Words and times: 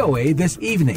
VOA 0.00 0.32
This 0.32 0.56
Evening. 0.64 0.96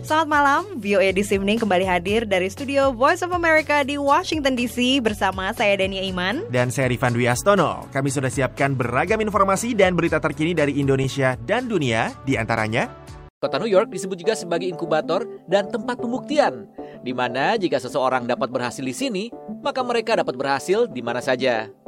Selamat 0.00 0.24
malam, 0.24 0.80
VOA 0.80 1.12
This 1.12 1.28
Evening 1.36 1.60
kembali 1.60 1.84
hadir 1.84 2.24
dari 2.24 2.48
studio 2.48 2.96
Voice 2.96 3.20
of 3.20 3.28
America 3.36 3.84
di 3.84 4.00
Washington 4.00 4.56
DC 4.56 5.04
bersama 5.04 5.52
saya 5.52 5.76
Dania 5.76 6.00
Iman. 6.00 6.48
Dan 6.48 6.72
saya 6.72 6.88
Rifan 6.88 7.12
Dwi 7.12 7.28
Astono. 7.28 7.84
Kami 7.92 8.08
sudah 8.08 8.32
siapkan 8.32 8.72
beragam 8.72 9.20
informasi 9.20 9.76
dan 9.76 10.00
berita 10.00 10.16
terkini 10.16 10.56
dari 10.56 10.80
Indonesia 10.80 11.36
dan 11.44 11.68
dunia, 11.68 12.08
di 12.24 12.40
antaranya 12.40 12.88
Kota 13.36 13.60
New 13.60 13.68
York 13.68 13.92
disebut 13.92 14.16
juga 14.16 14.32
sebagai 14.32 14.64
inkubator 14.64 15.28
dan 15.44 15.68
tempat 15.68 16.00
pembuktian, 16.00 16.72
di 17.04 17.12
mana 17.12 17.60
jika 17.60 17.76
seseorang 17.76 18.24
dapat 18.24 18.48
berhasil 18.48 18.80
di 18.80 18.96
sini, 18.96 19.24
maka 19.60 19.84
mereka 19.84 20.16
dapat 20.16 20.40
berhasil 20.40 20.88
di 20.88 21.04
mana 21.04 21.20
saja. 21.20 21.81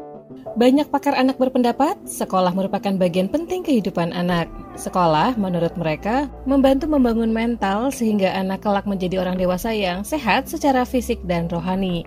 Banyak 0.54 0.86
pakar 0.92 1.18
anak 1.18 1.40
berpendapat, 1.40 1.98
sekolah 2.06 2.54
merupakan 2.54 2.94
bagian 2.94 3.26
penting 3.26 3.66
kehidupan 3.66 4.14
anak. 4.14 4.46
Sekolah, 4.78 5.34
menurut 5.34 5.74
mereka, 5.74 6.30
membantu 6.46 6.86
membangun 6.86 7.34
mental 7.34 7.90
sehingga 7.90 8.30
anak 8.34 8.62
kelak 8.62 8.86
menjadi 8.86 9.22
orang 9.22 9.34
dewasa 9.34 9.74
yang 9.74 10.06
sehat 10.06 10.46
secara 10.46 10.86
fisik 10.86 11.18
dan 11.26 11.50
rohani. 11.50 12.06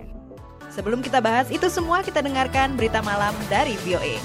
Sebelum 0.72 1.02
kita 1.02 1.18
bahas 1.18 1.50
itu 1.50 1.66
semua, 1.68 2.00
kita 2.06 2.22
dengarkan 2.22 2.78
berita 2.78 3.02
malam 3.02 3.32
dari 3.50 3.74
VOA. 3.84 4.16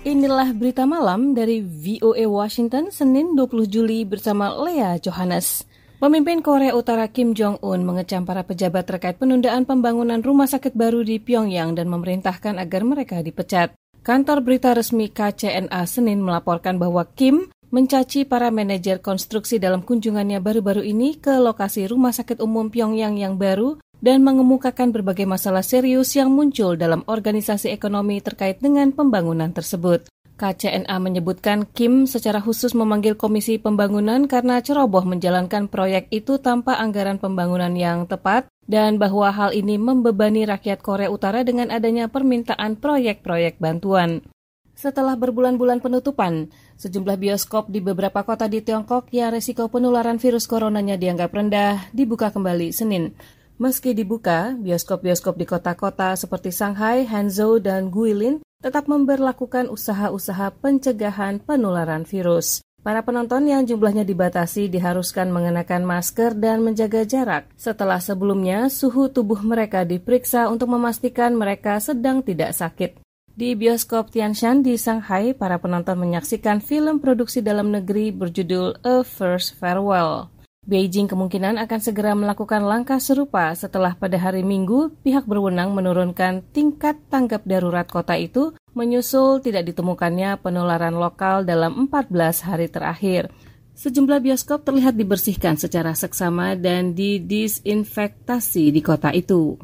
Inilah 0.00 0.56
berita 0.56 0.88
malam 0.88 1.36
dari 1.36 1.60
VOA 1.60 2.24
Washington 2.24 2.88
Senin 2.88 3.36
20 3.36 3.68
Juli 3.68 4.08
bersama 4.08 4.48
Lea 4.56 4.96
Johannes. 4.96 5.69
Pemimpin 6.00 6.40
Korea 6.40 6.72
Utara 6.72 7.12
Kim 7.12 7.36
Jong-un 7.36 7.84
mengecam 7.84 8.24
para 8.24 8.40
pejabat 8.40 8.88
terkait 8.88 9.20
penundaan 9.20 9.68
pembangunan 9.68 10.16
rumah 10.24 10.48
sakit 10.48 10.72
baru 10.72 11.04
di 11.04 11.20
Pyongyang 11.20 11.76
dan 11.76 11.92
memerintahkan 11.92 12.56
agar 12.56 12.88
mereka 12.88 13.20
dipecat. 13.20 13.76
Kantor 14.00 14.40
berita 14.40 14.72
resmi 14.72 15.12
KCNA 15.12 15.84
Senin 15.84 16.24
melaporkan 16.24 16.80
bahwa 16.80 17.04
Kim 17.04 17.52
mencaci 17.68 18.24
para 18.24 18.48
manajer 18.48 19.04
konstruksi 19.04 19.60
dalam 19.60 19.84
kunjungannya 19.84 20.40
baru-baru 20.40 20.88
ini 20.88 21.20
ke 21.20 21.36
lokasi 21.36 21.84
rumah 21.84 22.16
sakit 22.16 22.40
umum 22.40 22.72
Pyongyang 22.72 23.20
yang 23.20 23.36
baru 23.36 23.76
dan 24.00 24.24
mengemukakan 24.24 24.96
berbagai 24.96 25.28
masalah 25.28 25.60
serius 25.60 26.16
yang 26.16 26.32
muncul 26.32 26.80
dalam 26.80 27.04
organisasi 27.04 27.68
ekonomi 27.76 28.24
terkait 28.24 28.56
dengan 28.56 28.88
pembangunan 28.96 29.52
tersebut. 29.52 30.08
KCNA 30.40 30.96
menyebutkan 30.96 31.68
Kim 31.68 32.08
secara 32.08 32.40
khusus 32.40 32.72
memanggil 32.72 33.12
Komisi 33.12 33.60
Pembangunan 33.60 34.24
karena 34.24 34.64
ceroboh 34.64 35.04
menjalankan 35.04 35.68
proyek 35.68 36.08
itu 36.08 36.40
tanpa 36.40 36.80
anggaran 36.80 37.20
pembangunan 37.20 37.76
yang 37.76 38.08
tepat 38.08 38.48
dan 38.64 38.96
bahwa 38.96 39.28
hal 39.28 39.52
ini 39.52 39.76
membebani 39.76 40.48
rakyat 40.48 40.80
Korea 40.80 41.12
Utara 41.12 41.44
dengan 41.44 41.68
adanya 41.68 42.08
permintaan 42.08 42.80
proyek-proyek 42.80 43.60
bantuan. 43.60 44.24
Setelah 44.72 45.12
berbulan-bulan 45.20 45.84
penutupan, 45.84 46.48
sejumlah 46.80 47.20
bioskop 47.20 47.68
di 47.68 47.84
beberapa 47.84 48.24
kota 48.24 48.48
di 48.48 48.64
Tiongkok 48.64 49.12
yang 49.12 49.36
resiko 49.36 49.68
penularan 49.68 50.16
virus 50.16 50.48
coronanya 50.48 50.96
dianggap 50.96 51.36
rendah 51.36 51.92
dibuka 51.92 52.32
kembali 52.32 52.72
Senin. 52.72 53.12
Meski 53.60 53.92
dibuka, 53.92 54.56
bioskop-bioskop 54.56 55.36
di 55.36 55.44
kota-kota 55.44 56.16
seperti 56.16 56.48
Shanghai, 56.48 57.04
Hangzhou, 57.04 57.60
dan 57.60 57.92
Guilin 57.92 58.40
tetap 58.60 58.86
memberlakukan 58.86 59.72
usaha-usaha 59.72 60.52
pencegahan 60.60 61.40
penularan 61.40 62.04
virus. 62.04 62.60
Para 62.80 63.04
penonton 63.04 63.44
yang 63.44 63.68
jumlahnya 63.68 64.08
dibatasi 64.08 64.72
diharuskan 64.72 65.28
mengenakan 65.28 65.84
masker 65.84 66.32
dan 66.32 66.64
menjaga 66.64 67.04
jarak. 67.04 67.44
Setelah 67.60 68.00
sebelumnya, 68.00 68.72
suhu 68.72 69.12
tubuh 69.12 69.44
mereka 69.44 69.84
diperiksa 69.84 70.48
untuk 70.48 70.72
memastikan 70.72 71.36
mereka 71.36 71.76
sedang 71.76 72.24
tidak 72.24 72.56
sakit. 72.56 72.96
Di 73.36 73.52
bioskop 73.52 74.08
Tianshan 74.08 74.64
di 74.64 74.80
Shanghai, 74.80 75.36
para 75.36 75.60
penonton 75.60 76.00
menyaksikan 76.00 76.64
film 76.64 77.04
produksi 77.04 77.44
dalam 77.44 77.68
negeri 77.68 78.16
berjudul 78.16 78.80
A 78.80 79.04
First 79.04 79.60
Farewell. 79.60 80.39
Beijing 80.70 81.10
kemungkinan 81.10 81.58
akan 81.66 81.80
segera 81.82 82.14
melakukan 82.14 82.62
langkah 82.62 83.02
serupa 83.02 83.50
setelah 83.58 83.98
pada 83.98 84.14
hari 84.22 84.46
Minggu 84.46 84.94
pihak 85.02 85.26
berwenang 85.26 85.74
menurunkan 85.74 86.46
tingkat 86.54 86.94
tanggap 87.10 87.42
darurat 87.42 87.90
kota 87.90 88.14
itu 88.14 88.54
menyusul 88.78 89.42
tidak 89.42 89.66
ditemukannya 89.66 90.38
penularan 90.38 90.94
lokal 90.94 91.42
dalam 91.42 91.90
14 91.90 92.46
hari 92.46 92.70
terakhir. 92.70 93.34
Sejumlah 93.74 94.22
bioskop 94.22 94.62
terlihat 94.62 94.94
dibersihkan 94.94 95.58
secara 95.58 95.90
seksama 95.90 96.54
dan 96.54 96.94
didisinfektasi 96.94 98.70
di 98.70 98.78
kota 98.78 99.10
itu. 99.10 99.58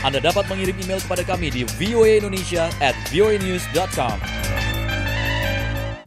Anda 0.00 0.24
dapat 0.24 0.48
mengirim 0.48 0.80
email 0.80 1.04
kepada 1.04 1.20
kami 1.28 1.52
di 1.52 1.68
voaindonesia 1.76 2.72
at 2.80 2.96
voanews.com. 3.12 4.49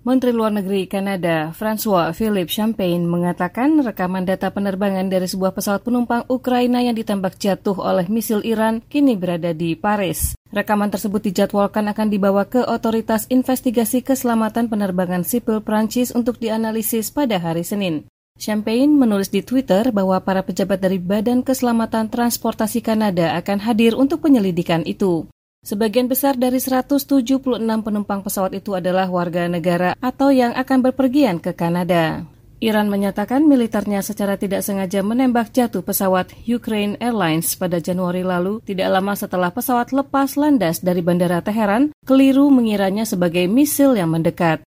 Menteri 0.03 0.35
Luar 0.35 0.51
Negeri 0.51 0.83
Kanada 0.83 1.55
François 1.55 2.11
Philippe 2.11 2.51
Champagne 2.51 3.07
mengatakan 3.07 3.79
rekaman 3.79 4.27
data 4.27 4.51
penerbangan 4.51 5.07
dari 5.07 5.31
sebuah 5.31 5.55
pesawat 5.55 5.79
penumpang 5.79 6.27
Ukraina 6.27 6.83
yang 6.83 6.91
ditembak 6.91 7.39
jatuh 7.39 7.79
oleh 7.79 8.11
misil 8.11 8.43
Iran 8.43 8.83
kini 8.83 9.15
berada 9.15 9.55
di 9.55 9.79
Paris. 9.79 10.35
Rekaman 10.51 10.91
tersebut 10.91 11.23
dijadwalkan 11.23 11.87
akan 11.87 12.11
dibawa 12.11 12.43
ke 12.43 12.67
Otoritas 12.67 13.31
Investigasi 13.31 14.03
Keselamatan 14.03 14.67
Penerbangan 14.67 15.23
Sipil 15.23 15.63
Prancis 15.63 16.11
untuk 16.11 16.35
dianalisis 16.35 17.07
pada 17.07 17.39
hari 17.39 17.63
Senin. 17.63 18.03
Champagne 18.35 18.91
menulis 18.91 19.31
di 19.31 19.39
Twitter 19.39 19.87
bahwa 19.95 20.19
para 20.19 20.43
pejabat 20.43 20.83
dari 20.83 20.99
Badan 20.99 21.47
Keselamatan 21.47 22.11
Transportasi 22.11 22.83
Kanada 22.83 23.39
akan 23.39 23.63
hadir 23.63 23.95
untuk 23.95 24.19
penyelidikan 24.19 24.83
itu. 24.83 25.31
Sebagian 25.63 26.11
besar 26.11 26.35
dari 26.35 26.59
176 26.59 27.39
penumpang 27.63 28.19
pesawat 28.19 28.51
itu 28.51 28.75
adalah 28.75 29.07
warga 29.07 29.47
negara 29.47 29.95
atau 30.03 30.27
yang 30.27 30.51
akan 30.59 30.91
berpergian 30.91 31.39
ke 31.39 31.55
Kanada. 31.55 32.27
Iran 32.59 32.91
menyatakan 32.91 33.47
militernya 33.47 34.03
secara 34.03 34.35
tidak 34.35 34.59
sengaja 34.59 34.99
menembak 34.99 35.55
jatuh 35.55 35.79
pesawat 35.79 36.35
Ukraine 36.47 36.99
Airlines 36.99 37.55
pada 37.55 37.79
Januari 37.79 38.27
lalu, 38.27 38.59
tidak 38.67 38.91
lama 38.91 39.15
setelah 39.15 39.55
pesawat 39.55 39.95
lepas 39.95 40.35
landas 40.35 40.83
dari 40.83 40.99
Bandara 40.99 41.39
Teheran, 41.39 41.95
keliru 42.03 42.51
mengiranya 42.51 43.07
sebagai 43.07 43.47
misil 43.47 43.95
yang 43.95 44.11
mendekat. 44.11 44.63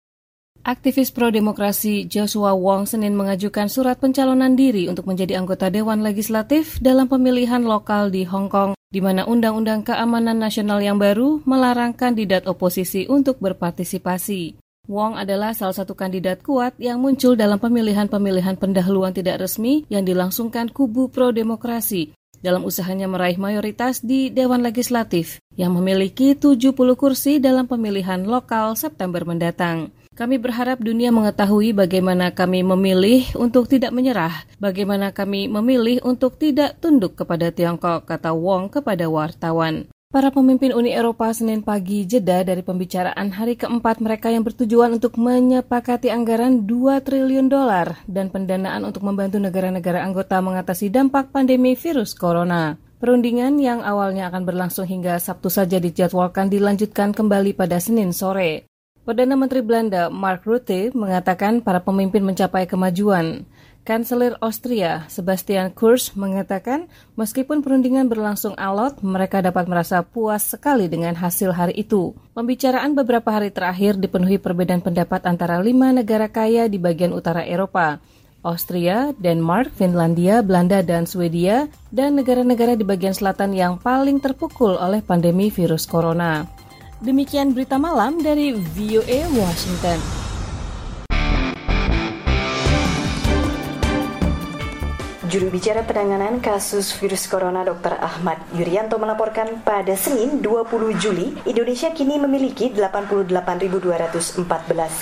Aktivis 0.64 1.12
pro-demokrasi 1.12 2.08
Joshua 2.08 2.56
Wong 2.56 2.88
Senin 2.88 3.12
mengajukan 3.12 3.68
surat 3.68 4.00
pencalonan 4.00 4.56
diri 4.56 4.88
untuk 4.88 5.04
menjadi 5.04 5.36
anggota 5.36 5.68
Dewan 5.68 6.00
Legislatif 6.00 6.80
dalam 6.80 7.04
pemilihan 7.04 7.60
lokal 7.60 8.08
di 8.08 8.24
Hong 8.24 8.48
Kong, 8.48 8.72
di 8.88 9.04
mana 9.04 9.28
Undang-Undang 9.28 9.84
Keamanan 9.84 10.40
Nasional 10.40 10.80
yang 10.80 10.96
baru 10.96 11.44
melarang 11.44 11.92
kandidat 11.92 12.48
oposisi 12.48 13.04
untuk 13.12 13.44
berpartisipasi. 13.44 14.56
Wong 14.88 15.20
adalah 15.20 15.52
salah 15.52 15.76
satu 15.76 15.92
kandidat 15.92 16.40
kuat 16.40 16.72
yang 16.80 16.96
muncul 16.96 17.36
dalam 17.36 17.60
pemilihan-pemilihan 17.60 18.56
pendahuluan 18.56 19.12
tidak 19.12 19.44
resmi 19.44 19.84
yang 19.92 20.08
dilangsungkan 20.08 20.72
kubu 20.72 21.12
pro-demokrasi 21.12 22.16
dalam 22.40 22.64
usahanya 22.64 23.04
meraih 23.04 23.36
mayoritas 23.36 24.00
di 24.00 24.32
Dewan 24.32 24.64
Legislatif 24.64 25.44
yang 25.60 25.76
memiliki 25.76 26.32
70 26.32 26.72
kursi 26.96 27.36
dalam 27.36 27.68
pemilihan 27.68 28.24
lokal 28.24 28.80
September 28.80 29.28
mendatang. 29.28 29.92
Kami 30.14 30.38
berharap 30.38 30.78
dunia 30.78 31.10
mengetahui 31.10 31.74
bagaimana 31.74 32.30
kami 32.30 32.62
memilih 32.62 33.34
untuk 33.34 33.66
tidak 33.66 33.90
menyerah, 33.90 34.46
bagaimana 34.62 35.10
kami 35.10 35.50
memilih 35.50 35.98
untuk 36.06 36.38
tidak 36.38 36.78
tunduk 36.78 37.18
kepada 37.18 37.50
Tiongkok, 37.50 38.06
kata 38.06 38.30
Wong 38.30 38.70
kepada 38.70 39.10
wartawan. 39.10 39.90
Para 40.14 40.30
pemimpin 40.30 40.70
Uni 40.70 40.94
Eropa 40.94 41.34
Senin 41.34 41.66
pagi 41.66 42.06
jeda 42.06 42.46
dari 42.46 42.62
pembicaraan 42.62 43.34
hari 43.34 43.58
keempat 43.58 43.98
mereka 43.98 44.30
yang 44.30 44.46
bertujuan 44.46 44.94
untuk 44.94 45.18
menyepakati 45.18 46.14
anggaran 46.14 46.62
2 46.62 47.02
triliun 47.02 47.50
dolar 47.50 47.98
dan 48.06 48.30
pendanaan 48.30 48.86
untuk 48.86 49.02
membantu 49.02 49.42
negara-negara 49.42 49.98
anggota 49.98 50.38
mengatasi 50.38 50.94
dampak 50.94 51.34
pandemi 51.34 51.74
virus 51.74 52.14
corona. 52.14 52.78
Perundingan 53.02 53.58
yang 53.58 53.82
awalnya 53.82 54.30
akan 54.30 54.46
berlangsung 54.46 54.86
hingga 54.86 55.18
Sabtu 55.18 55.50
saja 55.50 55.82
dijadwalkan 55.82 56.46
dilanjutkan 56.46 57.10
kembali 57.10 57.58
pada 57.58 57.82
Senin 57.82 58.14
sore. 58.14 58.70
Perdana 59.04 59.36
Menteri 59.36 59.60
Belanda 59.60 60.08
Mark 60.08 60.48
Rutte 60.48 60.88
mengatakan 60.96 61.60
para 61.60 61.84
pemimpin 61.84 62.24
mencapai 62.24 62.64
kemajuan. 62.64 63.44
Kanselir 63.84 64.32
Austria 64.40 65.04
Sebastian 65.12 65.76
Kurz 65.76 66.16
mengatakan 66.16 66.88
meskipun 67.12 67.60
perundingan 67.60 68.08
berlangsung 68.08 68.56
alot, 68.56 69.04
mereka 69.04 69.44
dapat 69.44 69.68
merasa 69.68 70.00
puas 70.00 70.56
sekali 70.56 70.88
dengan 70.88 71.12
hasil 71.20 71.52
hari 71.52 71.76
itu. 71.76 72.16
Pembicaraan 72.32 72.96
beberapa 72.96 73.28
hari 73.28 73.52
terakhir 73.52 74.00
dipenuhi 74.00 74.40
perbedaan 74.40 74.80
pendapat 74.80 75.28
antara 75.28 75.60
lima 75.60 75.92
negara 75.92 76.32
kaya 76.32 76.64
di 76.64 76.80
bagian 76.80 77.12
utara 77.12 77.44
Eropa. 77.44 78.00
Austria, 78.40 79.12
Denmark, 79.20 79.76
Finlandia, 79.76 80.40
Belanda, 80.40 80.80
dan 80.80 81.04
Swedia, 81.04 81.68
dan 81.92 82.16
negara-negara 82.16 82.72
di 82.72 82.88
bagian 82.88 83.12
selatan 83.12 83.52
yang 83.52 83.76
paling 83.76 84.16
terpukul 84.16 84.80
oleh 84.80 85.04
pandemi 85.04 85.52
virus 85.52 85.84
corona. 85.84 86.63
Demikian 87.04 87.52
berita 87.52 87.76
malam 87.76 88.16
dari 88.24 88.56
VOA 88.56 89.28
Washington. 89.36 90.00
Juru 95.34 95.50
bicara 95.50 95.82
penanganan 95.82 96.38
kasus 96.38 96.94
virus 96.94 97.26
corona 97.26 97.66
Dr. 97.66 97.98
Ahmad 97.98 98.38
Yuryanto 98.54 99.02
melaporkan 99.02 99.66
pada 99.66 99.98
Senin 99.98 100.38
20 100.38 100.94
Juli, 100.94 101.34
Indonesia 101.42 101.90
kini 101.90 102.22
memiliki 102.22 102.70
88.214 102.70 104.46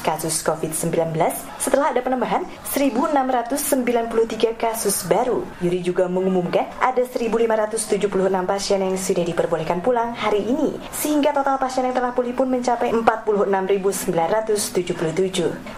kasus 0.00 0.40
COVID-19 0.40 1.20
setelah 1.60 1.92
ada 1.92 2.00
penambahan 2.00 2.48
1.693 2.64 4.56
kasus 4.56 5.04
baru. 5.04 5.44
Yuri 5.60 5.84
juga 5.84 6.08
mengumumkan 6.08 6.64
ada 6.80 7.04
1.576 7.04 8.08
pasien 8.48 8.80
yang 8.80 8.96
sudah 8.96 9.28
diperbolehkan 9.28 9.84
pulang 9.84 10.16
hari 10.16 10.48
ini, 10.48 10.80
sehingga 10.96 11.36
total 11.36 11.60
pasien 11.60 11.84
yang 11.84 11.92
telah 11.92 12.16
pulih 12.16 12.32
pun 12.32 12.48
mencapai 12.48 12.88
46.977. 12.88 14.16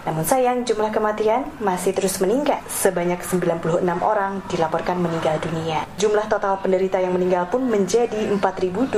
Namun 0.07 0.23
sayang 0.23 0.63
jumlah 0.63 0.95
kematian 0.95 1.43
masih 1.59 1.91
terus 1.91 2.23
meningkat, 2.23 2.63
sebanyak 2.71 3.19
96 3.19 3.83
orang 3.99 4.44
dilaporkan 4.49 4.97
meninggal 5.01 5.37
dunia. 5.41 5.85
Jumlah 5.99 6.29
total 6.31 6.57
penderita 6.61 6.97
yang 7.01 7.13
meninggal 7.13 7.49
pun 7.51 7.65
menjadi 7.67 8.31
4.239. 8.37 8.95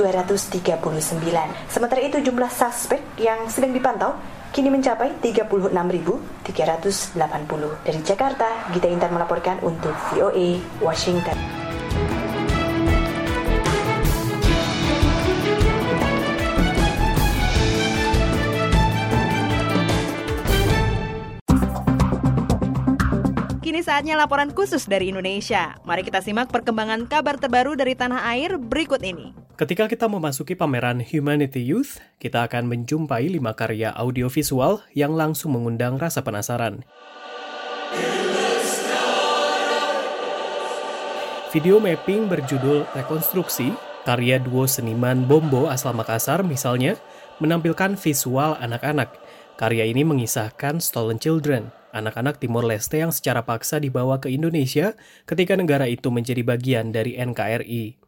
Sementara 1.68 2.00
itu 2.00 2.18
jumlah 2.22 2.50
suspek 2.52 3.00
yang 3.20 3.48
sedang 3.50 3.74
dipantau 3.74 4.14
kini 4.52 4.72
mencapai 4.72 5.12
36.380. 5.20 7.18
Dari 7.84 8.00
Jakarta, 8.00 8.48
Gita 8.72 8.88
Intan 8.88 9.12
melaporkan 9.12 9.60
untuk 9.60 9.92
VOA 10.14 10.60
Washington. 10.80 11.57
Saatnya 23.88 24.20
laporan 24.20 24.52
khusus 24.52 24.84
dari 24.84 25.08
Indonesia. 25.08 25.80
Mari 25.88 26.04
kita 26.04 26.20
simak 26.20 26.52
perkembangan 26.52 27.08
kabar 27.08 27.40
terbaru 27.40 27.72
dari 27.72 27.96
tanah 27.96 28.20
air 28.36 28.60
berikut 28.60 29.00
ini. 29.00 29.32
Ketika 29.56 29.88
kita 29.88 30.04
memasuki 30.12 30.52
pameran 30.52 31.00
Humanity 31.00 31.64
Youth, 31.64 31.96
kita 32.20 32.44
akan 32.44 32.68
menjumpai 32.68 33.32
lima 33.32 33.56
karya 33.56 33.96
audiovisual 33.96 34.84
yang 34.92 35.16
langsung 35.16 35.56
mengundang 35.56 35.96
rasa 35.96 36.20
penasaran. 36.20 36.84
Video 41.48 41.80
mapping 41.80 42.28
berjudul 42.28 42.84
Rekonstruksi, 42.92 43.72
karya 44.04 44.36
duo 44.36 44.68
seniman 44.68 45.24
Bombo 45.24 45.72
asal 45.72 45.96
Makassar 45.96 46.44
misalnya, 46.44 47.00
menampilkan 47.40 47.96
visual 47.96 48.60
anak-anak. 48.60 49.16
Karya 49.56 49.88
ini 49.88 50.04
mengisahkan 50.04 50.78
Stolen 50.84 51.16
Children, 51.16 51.72
anak-anak 51.98 52.38
Timor 52.38 52.64
Leste 52.64 53.02
yang 53.02 53.10
secara 53.10 53.42
paksa 53.42 53.82
dibawa 53.82 54.22
ke 54.22 54.30
Indonesia 54.30 54.94
ketika 55.26 55.58
negara 55.58 55.90
itu 55.90 56.08
menjadi 56.14 56.46
bagian 56.46 56.94
dari 56.94 57.18
NKRI. 57.18 57.98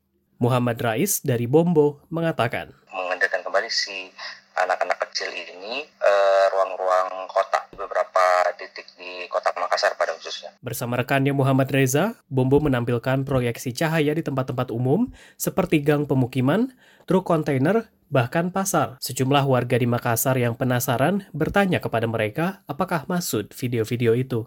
Muhammad 0.41 0.81
Rais 0.81 1.21
dari 1.21 1.45
Bombo 1.45 2.01
mengatakan, 2.09 2.73
mengendarkan 2.89 3.45
kembali 3.45 3.69
si 3.69 4.09
anak-anak 4.57 4.99
kecil 5.09 5.29
ini 5.29 5.85
eh, 5.85 6.45
ruang-ruang 6.49 7.29
kota 7.29 7.69
beberapa 7.77 8.25
titik 8.57 8.89
di 8.97 9.29
kota 9.29 9.53
Makassar 9.57 9.97
pada 10.01 10.17
khususnya. 10.17 10.57
Bersama 10.65 10.97
rekannya 10.97 11.37
Muhammad 11.37 11.69
Reza, 11.69 12.17
Bombo 12.33 12.61
menampilkan 12.61 13.29
proyeksi 13.29 13.77
cahaya 13.77 14.17
di 14.17 14.25
tempat-tempat 14.25 14.73
umum 14.73 15.13
seperti 15.37 15.85
gang 15.85 16.09
pemukiman, 16.09 16.73
truk 17.11 17.27
kontainer, 17.27 17.91
bahkan 18.07 18.55
pasar. 18.55 18.95
Sejumlah 19.03 19.43
warga 19.43 19.75
di 19.75 19.83
Makassar 19.83 20.39
yang 20.39 20.55
penasaran 20.55 21.27
bertanya 21.35 21.83
kepada 21.83 22.07
mereka 22.07 22.63
apakah 22.71 23.03
maksud 23.11 23.51
video-video 23.51 24.15
itu. 24.15 24.47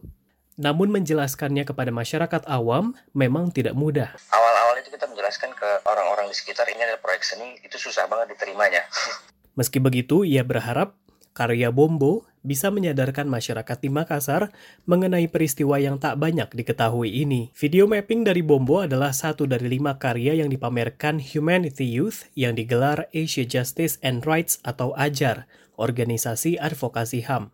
Namun 0.55 0.87
menjelaskannya 0.95 1.67
kepada 1.67 1.91
masyarakat 1.91 2.47
awam 2.47 2.95
memang 3.11 3.51
tidak 3.51 3.75
mudah. 3.75 4.15
Awal-awal 4.31 4.79
itu 4.79 4.95
kita 4.95 5.11
menjelaskan 5.11 5.51
ke 5.59 5.83
orang-orang 5.83 6.31
di 6.31 6.35
sekitar 6.39 6.63
ini 6.71 6.87
adalah 6.87 7.03
proyek 7.03 7.27
seni, 7.27 7.59
itu 7.67 7.75
susah 7.75 8.07
banget 8.07 8.39
diterimanya. 8.39 8.87
Meski 9.59 9.83
begitu, 9.83 10.23
ia 10.23 10.47
berharap 10.47 10.95
karya 11.35 11.67
Bombo 11.67 12.23
bisa 12.43 12.69
menyadarkan 12.69 13.25
masyarakat 13.25 13.77
di 13.79 13.89
Makassar 13.89 14.51
mengenai 14.83 15.31
peristiwa 15.31 15.79
yang 15.79 15.97
tak 15.97 16.19
banyak 16.19 16.51
diketahui 16.51 17.09
ini. 17.09 17.49
Video 17.55 17.87
mapping 17.87 18.27
dari 18.27 18.43
Bombo 18.43 18.83
adalah 18.83 19.15
satu 19.15 19.47
dari 19.47 19.71
lima 19.71 19.95
karya 19.97 20.37
yang 20.43 20.51
dipamerkan 20.51 21.23
Humanity 21.23 21.87
Youth 21.87 22.27
yang 22.35 22.53
digelar 22.53 23.07
Asia 23.15 23.47
Justice 23.47 23.97
and 24.03 24.27
Rights 24.27 24.59
atau 24.67 24.91
AJAR, 24.99 25.47
organisasi 25.79 26.59
advokasi 26.59 27.25
HAM. 27.25 27.49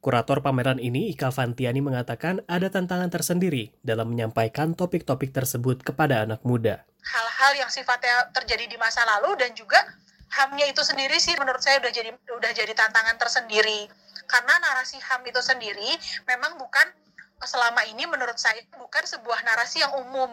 Kurator 0.00 0.40
pameran 0.40 0.80
ini, 0.80 1.12
Ika 1.12 1.28
Fantiani 1.28 1.84
mengatakan 1.84 2.40
ada 2.48 2.72
tantangan 2.72 3.12
tersendiri 3.12 3.76
dalam 3.84 4.08
menyampaikan 4.08 4.72
topik-topik 4.72 5.28
tersebut 5.28 5.84
kepada 5.84 6.24
anak 6.24 6.40
muda. 6.40 6.88
Hal-hal 7.04 7.52
yang 7.60 7.68
sifatnya 7.68 8.32
terjadi 8.32 8.64
di 8.64 8.80
masa 8.80 9.04
lalu 9.04 9.36
dan 9.36 9.52
juga 9.52 9.76
HAM-nya 10.30 10.70
itu 10.70 10.82
sendiri 10.86 11.18
sih 11.18 11.34
menurut 11.36 11.58
saya 11.58 11.82
udah 11.82 11.92
jadi 11.92 12.10
udah 12.14 12.52
jadi 12.54 12.72
tantangan 12.74 13.18
tersendiri 13.18 13.90
karena 14.30 14.54
narasi 14.62 15.02
HAM 15.02 15.26
itu 15.26 15.42
sendiri 15.42 15.90
memang 16.26 16.54
bukan 16.54 16.86
selama 17.42 17.82
ini 17.90 18.06
menurut 18.06 18.38
saya 18.38 18.62
bukan 18.78 19.02
sebuah 19.02 19.42
narasi 19.42 19.82
yang 19.82 19.96
umum 19.98 20.30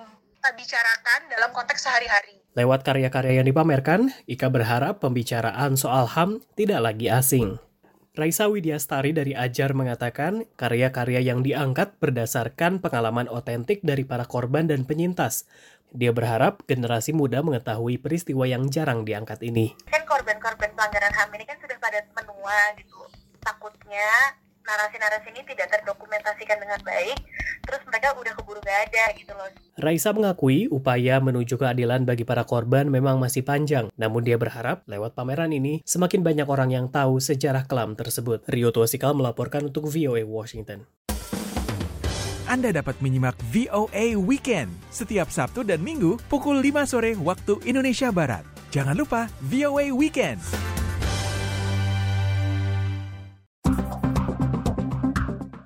bicarakan 0.55 1.27
dalam 1.27 1.51
konteks 1.51 1.83
sehari-hari. 1.83 2.39
Lewat 2.55 2.88
karya-karya 2.88 3.41
yang 3.41 3.47
dipamerkan, 3.47 4.15
Ika 4.25 4.47
berharap 4.49 5.03
pembicaraan 5.03 5.75
soal 5.75 6.07
HAM 6.07 6.41
tidak 6.55 6.81
lagi 6.81 7.11
asing. 7.11 7.59
Raisa 8.17 8.49
Widyastari 8.49 9.13
dari 9.13 9.38
Ajar 9.38 9.77
mengatakan, 9.77 10.49
karya-karya 10.57 11.21
yang 11.21 11.45
diangkat 11.45 12.01
berdasarkan 12.01 12.81
pengalaman 12.81 13.29
otentik 13.29 13.85
dari 13.85 14.09
para 14.09 14.25
korban 14.25 14.65
dan 14.65 14.89
penyintas, 14.89 15.45
dia 15.95 16.12
berharap 16.12 16.63
generasi 16.68 17.16
muda 17.16 17.39
mengetahui 17.39 18.00
peristiwa 18.01 18.44
yang 18.44 18.68
jarang 18.68 19.07
diangkat 19.07 19.39
ini. 19.44 19.75
Kan 19.88 20.04
korban-korban 20.04 20.72
pelanggaran 20.75 21.13
HAM 21.13 21.31
ini 21.36 21.45
kan 21.48 21.57
sudah 21.60 21.78
pada 21.80 22.04
menua 22.16 22.75
gitu. 22.80 23.01
Takutnya 23.39 24.36
narasi-narasi 24.68 25.31
ini 25.31 25.42
tidak 25.48 25.80
terdokumentasikan 25.80 26.60
dengan 26.60 26.80
baik, 26.84 27.16
terus 27.63 27.81
mereka 27.88 28.12
udah 28.19 28.34
keburu 28.36 28.60
gak 28.60 28.92
ada 28.92 29.16
gitu 29.16 29.31
loh. 29.31 29.48
Raisa 29.80 30.12
mengakui 30.12 30.68
upaya 30.68 31.24
menuju 31.24 31.56
keadilan 31.56 32.04
bagi 32.04 32.28
para 32.28 32.44
korban 32.44 32.92
memang 32.92 33.16
masih 33.16 33.48
panjang, 33.48 33.88
namun 33.95 34.28
dia 34.28 34.36
berharap 34.36 34.83
lewat 34.83 35.16
pameran 35.16 35.56
ini 35.56 35.80
semakin 35.88 36.19
banyak 36.19 36.48
orang 36.51 36.75
yang 36.75 36.86
tahu 36.92 37.24
sejarah 37.24 37.63
kelam 37.63 37.95
tersebut. 37.95 38.44
Rio 38.51 38.75
Tuasikal 38.75 39.16
melaporkan 39.16 39.72
untuk 39.72 39.88
VOA 39.88 40.28
Washington. 40.28 40.83
Anda 42.47 42.71
dapat 42.71 43.04
menyimak 43.04 43.35
VOA 43.51 44.16
Weekend 44.16 44.71
setiap 44.87 45.27
Sabtu 45.27 45.68
dan 45.68 45.83
Minggu 45.83 46.16
pukul 46.31 46.63
5 46.63 46.87
sore 46.87 47.11
waktu 47.19 47.59
Indonesia 47.68 48.07
Barat. 48.07 48.47
Jangan 48.71 48.95
lupa 48.95 49.27
VOA 49.51 49.92
Weekend. 49.92 50.39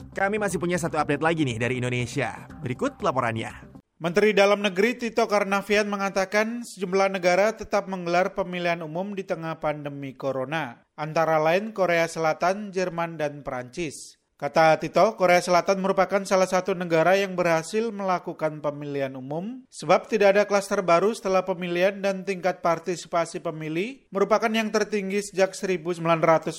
Kami 0.10 0.42
masih 0.42 0.58
punya 0.58 0.82
satu 0.82 0.98
update 0.98 1.22
lagi 1.22 1.46
nih 1.46 1.62
dari 1.62 1.78
Indonesia. 1.78 2.50
Berikut 2.66 2.98
laporannya. 3.06 3.70
Menteri 4.02 4.34
Dalam 4.34 4.66
Negeri 4.66 4.98
Tito 4.98 5.30
Karnavian 5.30 5.86
mengatakan 5.86 6.66
sejumlah 6.66 7.14
negara 7.14 7.54
tetap 7.54 7.86
menggelar 7.86 8.34
pemilihan 8.34 8.82
umum 8.82 9.14
di 9.14 9.22
tengah 9.22 9.62
pandemi 9.62 10.18
corona, 10.18 10.82
antara 10.98 11.38
lain 11.38 11.78
Korea 11.78 12.10
Selatan, 12.10 12.74
Jerman, 12.74 13.22
dan 13.22 13.46
Perancis. 13.46 14.21
Kata 14.42 14.74
Tito, 14.82 15.14
Korea 15.22 15.38
Selatan 15.38 15.86
merupakan 15.86 16.18
salah 16.26 16.50
satu 16.50 16.74
negara 16.74 17.14
yang 17.14 17.38
berhasil 17.38 17.94
melakukan 17.94 18.58
pemilihan 18.58 19.14
umum 19.14 19.62
sebab 19.70 20.10
tidak 20.10 20.34
ada 20.34 20.44
klaster 20.50 20.82
baru 20.82 21.14
setelah 21.14 21.46
pemilihan 21.46 22.02
dan 22.02 22.26
tingkat 22.26 22.58
partisipasi 22.66 23.38
pemilih 23.38 24.02
merupakan 24.10 24.50
yang 24.50 24.74
tertinggi 24.74 25.22
sejak 25.22 25.54
1962 25.54 26.58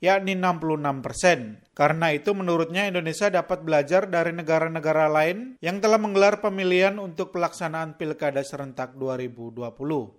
yakni 0.00 0.40
66 0.40 1.04
persen. 1.04 1.60
Karena 1.76 2.16
itu 2.16 2.32
menurutnya 2.32 2.88
Indonesia 2.88 3.28
dapat 3.28 3.60
belajar 3.60 4.08
dari 4.08 4.32
negara-negara 4.32 5.12
lain 5.12 5.60
yang 5.60 5.84
telah 5.84 6.00
menggelar 6.00 6.40
pemilihan 6.40 6.96
untuk 6.96 7.28
pelaksanaan 7.28 8.00
Pilkada 8.00 8.40
serentak 8.40 8.96
2020. 8.96 9.68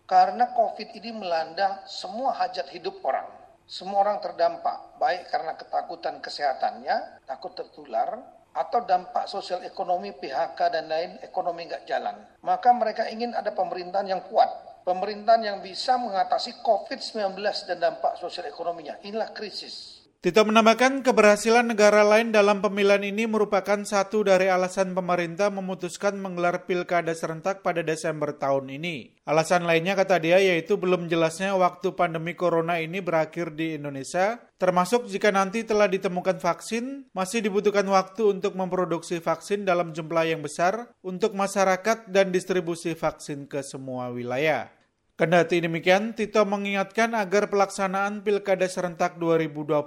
Karena 0.06 0.46
COVID 0.54 0.90
ini 0.94 1.10
melanda 1.10 1.82
semua 1.90 2.38
hajat 2.38 2.70
hidup 2.70 3.02
orang 3.02 3.47
semua 3.68 4.00
orang 4.08 4.24
terdampak, 4.24 4.96
baik 4.96 5.28
karena 5.28 5.60
ketakutan 5.60 6.24
kesehatannya, 6.24 7.28
takut 7.28 7.52
tertular, 7.52 8.16
atau 8.56 8.82
dampak 8.82 9.30
sosial 9.30 9.62
ekonomi 9.68 10.16
PHK 10.18 10.60
dan 10.72 10.90
lain 10.90 11.12
ekonomi 11.22 11.70
nggak 11.70 11.86
jalan. 11.86 12.16
Maka 12.42 12.74
mereka 12.74 13.06
ingin 13.12 13.36
ada 13.38 13.54
pemerintahan 13.54 14.08
yang 14.08 14.24
kuat, 14.32 14.50
pemerintahan 14.88 15.44
yang 15.44 15.58
bisa 15.60 16.00
mengatasi 16.00 16.64
COVID-19 16.66 17.38
dan 17.68 17.78
dampak 17.78 18.18
sosial 18.18 18.50
ekonominya. 18.50 18.98
Inilah 19.06 19.36
krisis. 19.36 19.97
Tito 20.28 20.44
menambahkan 20.44 21.08
keberhasilan 21.08 21.72
negara 21.72 22.04
lain 22.04 22.36
dalam 22.36 22.60
pemilihan 22.60 23.00
ini 23.00 23.24
merupakan 23.32 23.80
satu 23.88 24.28
dari 24.28 24.52
alasan 24.52 24.92
pemerintah 24.92 25.48
memutuskan 25.48 26.20
menggelar 26.20 26.68
pilkada 26.68 27.16
serentak 27.16 27.64
pada 27.64 27.80
Desember 27.80 28.36
tahun 28.36 28.76
ini. 28.76 29.16
Alasan 29.24 29.64
lainnya 29.64 29.96
kata 29.96 30.20
dia 30.20 30.36
yaitu 30.44 30.76
belum 30.76 31.08
jelasnya 31.08 31.56
waktu 31.56 31.96
pandemi 31.96 32.36
corona 32.36 32.76
ini 32.76 33.00
berakhir 33.00 33.56
di 33.56 33.80
Indonesia, 33.80 34.44
termasuk 34.60 35.08
jika 35.08 35.32
nanti 35.32 35.64
telah 35.64 35.88
ditemukan 35.88 36.44
vaksin, 36.44 37.08
masih 37.16 37.48
dibutuhkan 37.48 37.88
waktu 37.88 38.28
untuk 38.28 38.52
memproduksi 38.60 39.24
vaksin 39.24 39.64
dalam 39.64 39.96
jumlah 39.96 40.28
yang 40.28 40.44
besar 40.44 40.92
untuk 41.08 41.40
masyarakat 41.40 42.12
dan 42.12 42.36
distribusi 42.36 43.00
vaksin 43.00 43.48
ke 43.48 43.64
semua 43.64 44.12
wilayah. 44.12 44.77
Kendati 45.18 45.58
demikian, 45.58 46.14
Tito 46.14 46.46
mengingatkan 46.46 47.18
agar 47.18 47.50
pelaksanaan 47.50 48.22
Pilkada 48.22 48.70
serentak 48.70 49.18
2020 49.18 49.82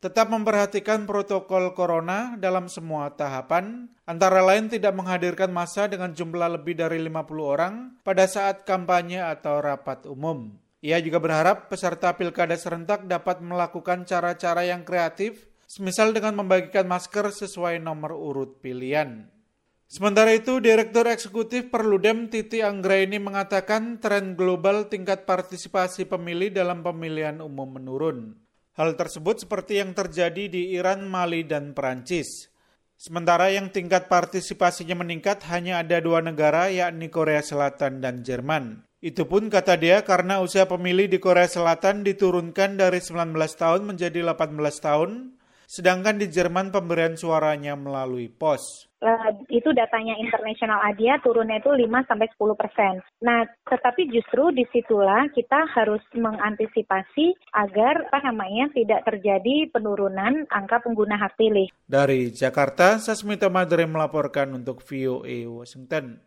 tetap 0.00 0.32
memperhatikan 0.32 1.04
protokol 1.04 1.76
corona 1.76 2.32
dalam 2.40 2.72
semua 2.72 3.12
tahapan, 3.12 3.92
antara 4.08 4.40
lain 4.40 4.72
tidak 4.72 4.96
menghadirkan 4.96 5.52
masa 5.52 5.84
dengan 5.84 6.16
jumlah 6.16 6.56
lebih 6.56 6.80
dari 6.80 6.96
50 6.96 7.12
orang 7.44 8.00
pada 8.00 8.24
saat 8.24 8.64
kampanye 8.64 9.20
atau 9.20 9.60
rapat 9.60 10.08
umum. 10.08 10.56
Ia 10.80 10.96
juga 11.04 11.20
berharap 11.20 11.68
peserta 11.68 12.16
pilkada 12.16 12.56
serentak 12.56 13.04
dapat 13.04 13.44
melakukan 13.44 14.08
cara-cara 14.08 14.64
yang 14.64 14.80
kreatif, 14.80 15.44
semisal 15.68 16.16
dengan 16.16 16.40
membagikan 16.40 16.88
masker 16.88 17.28
sesuai 17.36 17.84
nomor 17.84 18.16
urut 18.16 18.64
pilihan. 18.64 19.33
Sementara 19.94 20.34
itu, 20.34 20.58
Direktur 20.58 21.06
Eksekutif 21.06 21.70
Perludem 21.70 22.26
Titi 22.26 22.58
Anggraini 22.66 23.22
mengatakan 23.22 24.02
tren 24.02 24.34
global 24.34 24.90
tingkat 24.90 25.22
partisipasi 25.22 26.10
pemilih 26.10 26.50
dalam 26.50 26.82
pemilihan 26.82 27.38
umum 27.38 27.78
menurun. 27.78 28.34
Hal 28.74 28.98
tersebut 28.98 29.46
seperti 29.46 29.78
yang 29.78 29.94
terjadi 29.94 30.50
di 30.50 30.74
Iran, 30.74 31.06
Mali, 31.06 31.46
dan 31.46 31.78
Perancis. 31.78 32.50
Sementara 32.98 33.54
yang 33.54 33.70
tingkat 33.70 34.10
partisipasinya 34.10 34.98
meningkat 34.98 35.46
hanya 35.46 35.78
ada 35.78 36.02
dua 36.02 36.18
negara 36.18 36.74
yakni 36.74 37.06
Korea 37.06 37.46
Selatan 37.46 38.02
dan 38.02 38.26
Jerman. 38.26 38.82
Itu 38.98 39.30
pun 39.30 39.46
kata 39.46 39.78
dia 39.78 40.02
karena 40.02 40.42
usia 40.42 40.66
pemilih 40.66 41.06
di 41.06 41.22
Korea 41.22 41.46
Selatan 41.46 42.02
diturunkan 42.02 42.82
dari 42.82 42.98
19 42.98 43.30
tahun 43.30 43.86
menjadi 43.86 44.26
18 44.26 44.58
tahun, 44.58 45.38
sedangkan 45.70 46.18
di 46.18 46.26
Jerman 46.26 46.74
pemberian 46.74 47.14
suaranya 47.14 47.78
melalui 47.78 48.26
pos 48.26 48.90
uh, 49.04 49.30
itu 49.52 49.70
datanya 49.76 50.16
internasional 50.16 50.80
ADIA 50.80 51.20
turunnya 51.20 51.60
itu 51.60 51.70
5 51.70 52.08
sampai 52.08 52.26
10 52.32 52.60
persen. 52.60 52.92
Nah, 53.20 53.44
tetapi 53.68 54.08
justru 54.08 54.50
di 54.56 54.64
situlah 54.72 55.28
kita 55.30 55.68
harus 55.76 56.00
mengantisipasi 56.16 57.36
agar 57.52 58.08
apa 58.08 58.24
namanya 58.24 58.72
tidak 58.72 59.04
terjadi 59.04 59.68
penurunan 59.68 60.48
angka 60.48 60.80
pengguna 60.80 61.20
hak 61.20 61.36
pilih. 61.36 61.68
Dari 61.84 62.32
Jakarta, 62.32 62.96
Sasmita 62.96 63.52
Madre 63.52 63.84
melaporkan 63.84 64.56
untuk 64.56 64.80
VOA 64.80 65.44
Washington. 65.46 66.18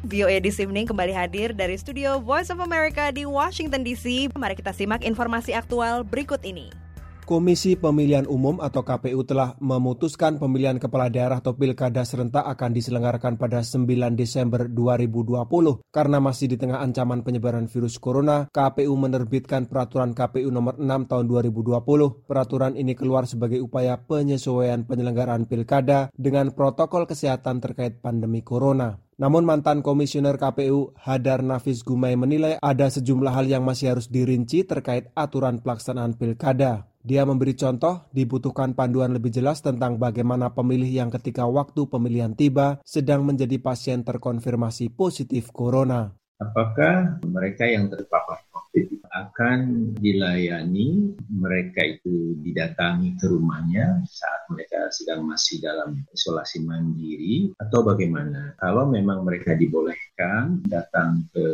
VOA 0.00 0.40
This 0.40 0.56
Evening 0.58 0.88
kembali 0.88 1.12
hadir 1.12 1.52
dari 1.52 1.76
studio 1.76 2.18
Voice 2.24 2.48
of 2.48 2.58
America 2.64 3.12
di 3.12 3.28
Washington 3.28 3.84
DC. 3.84 4.32
Mari 4.32 4.56
kita 4.56 4.72
simak 4.72 5.04
informasi 5.04 5.52
aktual 5.52 6.02
berikut 6.08 6.40
ini. 6.40 6.89
Komisi 7.30 7.78
Pemilihan 7.78 8.26
Umum 8.26 8.58
atau 8.58 8.82
KPU 8.82 9.22
telah 9.22 9.54
memutuskan 9.62 10.42
pemilihan 10.42 10.82
kepala 10.82 11.06
daerah 11.06 11.38
atau 11.38 11.54
pilkada 11.54 12.02
serentak 12.02 12.42
akan 12.42 12.74
diselenggarakan 12.74 13.38
pada 13.38 13.62
9 13.62 13.86
Desember 14.18 14.66
2020. 14.66 15.46
Karena 15.94 16.18
masih 16.18 16.50
di 16.50 16.58
tengah 16.58 16.82
ancaman 16.82 17.22
penyebaran 17.22 17.70
virus 17.70 18.02
corona, 18.02 18.50
KPU 18.50 18.90
menerbitkan 18.98 19.70
peraturan 19.70 20.10
KPU 20.10 20.50
nomor 20.50 20.82
6 20.82 21.06
tahun 21.06 21.30
2020. 21.30 22.26
Peraturan 22.26 22.74
ini 22.74 22.98
keluar 22.98 23.30
sebagai 23.30 23.62
upaya 23.62 23.94
penyesuaian 24.02 24.82
penyelenggaraan 24.82 25.46
pilkada 25.46 26.10
dengan 26.18 26.50
protokol 26.50 27.06
kesehatan 27.06 27.62
terkait 27.62 28.02
pandemi 28.02 28.42
corona. 28.42 28.98
Namun 29.22 29.46
mantan 29.46 29.86
komisioner 29.86 30.34
KPU 30.34 30.98
Hadar 30.98 31.46
Nafis 31.46 31.86
Gumai 31.86 32.18
menilai 32.18 32.58
ada 32.58 32.90
sejumlah 32.90 33.30
hal 33.30 33.46
yang 33.46 33.62
masih 33.62 33.94
harus 33.94 34.10
dirinci 34.10 34.66
terkait 34.66 35.14
aturan 35.14 35.62
pelaksanaan 35.62 36.18
pilkada. 36.18 36.89
Dia 37.00 37.24
memberi 37.24 37.56
contoh 37.56 38.04
dibutuhkan 38.12 38.76
panduan 38.76 39.16
lebih 39.16 39.32
jelas 39.32 39.64
tentang 39.64 39.96
bagaimana 39.96 40.52
pemilih 40.52 41.00
yang 41.00 41.08
ketika 41.08 41.48
waktu 41.48 41.88
pemilihan 41.88 42.36
tiba 42.36 42.76
sedang 42.84 43.24
menjadi 43.24 43.56
pasien 43.56 44.04
terkonfirmasi 44.04 44.92
positif 44.92 45.48
corona. 45.48 46.12
Apakah 46.40 47.20
mereka 47.24 47.64
yang 47.68 47.88
terpapar 47.88 48.44
COVID 48.52 49.00
akan 49.12 49.58
dilayani, 49.96 51.16
mereka 51.28 51.84
itu 51.84 52.36
didatangi 52.40 53.16
ke 53.16 53.28
rumahnya 53.28 54.04
saat 54.08 54.48
mereka 54.52 54.88
sedang 54.92 55.24
masih 55.24 55.60
dalam 55.60 56.00
isolasi 56.12 56.64
mandiri 56.64 57.52
atau 57.60 57.80
bagaimana? 57.80 58.56
Kalau 58.60 58.88
memang 58.88 59.24
mereka 59.24 59.56
dibolehkan 59.56 60.64
datang 60.64 61.28
ke 61.32 61.44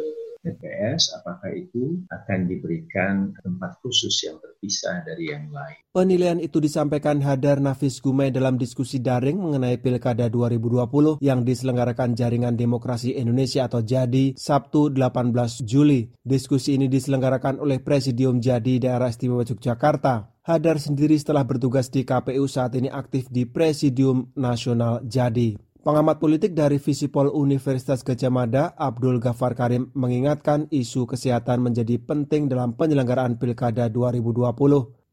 TPS, 0.46 1.10
apakah 1.18 1.50
itu 1.50 2.06
akan 2.06 2.46
diberikan 2.46 3.34
tempat 3.42 3.82
khusus 3.82 4.14
yang 4.22 4.38
terpisah 4.38 5.02
dari 5.02 5.34
yang 5.34 5.50
lain. 5.50 5.82
Penilaian 5.90 6.38
itu 6.38 6.62
disampaikan 6.62 7.18
Hadar 7.18 7.58
Nafis 7.58 7.98
Gumai 7.98 8.30
dalam 8.30 8.54
diskusi 8.54 9.02
daring 9.02 9.42
mengenai 9.42 9.82
Pilkada 9.82 10.30
2020 10.30 11.18
yang 11.18 11.42
diselenggarakan 11.42 12.14
Jaringan 12.14 12.54
Demokrasi 12.54 13.18
Indonesia 13.18 13.66
atau 13.66 13.82
JADI 13.82 14.38
Sabtu 14.38 14.94
18 14.94 15.66
Juli. 15.66 16.06
Diskusi 16.22 16.78
ini 16.78 16.86
diselenggarakan 16.86 17.58
oleh 17.58 17.82
Presidium 17.82 18.38
JADI 18.38 18.86
Daerah 18.86 19.10
Istimewa 19.10 19.42
Yogyakarta. 19.42 20.36
Hadar 20.46 20.78
sendiri 20.78 21.18
setelah 21.18 21.42
bertugas 21.42 21.90
di 21.90 22.06
KPU 22.06 22.46
saat 22.46 22.78
ini 22.78 22.86
aktif 22.86 23.26
di 23.26 23.50
Presidium 23.50 24.30
Nasional 24.38 25.02
Jadi. 25.02 25.65
Pengamat 25.86 26.18
politik 26.18 26.50
dari 26.50 26.82
Visipol 26.82 27.30
Universitas 27.30 28.02
Gajah 28.02 28.26
Mada, 28.26 28.74
Abdul 28.74 29.22
Ghaffar 29.22 29.54
Karim 29.54 29.94
mengingatkan 29.94 30.66
isu 30.74 31.06
kesehatan 31.06 31.62
menjadi 31.62 32.02
penting 32.02 32.50
dalam 32.50 32.74
penyelenggaraan 32.74 33.38
Pilkada 33.38 33.86
2020. 33.86 34.50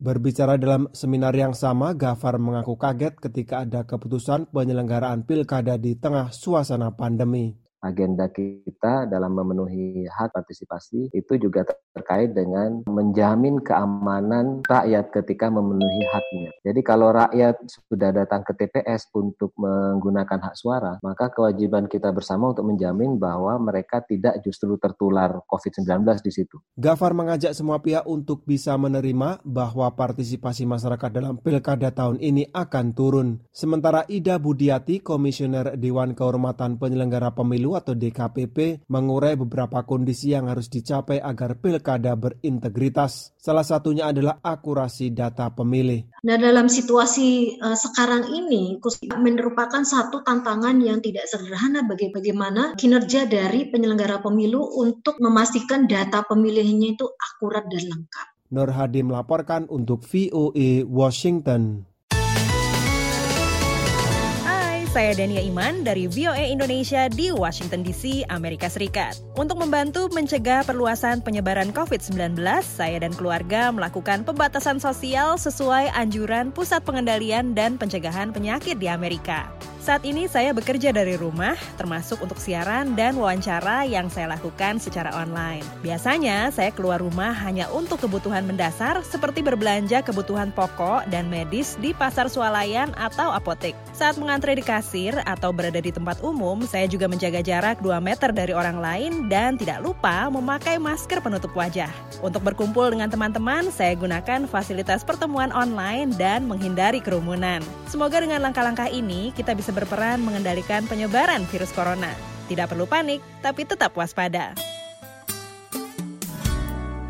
Berbicara 0.02 0.58
dalam 0.58 0.90
seminar 0.90 1.38
yang 1.38 1.54
sama, 1.54 1.94
Ghaffar 1.94 2.42
mengaku 2.42 2.74
kaget 2.74 3.22
ketika 3.22 3.70
ada 3.70 3.86
keputusan 3.86 4.50
penyelenggaraan 4.50 5.30
Pilkada 5.30 5.78
di 5.78 5.94
tengah 5.94 6.34
suasana 6.34 6.98
pandemi 6.98 7.54
agenda 7.84 8.32
kita 8.32 9.06
dalam 9.12 9.36
memenuhi 9.36 10.08
hak 10.08 10.32
partisipasi 10.32 11.12
itu 11.12 11.34
juga 11.36 11.68
terkait 11.92 12.32
dengan 12.32 12.82
menjamin 12.88 13.60
keamanan 13.60 14.64
rakyat 14.64 15.12
ketika 15.12 15.52
memenuhi 15.52 16.04
haknya. 16.10 16.50
Jadi 16.64 16.80
kalau 16.82 17.12
rakyat 17.12 17.60
sudah 17.68 18.16
datang 18.16 18.42
ke 18.48 18.56
TPS 18.56 19.12
untuk 19.14 19.52
menggunakan 19.60 20.40
hak 20.40 20.56
suara, 20.56 20.98
maka 21.04 21.30
kewajiban 21.30 21.92
kita 21.92 22.10
bersama 22.16 22.56
untuk 22.56 22.66
menjamin 22.72 23.20
bahwa 23.20 23.60
mereka 23.60 24.00
tidak 24.02 24.40
justru 24.42 24.80
tertular 24.80 25.44
COVID-19 25.52 26.24
di 26.24 26.32
situ. 26.32 26.56
Gafar 26.80 27.12
mengajak 27.12 27.52
semua 27.52 27.84
pihak 27.84 28.08
untuk 28.08 28.48
bisa 28.48 28.74
menerima 28.80 29.44
bahwa 29.44 29.92
partisipasi 29.92 30.64
masyarakat 30.64 31.10
dalam 31.12 31.36
pilkada 31.38 31.92
tahun 31.92 32.18
ini 32.24 32.50
akan 32.56 32.86
turun. 32.96 33.28
Sementara 33.52 34.08
Ida 34.08 34.40
Budiati, 34.40 35.04
Komisioner 35.04 35.76
Dewan 35.76 36.16
Kehormatan 36.16 36.80
Penyelenggara 36.80 37.36
Pemilu 37.36 37.73
atau 37.78 37.94
DKPP 37.98 38.88
mengurai 38.90 39.38
beberapa 39.38 39.84
kondisi 39.86 40.34
yang 40.34 40.50
harus 40.50 40.72
dicapai 40.72 41.20
agar 41.20 41.60
pilkada 41.60 42.14
berintegritas. 42.18 43.36
Salah 43.38 43.66
satunya 43.66 44.10
adalah 44.10 44.40
akurasi 44.40 45.12
data 45.12 45.52
pemilih. 45.52 46.08
Nah, 46.24 46.38
dalam 46.40 46.72
situasi 46.72 47.60
uh, 47.60 47.76
sekarang 47.76 48.32
ini 48.32 48.80
merupakan 49.20 49.84
satu 49.84 50.24
tantangan 50.24 50.80
yang 50.80 51.04
tidak 51.04 51.28
sederhana 51.28 51.84
bagi 51.84 52.10
bagaimana 52.10 52.74
kinerja 52.80 53.28
dari 53.28 53.68
penyelenggara 53.68 54.24
pemilu 54.24 54.64
untuk 54.80 55.20
memastikan 55.20 55.86
data 55.86 56.24
pemilihnya 56.24 56.96
itu 56.96 57.06
akurat 57.20 57.68
dan 57.68 57.84
lengkap. 57.92 58.28
Nur 58.54 58.70
Hadi 58.70 59.02
melaporkan 59.02 59.66
untuk 59.66 60.06
VOA 60.06 60.86
Washington. 60.86 61.93
Saya 64.94 65.18
Dania 65.18 65.42
Iman 65.42 65.82
dari 65.82 66.06
VOA 66.06 66.54
Indonesia 66.54 67.10
di 67.10 67.34
Washington 67.34 67.82
DC, 67.82 68.30
Amerika 68.30 68.70
Serikat. 68.70 69.18
Untuk 69.34 69.58
membantu 69.58 70.06
mencegah 70.14 70.62
perluasan 70.62 71.26
penyebaran 71.26 71.74
COVID-19, 71.74 72.38
saya 72.62 73.02
dan 73.02 73.10
keluarga 73.18 73.74
melakukan 73.74 74.22
pembatasan 74.22 74.78
sosial 74.78 75.42
sesuai 75.42 75.90
anjuran 75.98 76.54
Pusat 76.54 76.86
Pengendalian 76.86 77.58
dan 77.58 77.82
Pencegahan 77.82 78.30
Penyakit 78.30 78.78
di 78.78 78.86
Amerika. 78.86 79.50
Saat 79.84 80.08
ini 80.08 80.32
saya 80.32 80.56
bekerja 80.56 80.96
dari 80.96 81.20
rumah, 81.20 81.60
termasuk 81.76 82.24
untuk 82.24 82.40
siaran 82.40 82.96
dan 82.96 83.20
wawancara 83.20 83.84
yang 83.84 84.08
saya 84.08 84.32
lakukan 84.32 84.80
secara 84.80 85.12
online. 85.12 85.60
Biasanya 85.84 86.56
saya 86.56 86.72
keluar 86.72 87.04
rumah 87.04 87.36
hanya 87.44 87.68
untuk 87.68 88.00
kebutuhan 88.08 88.48
mendasar 88.48 89.04
seperti 89.04 89.44
berbelanja 89.44 90.00
kebutuhan 90.00 90.56
pokok 90.56 91.04
dan 91.12 91.28
medis 91.28 91.76
di 91.84 91.92
pasar 91.92 92.32
swalayan 92.32 92.96
atau 92.96 93.36
apotek. 93.36 93.76
Saat 93.92 94.16
mengantre 94.16 94.56
di 94.56 94.64
kasir 94.64 95.20
atau 95.28 95.52
berada 95.52 95.84
di 95.84 95.92
tempat 95.92 96.24
umum, 96.24 96.64
saya 96.64 96.88
juga 96.88 97.12
menjaga 97.12 97.44
jarak 97.44 97.84
2 97.84 98.00
meter 98.00 98.32
dari 98.32 98.56
orang 98.56 98.80
lain 98.80 99.28
dan 99.28 99.60
tidak 99.60 99.84
lupa 99.84 100.32
memakai 100.32 100.80
masker 100.80 101.20
penutup 101.20 101.52
wajah. 101.60 101.92
Untuk 102.24 102.40
berkumpul 102.40 102.88
dengan 102.96 103.12
teman-teman, 103.12 103.68
saya 103.68 104.00
gunakan 104.00 104.48
fasilitas 104.48 105.04
pertemuan 105.04 105.52
online 105.52 106.16
dan 106.16 106.48
menghindari 106.48 107.04
kerumunan. 107.04 107.60
Semoga 107.92 108.24
dengan 108.24 108.40
langkah-langkah 108.40 108.88
ini 108.88 109.36
kita 109.36 109.52
bisa 109.52 109.73
berperan 109.74 110.22
mengendalikan 110.22 110.86
penyebaran 110.86 111.44
virus 111.50 111.74
corona. 111.74 112.14
Tidak 112.48 112.70
perlu 112.70 112.86
panik, 112.86 113.20
tapi 113.42 113.66
tetap 113.66 113.98
waspada. 113.98 114.54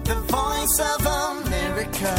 The 0.04 0.18
Voice 0.28 0.80
of 0.84 1.02
America. 1.08 2.16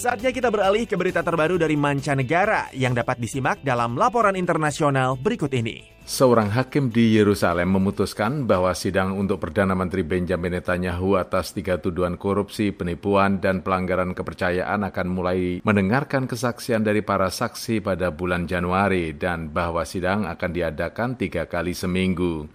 Saatnya 0.00 0.32
kita 0.32 0.48
beralih 0.48 0.88
ke 0.88 0.96
berita 0.96 1.20
terbaru 1.20 1.60
dari 1.60 1.76
mancanegara 1.76 2.72
yang 2.72 2.96
dapat 2.96 3.20
disimak 3.20 3.60
dalam 3.60 4.00
laporan 4.00 4.32
internasional 4.32 5.12
berikut 5.12 5.52
ini. 5.52 5.92
Seorang 6.08 6.48
hakim 6.56 6.88
di 6.88 7.20
Yerusalem 7.20 7.68
memutuskan 7.68 8.48
bahwa 8.48 8.72
sidang 8.72 9.12
untuk 9.20 9.44
Perdana 9.44 9.76
Menteri 9.76 10.00
Benjamin 10.00 10.56
Netanyahu 10.56 11.20
atas 11.20 11.52
tiga 11.52 11.76
tuduhan 11.76 12.16
korupsi, 12.16 12.72
penipuan, 12.72 13.44
dan 13.44 13.60
pelanggaran 13.60 14.16
kepercayaan 14.16 14.88
akan 14.88 15.06
mulai 15.12 15.60
mendengarkan 15.68 16.24
kesaksian 16.24 16.80
dari 16.80 17.04
para 17.04 17.28
saksi 17.28 17.84
pada 17.84 18.08
bulan 18.08 18.48
Januari 18.48 19.12
dan 19.12 19.52
bahwa 19.52 19.84
sidang 19.84 20.24
akan 20.24 20.48
diadakan 20.48 21.20
tiga 21.20 21.44
kali 21.44 21.76
seminggu. 21.76 22.48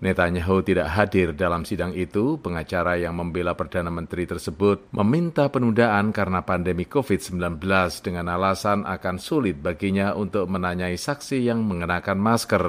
Netanyahu 0.00 0.64
tidak 0.64 0.88
hadir 0.96 1.36
dalam 1.36 1.68
sidang 1.68 1.92
itu. 1.92 2.40
Pengacara 2.40 2.96
yang 2.96 3.20
membela 3.20 3.52
Perdana 3.52 3.92
Menteri 3.92 4.24
tersebut 4.24 4.88
meminta 4.96 5.52
penundaan 5.52 6.08
karena 6.16 6.40
pandemi 6.40 6.88
COVID-19 6.88 7.60
dengan 8.00 8.32
alasan 8.32 8.88
akan 8.88 9.20
sulit 9.20 9.60
baginya 9.60 10.16
untuk 10.16 10.48
menanyai 10.48 10.96
saksi 10.96 11.44
yang 11.44 11.60
mengenakan 11.68 12.16
masker. 12.16 12.64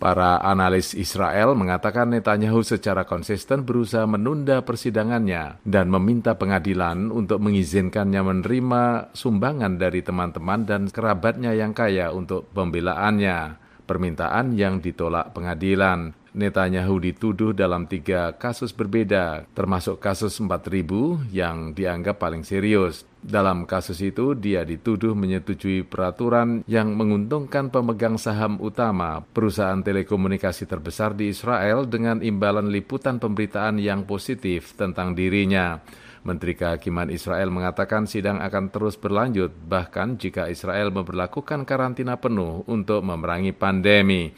Para 0.00 0.40
analis 0.40 0.96
Israel 0.96 1.52
mengatakan 1.52 2.08
Netanyahu 2.08 2.64
secara 2.64 3.04
konsisten 3.04 3.68
berusaha 3.68 4.08
menunda 4.08 4.64
persidangannya 4.64 5.60
dan 5.60 5.92
meminta 5.92 6.40
pengadilan 6.40 7.12
untuk 7.12 7.36
mengizinkannya 7.44 8.24
menerima 8.24 9.12
sumbangan 9.12 9.76
dari 9.76 10.00
teman-teman 10.00 10.64
dan 10.64 10.88
kerabatnya 10.88 11.52
yang 11.52 11.76
kaya 11.76 12.16
untuk 12.16 12.48
pembelaannya. 12.56 13.60
Permintaan 13.84 14.56
yang 14.56 14.80
ditolak 14.80 15.36
pengadilan. 15.36 16.16
Netanyahu 16.30 17.02
dituduh 17.02 17.50
dalam 17.50 17.90
tiga 17.90 18.30
kasus 18.38 18.70
berbeda, 18.70 19.50
termasuk 19.50 19.98
kasus 19.98 20.38
4000 20.38 21.26
yang 21.34 21.74
dianggap 21.74 22.22
paling 22.22 22.46
serius. 22.46 23.02
Dalam 23.18 23.66
kasus 23.66 23.98
itu, 23.98 24.38
dia 24.38 24.62
dituduh 24.62 25.18
menyetujui 25.18 25.82
peraturan 25.82 26.62
yang 26.70 26.94
menguntungkan 26.94 27.74
pemegang 27.74 28.14
saham 28.14 28.62
utama 28.62 29.26
perusahaan 29.34 29.82
telekomunikasi 29.82 30.70
terbesar 30.70 31.18
di 31.18 31.34
Israel 31.34 31.82
dengan 31.90 32.22
imbalan 32.22 32.70
liputan 32.70 33.18
pemberitaan 33.18 33.82
yang 33.82 34.06
positif 34.06 34.78
tentang 34.78 35.18
dirinya. 35.18 35.82
Menteri 36.22 36.54
Kehakiman 36.54 37.10
Israel 37.10 37.50
mengatakan 37.50 38.06
sidang 38.06 38.38
akan 38.38 38.70
terus 38.70 38.94
berlanjut, 38.94 39.50
bahkan 39.66 40.14
jika 40.14 40.46
Israel 40.46 40.94
memperlakukan 40.94 41.66
karantina 41.66 42.22
penuh 42.22 42.62
untuk 42.70 43.02
memerangi 43.02 43.50
pandemi. 43.50 44.30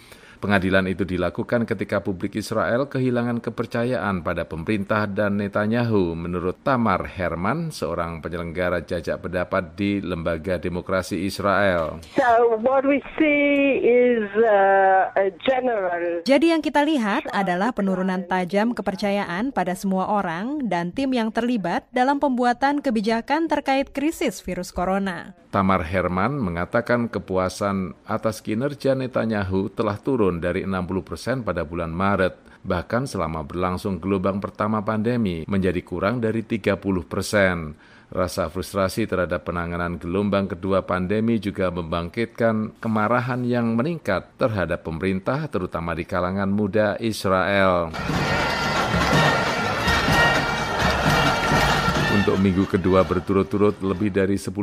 Pengadilan 0.42 0.90
itu 0.90 1.06
dilakukan 1.06 1.62
ketika 1.70 2.02
publik 2.02 2.34
Israel 2.34 2.90
kehilangan 2.90 3.38
kepercayaan 3.38 4.26
pada 4.26 4.42
pemerintah 4.42 5.06
dan 5.06 5.38
Netanyahu, 5.38 6.18
menurut 6.18 6.58
Tamar 6.66 7.06
Herman, 7.06 7.70
seorang 7.70 8.18
penyelenggara 8.18 8.82
jajak 8.82 9.22
pendapat 9.22 9.78
di 9.78 10.02
Lembaga 10.02 10.58
Demokrasi 10.58 11.22
Israel. 11.30 12.02
So 12.18 12.58
what 12.58 12.82
we 12.82 12.98
see 13.14 13.86
is 13.86 14.26
uh, 14.34 15.14
a 15.14 15.30
general. 15.46 16.26
Jadi 16.26 16.50
yang 16.50 16.58
kita 16.58 16.82
lihat 16.90 17.30
adalah 17.30 17.70
penurunan 17.70 18.26
tajam 18.26 18.74
kepercayaan 18.74 19.54
pada 19.54 19.78
semua 19.78 20.10
orang 20.10 20.66
dan 20.66 20.90
tim 20.90 21.14
yang 21.14 21.30
terlibat 21.30 21.86
dalam 21.94 22.18
pembuatan 22.18 22.82
kebijakan 22.82 23.46
terkait 23.46 23.94
krisis 23.94 24.42
virus 24.42 24.74
corona. 24.74 25.38
Tamar 25.52 25.84
Herman 25.84 26.40
mengatakan 26.40 27.12
kepuasan 27.12 27.92
atas 28.08 28.40
kinerja 28.40 28.96
Netanyahu 28.96 29.68
telah 29.68 30.00
turun 30.00 30.31
dari 30.38 30.64
60 30.64 31.02
persen 31.02 31.36
pada 31.42 31.66
bulan 31.66 31.90
Maret. 31.90 32.62
Bahkan 32.62 33.10
selama 33.10 33.42
berlangsung 33.42 33.98
gelombang 33.98 34.38
pertama 34.38 34.80
pandemi 34.86 35.42
menjadi 35.50 35.82
kurang 35.82 36.22
dari 36.22 36.46
30 36.46 36.78
persen. 37.10 37.74
Rasa 38.12 38.52
frustrasi 38.52 39.08
terhadap 39.08 39.48
penanganan 39.48 39.96
gelombang 39.96 40.44
kedua 40.44 40.84
pandemi 40.84 41.40
juga 41.40 41.72
membangkitkan 41.72 42.76
kemarahan 42.76 43.40
yang 43.42 43.72
meningkat 43.72 44.36
terhadap 44.36 44.84
pemerintah 44.84 45.48
terutama 45.48 45.96
di 45.96 46.04
kalangan 46.04 46.52
muda 46.52 47.00
Israel. 47.00 47.90
Untuk 52.22 52.38
minggu 52.38 52.70
kedua 52.70 53.02
berturut-turut, 53.02 53.82
lebih 53.82 54.14
dari 54.14 54.38
10.000 54.38 54.54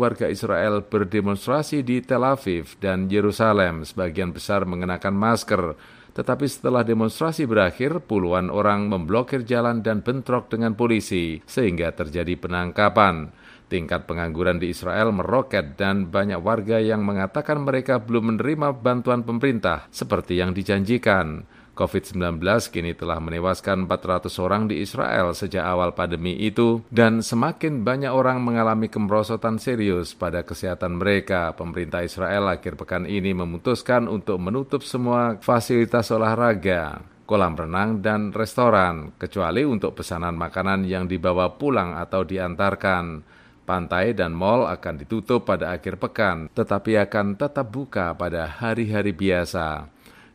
warga 0.00 0.32
Israel 0.32 0.80
berdemonstrasi 0.80 1.84
di 1.84 2.00
Tel 2.00 2.24
Aviv 2.24 2.80
dan 2.80 3.04
Yerusalem, 3.12 3.84
sebagian 3.84 4.32
besar 4.32 4.64
mengenakan 4.64 5.12
masker. 5.12 5.76
Tetapi 6.16 6.48
setelah 6.48 6.80
demonstrasi 6.80 7.44
berakhir, 7.44 8.00
puluhan 8.08 8.48
orang 8.48 8.88
memblokir 8.88 9.44
jalan 9.44 9.84
dan 9.84 10.00
bentrok 10.00 10.48
dengan 10.48 10.72
polisi, 10.72 11.36
sehingga 11.44 11.92
terjadi 11.92 12.32
penangkapan. 12.40 13.28
Tingkat 13.68 14.08
pengangguran 14.08 14.56
di 14.56 14.72
Israel 14.72 15.12
meroket 15.12 15.76
dan 15.76 16.08
banyak 16.08 16.40
warga 16.40 16.80
yang 16.80 17.04
mengatakan 17.04 17.60
mereka 17.60 18.00
belum 18.00 18.40
menerima 18.40 18.80
bantuan 18.80 19.20
pemerintah 19.20 19.84
seperti 19.92 20.40
yang 20.40 20.56
dijanjikan. 20.56 21.44
COVID-19 21.82 22.38
kini 22.70 22.94
telah 22.94 23.18
menewaskan 23.18 23.90
400 23.90 24.30
orang 24.38 24.70
di 24.70 24.86
Israel 24.86 25.34
sejak 25.34 25.66
awal 25.66 25.90
pandemi 25.98 26.38
itu 26.38 26.78
dan 26.94 27.26
semakin 27.26 27.82
banyak 27.82 28.14
orang 28.14 28.38
mengalami 28.38 28.86
kemerosotan 28.86 29.58
serius 29.58 30.14
pada 30.14 30.46
kesehatan 30.46 31.02
mereka. 31.02 31.50
Pemerintah 31.58 32.06
Israel 32.06 32.54
akhir 32.54 32.78
pekan 32.78 33.02
ini 33.02 33.34
memutuskan 33.34 34.06
untuk 34.06 34.38
menutup 34.38 34.86
semua 34.86 35.42
fasilitas 35.42 36.14
olahraga, 36.14 37.02
kolam 37.26 37.58
renang, 37.58 37.98
dan 37.98 38.30
restoran, 38.30 39.10
kecuali 39.18 39.66
untuk 39.66 39.98
pesanan 39.98 40.38
makanan 40.38 40.86
yang 40.86 41.10
dibawa 41.10 41.50
pulang 41.58 41.98
atau 41.98 42.22
diantarkan. 42.22 43.26
Pantai 43.62 44.14
dan 44.14 44.34
mal 44.34 44.70
akan 44.70 45.02
ditutup 45.02 45.46
pada 45.46 45.74
akhir 45.74 45.98
pekan, 45.98 46.46
tetapi 46.54 46.98
akan 46.98 47.34
tetap 47.34 47.70
buka 47.74 48.14
pada 48.14 48.46
hari-hari 48.46 49.10
biasa. 49.10 49.86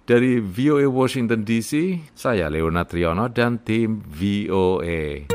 Dari 0.08 0.40
VOA 0.40 0.88
Washington 0.88 1.44
DC, 1.44 2.00
saya 2.16 2.48
Leona 2.48 2.88
Triono 2.88 3.28
dan 3.28 3.60
tim 3.60 4.00
VOA. 4.08 5.28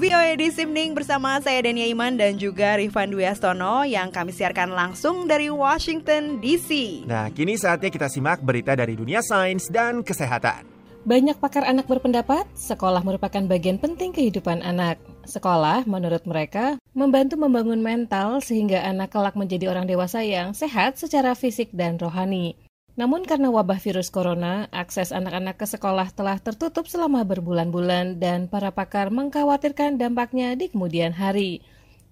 VOA 0.00 0.32
di 0.40 0.48
Simning 0.48 0.96
bersama 0.96 1.36
saya 1.44 1.60
Dania 1.60 1.84
Iman 1.84 2.16
dan 2.16 2.40
juga 2.40 2.80
Rifan 2.80 3.12
Dwi 3.12 3.28
Astono 3.28 3.84
yang 3.84 4.08
kami 4.08 4.32
siarkan 4.32 4.72
langsung 4.72 5.28
dari 5.28 5.52
Washington 5.52 6.40
DC. 6.40 7.04
Nah, 7.04 7.28
kini 7.36 7.60
saatnya 7.60 7.92
kita 7.92 8.08
simak 8.08 8.40
berita 8.40 8.72
dari 8.72 8.96
dunia 8.96 9.20
sains 9.20 9.68
dan 9.68 10.00
kesehatan. 10.00 10.64
Banyak 11.04 11.36
pakar 11.36 11.68
anak 11.68 11.84
berpendapat, 11.84 12.48
sekolah 12.56 13.04
merupakan 13.04 13.44
bagian 13.44 13.76
penting 13.76 14.16
kehidupan 14.16 14.64
anak. 14.64 15.09
Sekolah, 15.30 15.86
menurut 15.86 16.26
mereka, 16.26 16.74
membantu 16.90 17.38
membangun 17.38 17.78
mental 17.78 18.42
sehingga 18.42 18.82
anak 18.82 19.14
kelak 19.14 19.38
menjadi 19.38 19.70
orang 19.70 19.86
dewasa 19.86 20.26
yang 20.26 20.50
sehat 20.58 20.98
secara 20.98 21.38
fisik 21.38 21.70
dan 21.70 21.94
rohani. 22.02 22.58
Namun 22.98 23.22
karena 23.22 23.48
wabah 23.48 23.78
virus 23.78 24.10
corona, 24.10 24.66
akses 24.74 25.14
anak-anak 25.14 25.54
ke 25.54 25.70
sekolah 25.70 26.10
telah 26.10 26.42
tertutup 26.42 26.90
selama 26.90 27.22
berbulan-bulan 27.22 28.18
dan 28.18 28.50
para 28.50 28.74
pakar 28.74 29.14
mengkhawatirkan 29.14 29.96
dampaknya 29.96 30.58
di 30.58 30.66
kemudian 30.66 31.14
hari. 31.14 31.62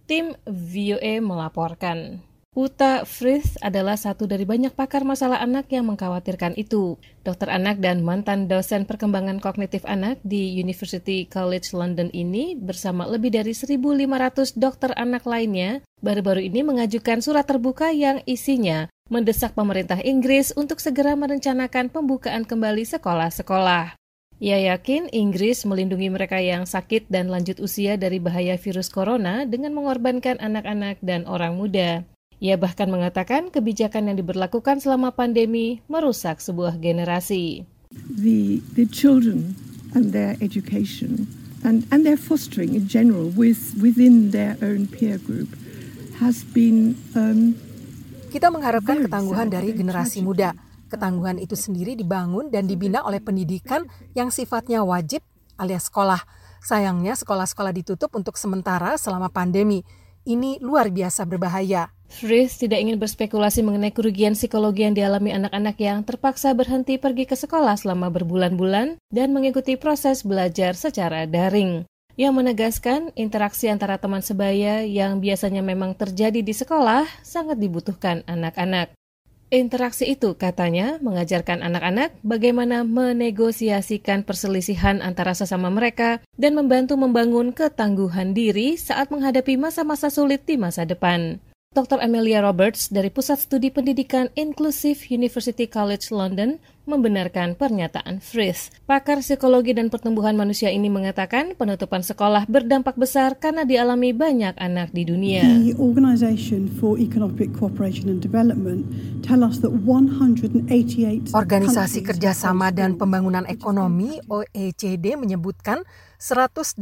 Tim 0.06 0.38
VOA 0.46 1.18
melaporkan. 1.18 2.22
Uta 2.58 3.06
Frith 3.06 3.54
adalah 3.62 3.94
satu 3.94 4.26
dari 4.26 4.42
banyak 4.42 4.74
pakar 4.74 5.06
masalah 5.06 5.38
anak 5.38 5.70
yang 5.70 5.86
mengkhawatirkan 5.94 6.58
itu. 6.58 6.98
Dokter 7.22 7.52
anak 7.52 7.78
dan 7.78 8.02
mantan 8.02 8.50
dosen 8.50 8.82
perkembangan 8.82 9.38
kognitif 9.38 9.86
anak 9.86 10.18
di 10.26 10.58
University 10.58 11.28
College 11.28 11.70
London 11.76 12.10
ini 12.10 12.58
bersama 12.58 13.06
lebih 13.06 13.30
dari 13.30 13.54
1.500 13.54 14.58
dokter 14.58 14.90
anak 14.98 15.22
lainnya 15.28 15.86
baru-baru 16.02 16.50
ini 16.50 16.66
mengajukan 16.66 17.22
surat 17.22 17.46
terbuka 17.46 17.94
yang 17.94 18.24
isinya 18.26 18.90
mendesak 19.06 19.52
pemerintah 19.52 20.02
Inggris 20.02 20.50
untuk 20.56 20.80
segera 20.80 21.14
merencanakan 21.14 21.94
pembukaan 21.94 22.42
kembali 22.42 22.82
sekolah-sekolah. 22.88 23.94
Ia 24.42 24.74
yakin 24.74 25.14
Inggris 25.14 25.62
melindungi 25.62 26.10
mereka 26.10 26.42
yang 26.42 26.66
sakit 26.66 27.06
dan 27.06 27.30
lanjut 27.30 27.62
usia 27.62 27.94
dari 27.94 28.18
bahaya 28.18 28.58
virus 28.58 28.90
corona 28.90 29.46
dengan 29.46 29.78
mengorbankan 29.78 30.42
anak-anak 30.42 30.98
dan 31.02 31.22
orang 31.26 31.54
muda. 31.54 32.06
Ia 32.38 32.54
bahkan 32.54 32.86
mengatakan 32.86 33.50
kebijakan 33.50 34.10
yang 34.12 34.16
diberlakukan 34.18 34.78
selama 34.78 35.10
pandemi 35.10 35.82
merusak 35.90 36.38
sebuah 36.38 36.78
generasi. 36.78 37.66
The, 37.90 38.62
the 38.78 38.86
children 38.86 39.58
and 39.96 40.14
their 40.14 40.38
education 40.38 41.26
and, 41.66 41.88
and 41.90 42.06
their 42.06 42.20
fostering 42.20 42.78
in 42.78 42.86
general 42.86 43.34
with, 43.34 43.74
within 43.82 44.30
their 44.30 44.54
own 44.62 44.86
peer 44.86 45.18
group 45.18 45.50
has 46.22 46.46
been 46.46 46.94
um, 47.18 47.58
Kita 48.28 48.52
mengharapkan 48.52 49.08
ketangguhan 49.08 49.48
dari 49.48 49.72
generasi 49.72 50.20
muda 50.20 50.52
Ketangguhan 50.88 51.36
itu 51.36 51.52
sendiri 51.52 51.92
dibangun 51.92 52.48
dan 52.48 52.64
dibina 52.64 53.04
oleh 53.04 53.20
pendidikan 53.20 53.84
yang 54.16 54.32
sifatnya 54.32 54.80
wajib 54.80 55.20
alias 55.60 55.92
sekolah. 55.92 56.24
Sayangnya 56.64 57.12
sekolah-sekolah 57.12 57.76
ditutup 57.76 58.16
untuk 58.16 58.40
sementara 58.40 58.96
selama 58.96 59.28
pandemi. 59.28 59.84
Ini 60.28 60.60
luar 60.60 60.92
biasa 60.92 61.24
berbahaya. 61.24 61.88
Fritz 62.04 62.60
tidak 62.60 62.84
ingin 62.84 63.00
berspekulasi 63.00 63.64
mengenai 63.64 63.96
kerugian 63.96 64.36
psikologi 64.36 64.84
yang 64.84 64.92
dialami 64.92 65.32
anak-anak 65.32 65.80
yang 65.80 66.04
terpaksa 66.04 66.52
berhenti 66.52 67.00
pergi 67.00 67.24
ke 67.24 67.32
sekolah 67.32 67.80
selama 67.80 68.12
berbulan-bulan 68.12 69.00
dan 69.08 69.32
mengikuti 69.32 69.80
proses 69.80 70.28
belajar 70.28 70.76
secara 70.76 71.24
daring. 71.24 71.88
Yang 72.20 72.44
menegaskan 72.44 73.00
interaksi 73.16 73.72
antara 73.72 73.96
teman 73.96 74.20
sebaya 74.20 74.84
yang 74.84 75.16
biasanya 75.16 75.64
memang 75.64 75.96
terjadi 75.96 76.44
di 76.44 76.52
sekolah 76.52 77.08
sangat 77.24 77.56
dibutuhkan 77.56 78.20
anak-anak. 78.28 78.92
Interaksi 79.48 80.04
itu 80.12 80.36
katanya 80.36 81.00
mengajarkan 81.00 81.64
anak-anak 81.64 82.12
bagaimana 82.20 82.84
menegosiasikan 82.84 84.20
perselisihan 84.20 85.00
antara 85.00 85.32
sesama 85.32 85.72
mereka 85.72 86.20
dan 86.36 86.52
membantu 86.52 87.00
membangun 87.00 87.56
ketangguhan 87.56 88.36
diri 88.36 88.76
saat 88.76 89.08
menghadapi 89.08 89.56
masa-masa 89.56 90.12
sulit 90.12 90.44
di 90.44 90.60
masa 90.60 90.84
depan. 90.84 91.40
Dr. 91.72 91.96
Amelia 91.96 92.44
Roberts 92.44 92.92
dari 92.92 93.08
Pusat 93.08 93.48
Studi 93.48 93.72
Pendidikan 93.72 94.28
Inklusif 94.36 95.08
University 95.08 95.64
College 95.64 96.12
London 96.12 96.60
membenarkan 96.88 97.54
pernyataan 97.54 98.24
Frith. 98.24 98.72
Pakar 98.88 99.20
psikologi 99.20 99.76
dan 99.76 99.92
pertumbuhan 99.92 100.32
manusia 100.34 100.72
ini 100.72 100.88
mengatakan 100.88 101.52
penutupan 101.52 102.00
sekolah 102.00 102.48
berdampak 102.48 102.96
besar 102.96 103.36
karena 103.36 103.68
dialami 103.68 104.16
banyak 104.16 104.56
anak 104.56 104.90
di 104.96 105.04
dunia. 105.04 105.44
The 105.44 105.76
Organization 105.76 106.72
for 106.80 106.96
Economic 106.96 107.52
Cooperation 107.52 108.08
and 108.08 108.24
Development 108.24 108.88
tell 109.20 109.44
us 109.44 109.60
that 109.60 109.70
188 109.70 111.36
Organisasi 111.36 112.00
Kerjasama 112.00 112.72
dan 112.72 112.96
Pembangunan 112.96 113.44
Ekonomi 113.44 114.16
OECD 114.24 115.14
menyebutkan 115.20 115.84
188 116.18 116.80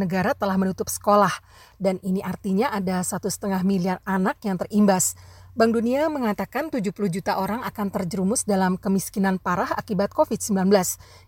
negara 0.00 0.32
telah 0.32 0.56
menutup 0.56 0.88
sekolah 0.88 1.32
dan 1.76 2.00
ini 2.00 2.24
artinya 2.24 2.72
ada 2.72 3.04
satu 3.04 3.28
setengah 3.28 3.60
miliar 3.66 3.98
anak 4.08 4.40
yang 4.46 4.56
terimbas. 4.56 5.18
Bank 5.56 5.72
Dunia 5.76 6.12
mengatakan 6.12 6.68
70 6.68 6.92
juta 7.08 7.40
orang 7.40 7.64
akan 7.64 7.88
terjerumus 7.88 8.44
dalam 8.44 8.76
kemiskinan 8.76 9.40
parah 9.40 9.72
akibat 9.72 10.12
COVID-19. 10.12 10.68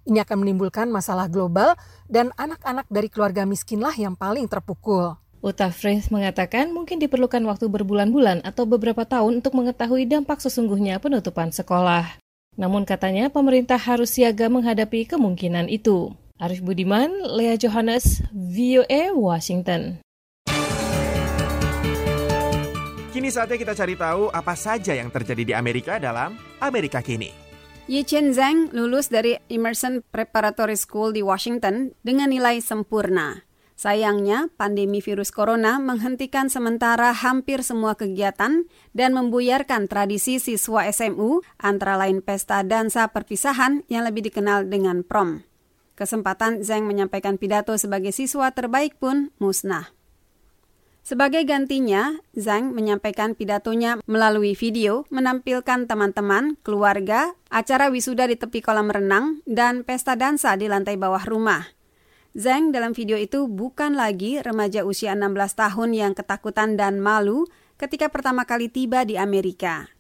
Ini 0.05 0.25
akan 0.25 0.37
menimbulkan 0.45 0.93
masalah 0.93 1.31
global 1.31 1.79
dan 2.11 2.35
anak-anak 2.37 2.85
dari 2.93 3.09
keluarga 3.09 3.49
miskinlah 3.49 3.97
yang 3.97 4.19
paling 4.19 4.45
terpukul. 4.51 5.17
Uta 5.41 5.73
Frith 5.73 6.13
mengatakan 6.13 6.69
mungkin 6.69 7.01
diperlukan 7.01 7.41
waktu 7.49 7.73
berbulan-bulan 7.73 8.45
atau 8.45 8.69
beberapa 8.69 9.09
tahun 9.09 9.41
untuk 9.41 9.57
mengetahui 9.57 10.05
dampak 10.05 10.37
sesungguhnya 10.45 11.01
penutupan 11.01 11.49
sekolah. 11.49 12.21
Namun 12.61 12.85
katanya 12.85 13.33
pemerintah 13.33 13.81
harus 13.81 14.21
siaga 14.21 14.53
menghadapi 14.53 15.09
kemungkinan 15.09 15.73
itu. 15.73 16.13
Arif 16.37 16.61
Budiman, 16.61 17.09
Lea 17.37 17.57
Johannes, 17.57 18.21
VOA 18.33 19.17
Washington. 19.17 20.05
Kini 23.21 23.37
saatnya 23.37 23.61
kita 23.61 23.77
cari 23.77 24.01
tahu 24.01 24.33
apa 24.33 24.57
saja 24.57 24.97
yang 24.97 25.13
terjadi 25.13 25.45
di 25.45 25.53
Amerika 25.53 26.01
dalam 26.01 26.41
Amerika 26.57 27.05
Kini. 27.05 27.29
Yi 27.85 28.01
Chen 28.09 28.33
Zhang 28.33 28.73
lulus 28.73 29.13
dari 29.13 29.37
Emerson 29.53 30.01
Preparatory 30.01 30.73
School 30.73 31.13
di 31.13 31.21
Washington 31.21 31.93
dengan 32.01 32.33
nilai 32.33 32.65
sempurna. 32.65 33.45
Sayangnya, 33.77 34.49
pandemi 34.57 35.05
virus 35.05 35.37
corona 35.37 35.77
menghentikan 35.77 36.49
sementara 36.49 37.13
hampir 37.13 37.61
semua 37.61 37.93
kegiatan 37.93 38.65
dan 38.97 39.11
membuyarkan 39.13 39.85
tradisi 39.85 40.41
siswa 40.41 40.89
SMU 40.89 41.45
antara 41.61 42.01
lain 42.01 42.25
pesta 42.25 42.65
dansa 42.65 43.05
perpisahan 43.13 43.85
yang 43.93 44.09
lebih 44.09 44.33
dikenal 44.33 44.65
dengan 44.65 45.05
prom. 45.05 45.45
Kesempatan 45.93 46.65
Zhang 46.65 46.89
menyampaikan 46.89 47.37
pidato 47.37 47.77
sebagai 47.77 48.17
siswa 48.17 48.49
terbaik 48.49 48.97
pun 48.97 49.29
musnah. 49.37 50.00
Sebagai 51.01 51.43
gantinya, 51.49 52.21
Zhang 52.37 52.77
menyampaikan 52.77 53.33
pidatonya 53.33 53.99
melalui 54.05 54.53
video 54.53 55.09
menampilkan 55.09 55.89
teman-teman, 55.89 56.61
keluarga, 56.61 57.33
acara 57.49 57.89
wisuda 57.89 58.29
di 58.29 58.37
tepi 58.37 58.61
kolam 58.61 58.93
renang, 58.93 59.41
dan 59.49 59.83
pesta 59.83 60.15
dansa 60.15 60.55
di 60.61 60.69
lantai 60.69 61.01
bawah 61.01 61.25
rumah. 61.25 61.65
Zhang 62.37 62.71
dalam 62.71 62.95
video 62.95 63.19
itu 63.19 63.51
bukan 63.51 63.99
lagi 63.99 64.39
remaja 64.39 64.87
usia 64.87 65.19
16 65.19 65.35
tahun 65.57 65.91
yang 65.97 66.13
ketakutan 66.15 66.79
dan 66.79 67.03
malu 67.03 67.49
ketika 67.75 68.07
pertama 68.07 68.47
kali 68.47 68.71
tiba 68.71 69.03
di 69.03 69.19
Amerika. 69.19 69.91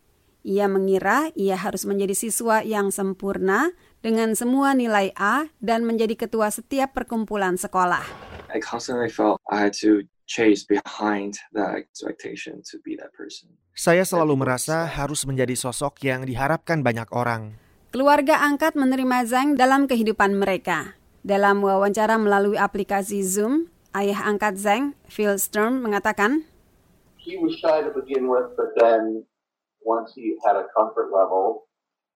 Ia 0.46 0.70
mengira 0.70 1.28
ia 1.36 1.58
harus 1.58 1.84
menjadi 1.84 2.16
siswa 2.16 2.62
yang 2.64 2.88
sempurna 2.94 3.74
dengan 4.00 4.32
semua 4.32 4.72
nilai 4.72 5.12
A 5.18 5.50
dan 5.60 5.84
menjadi 5.84 6.16
ketua 6.16 6.48
setiap 6.48 6.96
perkumpulan 6.96 7.60
sekolah. 7.60 8.06
I 8.48 8.62
constantly 8.62 9.12
felt 9.12 9.42
I 9.50 9.68
had 9.68 9.76
to 9.84 10.06
chase 10.30 10.62
behind 10.62 11.42
that 11.50 11.74
expectation 11.74 12.62
to 12.70 12.78
be 12.86 12.94
that 12.94 13.10
person. 13.10 13.50
Saya 13.74 14.06
selalu 14.06 14.46
merasa 14.46 14.86
harus 14.86 15.26
menjadi 15.26 15.58
sosok 15.58 16.06
yang 16.06 16.22
diharapkan 16.22 16.86
banyak 16.86 17.10
orang. 17.10 17.58
Keluarga 17.90 18.46
angkat 18.46 18.78
menerima 18.78 19.26
Zhang 19.26 19.58
dalam 19.58 19.90
kehidupan 19.90 20.38
mereka. 20.38 20.94
Dalam 21.26 21.58
wawancara 21.66 22.14
melalui 22.22 22.54
aplikasi 22.54 23.26
Zoom, 23.26 23.66
ayah 23.90 24.30
angkat 24.30 24.54
Zhang, 24.54 24.94
Phil 25.10 25.34
Sturm, 25.42 25.82
mengatakan, 25.82 26.46
He 27.18 27.36
was 27.36 27.58
shy 27.58 27.82
to 27.82 27.90
begin 27.92 28.30
with, 28.30 28.54
but 28.54 28.72
then 28.78 29.26
once 29.82 30.14
he 30.14 30.38
had 30.46 30.56
a 30.56 30.70
comfort 30.72 31.10
level, 31.10 31.66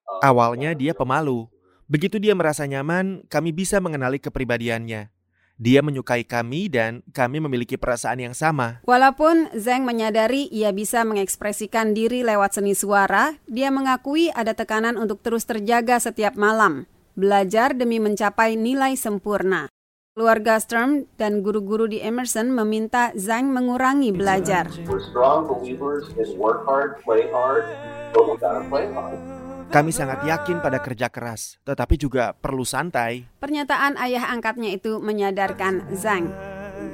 uh, 0.08 0.24
Awalnya 0.24 0.72
dia 0.72 0.94
pemalu. 0.96 1.50
Begitu 1.84 2.16
dia 2.16 2.32
merasa 2.32 2.64
nyaman, 2.64 3.26
kami 3.28 3.52
bisa 3.52 3.76
mengenali 3.82 4.16
kepribadiannya. 4.16 5.13
Dia 5.54 5.86
menyukai 5.86 6.26
kami 6.26 6.66
dan 6.66 7.06
kami 7.14 7.38
memiliki 7.38 7.78
perasaan 7.78 8.18
yang 8.18 8.34
sama. 8.34 8.82
Walaupun 8.82 9.54
Zhang 9.54 9.86
menyadari 9.86 10.50
ia 10.50 10.74
bisa 10.74 11.06
mengekspresikan 11.06 11.94
diri 11.94 12.26
lewat 12.26 12.58
seni 12.58 12.74
suara, 12.74 13.38
dia 13.46 13.70
mengakui 13.70 14.34
ada 14.34 14.50
tekanan 14.50 14.98
untuk 14.98 15.22
terus 15.22 15.46
terjaga 15.46 16.02
setiap 16.02 16.34
malam, 16.34 16.90
belajar 17.14 17.70
demi 17.70 18.02
mencapai 18.02 18.58
nilai 18.58 18.98
sempurna. 18.98 19.70
Keluarga 20.14 20.58
Sturm 20.58 21.06
dan 21.18 21.42
guru-guru 21.42 21.86
di 21.86 22.02
Emerson 22.02 22.50
meminta 22.50 23.14
Zhang 23.14 23.54
mengurangi 23.54 24.10
belajar. 24.10 24.66
we're 24.90 25.02
strong 25.06 25.46
believers 25.46 26.10
in 26.18 26.34
work 26.34 26.66
hard, 26.66 26.98
play 27.06 27.30
hard, 27.30 27.70
but 28.10 28.26
we 28.26 28.34
gotta 28.42 28.66
play 28.66 28.90
hard. 28.90 29.43
Kami 29.74 29.90
sangat 29.90 30.22
yakin 30.22 30.62
pada 30.62 30.78
kerja 30.78 31.10
keras, 31.10 31.58
tetapi 31.66 31.98
juga 31.98 32.30
perlu 32.30 32.62
santai. 32.62 33.26
Pernyataan 33.42 33.98
ayah 33.98 34.30
angkatnya 34.30 34.70
itu 34.70 35.02
menyadarkan 35.02 35.90
Zhang. 35.90 36.30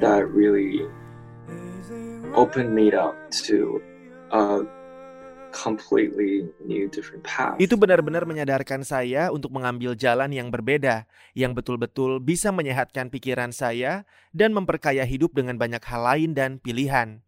That 0.01 0.25
really 0.25 0.89
opened 2.33 2.73
me 2.73 2.89
up 2.89 3.13
to 3.45 3.77
a 4.33 4.65
completely 5.53 6.49
new 6.65 6.89
different 6.89 7.21
path. 7.21 7.61
Itu 7.61 7.77
benar-benar 7.77 8.25
menyadarkan 8.25 8.81
saya 8.81 9.29
untuk 9.29 9.53
mengambil 9.53 9.93
jalan 9.93 10.33
yang 10.33 10.49
berbeda, 10.49 11.05
yang 11.37 11.53
betul-betul 11.53 12.17
bisa 12.17 12.49
menyehatkan 12.49 13.13
pikiran 13.13 13.53
saya 13.53 14.09
dan 14.33 14.57
memperkaya 14.57 15.05
hidup 15.05 15.37
dengan 15.37 15.61
banyak 15.61 15.85
hal 15.85 16.01
lain 16.01 16.33
dan 16.33 16.57
pilihan. 16.57 17.21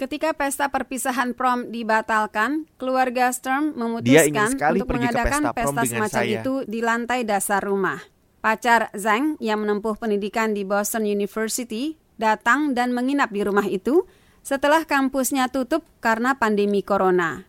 Ketika 0.00 0.32
pesta 0.32 0.72
perpisahan 0.72 1.36
prom 1.36 1.68
dibatalkan, 1.68 2.64
keluarga 2.80 3.28
Sturm 3.36 3.76
memutuskan 3.76 4.56
untuk 4.56 4.96
mengadakan 4.96 5.52
pesta 5.52 5.60
prom 5.60 5.76
pesta 5.76 5.92
semacam 5.92 6.22
saya. 6.24 6.40
itu 6.40 6.54
di 6.64 6.80
lantai 6.80 7.20
dasar 7.28 7.60
rumah. 7.60 8.00
Pacar 8.40 8.88
Zhang 8.96 9.36
yang 9.44 9.60
menempuh 9.60 10.00
pendidikan 10.00 10.56
di 10.56 10.64
Boston 10.64 11.04
University 11.04 12.00
datang 12.16 12.72
dan 12.72 12.96
menginap 12.96 13.28
di 13.28 13.44
rumah 13.44 13.68
itu 13.68 14.08
setelah 14.40 14.88
kampusnya 14.88 15.52
tutup 15.52 15.84
karena 16.00 16.32
pandemi 16.40 16.80
corona. 16.80 17.44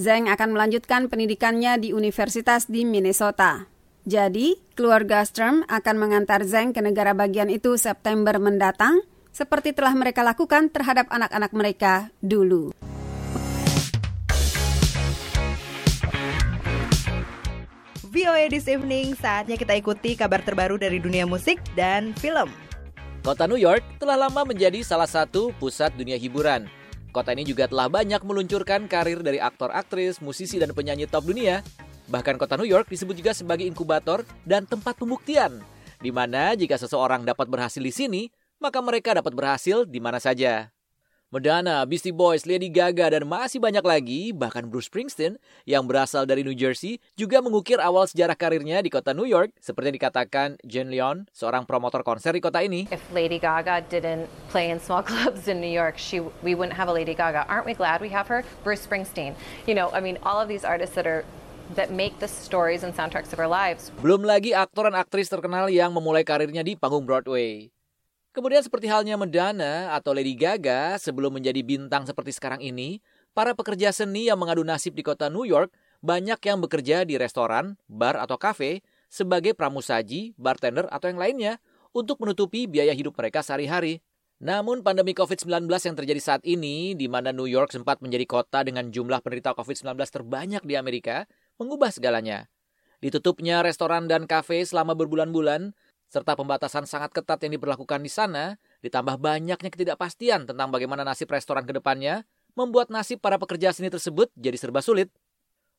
Zhang 0.00 0.32
akan 0.32 0.56
melanjutkan 0.56 1.12
pendidikannya 1.12 1.76
di 1.76 1.92
universitas 1.92 2.72
di 2.72 2.88
Minnesota. 2.88 3.68
Jadi, 4.08 4.56
keluarga 4.72 5.28
Sturm 5.28 5.60
akan 5.68 5.96
mengantar 6.00 6.40
Zhang 6.48 6.72
ke 6.72 6.80
negara 6.80 7.12
bagian 7.12 7.52
itu 7.52 7.76
September 7.76 8.40
mendatang, 8.40 9.04
seperti 9.36 9.76
telah 9.76 9.92
mereka 9.92 10.24
lakukan 10.24 10.72
terhadap 10.72 11.12
anak-anak 11.12 11.52
mereka 11.52 12.08
dulu. 12.24 12.72
VOA 18.08 18.48
This 18.48 18.64
Evening, 18.64 19.12
saatnya 19.12 19.60
kita 19.60 19.76
ikuti 19.76 20.16
kabar 20.16 20.40
terbaru 20.40 20.80
dari 20.80 20.96
dunia 20.96 21.28
musik 21.28 21.60
dan 21.76 22.16
film. 22.16 22.48
Kota 23.20 23.44
New 23.44 23.60
York 23.60 23.84
telah 24.00 24.16
lama 24.16 24.48
menjadi 24.48 24.80
salah 24.80 25.04
satu 25.04 25.52
pusat 25.60 25.92
dunia 25.92 26.16
hiburan. 26.16 26.64
Kota 27.12 27.36
ini 27.36 27.44
juga 27.44 27.68
telah 27.68 27.92
banyak 27.92 28.24
meluncurkan 28.24 28.88
karir 28.88 29.20
dari 29.20 29.36
aktor, 29.36 29.68
aktris, 29.68 30.24
musisi, 30.24 30.56
dan 30.56 30.72
penyanyi 30.72 31.04
top 31.04 31.28
dunia. 31.28 31.60
Bahkan 32.08 32.40
kota 32.40 32.56
New 32.56 32.64
York 32.64 32.88
disebut 32.88 33.12
juga 33.20 33.36
sebagai 33.36 33.68
inkubator 33.68 34.24
dan 34.48 34.64
tempat 34.64 34.96
pembuktian, 34.96 35.60
di 36.00 36.08
mana 36.08 36.56
jika 36.56 36.80
seseorang 36.80 37.20
dapat 37.26 37.50
berhasil 37.52 37.82
di 37.82 37.92
sini, 37.92 38.22
maka 38.60 38.78
mereka 38.80 39.16
dapat 39.16 39.32
berhasil 39.32 39.84
di 39.84 40.00
mana 40.00 40.20
saja. 40.20 40.70
Madonna, 41.26 41.82
Beastie 41.82 42.14
Boys, 42.14 42.46
Lady 42.46 42.70
Gaga, 42.70 43.10
dan 43.10 43.26
masih 43.26 43.58
banyak 43.58 43.82
lagi, 43.82 44.30
bahkan 44.30 44.62
Bruce 44.62 44.86
Springsteen 44.86 45.34
yang 45.66 45.82
berasal 45.82 46.22
dari 46.22 46.46
New 46.46 46.54
Jersey 46.54 47.02
juga 47.18 47.42
mengukir 47.42 47.82
awal 47.82 48.06
sejarah 48.06 48.38
karirnya 48.38 48.78
di 48.78 48.86
kota 48.94 49.10
New 49.10 49.26
York, 49.26 49.50
seperti 49.58 49.90
yang 49.90 49.98
dikatakan 49.98 50.48
Jen 50.62 50.86
Leon, 50.86 51.26
seorang 51.34 51.66
promotor 51.66 52.06
konser 52.06 52.30
di 52.30 52.38
kota 52.38 52.62
ini. 52.62 52.86
If 52.94 53.02
Lady 53.10 53.42
Gaga 53.42 53.82
didn't 53.90 54.30
play 54.54 54.70
in 54.70 54.78
small 54.78 55.02
clubs 55.10 55.50
in 55.50 55.58
New 55.58 55.68
York, 55.68 55.98
she 55.98 56.22
we 56.46 56.54
wouldn't 56.54 56.78
have 56.78 56.86
a 56.86 56.94
Lady 56.94 57.12
Gaga. 57.12 57.42
Aren't 57.50 57.66
we 57.66 57.74
glad 57.74 57.98
we 57.98 58.14
have 58.14 58.30
her? 58.30 58.46
Bruce 58.62 58.86
Springsteen. 58.86 59.34
You 59.66 59.74
know, 59.74 59.90
I 59.90 59.98
mean, 59.98 60.22
all 60.22 60.38
of 60.38 60.46
these 60.46 60.62
artists 60.62 60.94
that 60.94 61.10
are 61.10 61.26
that 61.74 61.90
make 61.90 62.22
the 62.22 62.30
stories 62.30 62.86
and 62.86 62.94
soundtracks 62.94 63.34
of 63.34 63.42
our 63.42 63.50
lives. 63.50 63.90
Belum 63.98 64.22
lagi 64.22 64.54
aktor 64.54 64.86
dan 64.86 64.94
aktris 64.94 65.26
terkenal 65.26 65.66
yang 65.66 65.90
memulai 65.90 66.22
karirnya 66.22 66.62
di 66.62 66.78
panggung 66.78 67.02
Broadway. 67.02 67.75
Kemudian 68.36 68.60
seperti 68.60 68.84
halnya 68.92 69.16
Madonna 69.16 69.96
atau 69.96 70.12
Lady 70.12 70.36
Gaga 70.36 71.00
sebelum 71.00 71.40
menjadi 71.40 71.64
bintang 71.64 72.04
seperti 72.04 72.36
sekarang 72.36 72.60
ini, 72.60 73.00
para 73.32 73.56
pekerja 73.56 73.88
seni 73.96 74.28
yang 74.28 74.36
mengadu 74.36 74.60
nasib 74.60 74.92
di 74.92 75.00
kota 75.00 75.32
New 75.32 75.48
York 75.48 75.72
banyak 76.04 76.36
yang 76.44 76.60
bekerja 76.60 77.08
di 77.08 77.16
restoran, 77.16 77.80
bar 77.88 78.20
atau 78.20 78.36
kafe 78.36 78.84
sebagai 79.08 79.56
pramusaji, 79.56 80.36
bartender 80.36 80.84
atau 80.92 81.08
yang 81.08 81.16
lainnya 81.16 81.64
untuk 81.96 82.20
menutupi 82.20 82.68
biaya 82.68 82.92
hidup 82.92 83.16
mereka 83.16 83.40
sehari-hari. 83.40 84.04
Namun 84.36 84.84
pandemi 84.84 85.16
COVID-19 85.16 85.64
yang 85.72 85.96
terjadi 85.96 86.20
saat 86.20 86.42
ini, 86.44 86.92
di 86.92 87.08
mana 87.08 87.32
New 87.32 87.48
York 87.48 87.72
sempat 87.72 88.04
menjadi 88.04 88.28
kota 88.28 88.60
dengan 88.68 88.92
jumlah 88.92 89.24
penderita 89.24 89.56
COVID-19 89.56 89.96
terbanyak 90.12 90.60
di 90.60 90.76
Amerika, 90.76 91.24
mengubah 91.56 91.88
segalanya. 91.88 92.52
Ditutupnya 93.00 93.64
restoran 93.64 94.08
dan 94.08 94.28
kafe 94.28 94.60
selama 94.64 94.92
berbulan-bulan, 94.92 95.72
serta 96.06 96.38
pembatasan 96.38 96.86
sangat 96.86 97.10
ketat 97.12 97.42
yang 97.42 97.58
diberlakukan 97.58 98.00
di 98.02 98.10
sana, 98.10 98.56
ditambah 98.82 99.18
banyaknya 99.18 99.70
ketidakpastian 99.70 100.46
tentang 100.46 100.70
bagaimana 100.70 101.02
nasib 101.02 101.30
restoran 101.30 101.66
ke 101.66 101.74
depannya, 101.74 102.22
membuat 102.56 102.88
nasib 102.88 103.20
para 103.20 103.36
pekerja 103.36 103.74
seni 103.74 103.90
tersebut 103.90 104.30
jadi 104.38 104.56
serba 104.56 104.80
sulit. 104.80 105.10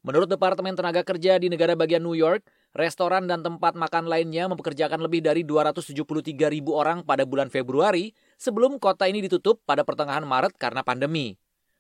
Menurut 0.06 0.30
Departemen 0.30 0.78
Tenaga 0.78 1.02
Kerja 1.02 1.42
di 1.42 1.50
negara 1.50 1.74
bagian 1.74 2.00
New 2.00 2.14
York, 2.16 2.46
restoran 2.78 3.26
dan 3.26 3.42
tempat 3.42 3.74
makan 3.74 4.06
lainnya 4.06 4.46
mempekerjakan 4.46 5.02
lebih 5.02 5.26
dari 5.26 5.42
273 5.42 6.54
ribu 6.54 6.78
orang 6.78 7.02
pada 7.02 7.26
bulan 7.26 7.50
Februari 7.50 8.14
sebelum 8.38 8.78
kota 8.78 9.10
ini 9.10 9.26
ditutup 9.26 9.66
pada 9.66 9.82
pertengahan 9.82 10.24
Maret 10.24 10.56
karena 10.56 10.86
pandemi. 10.86 11.36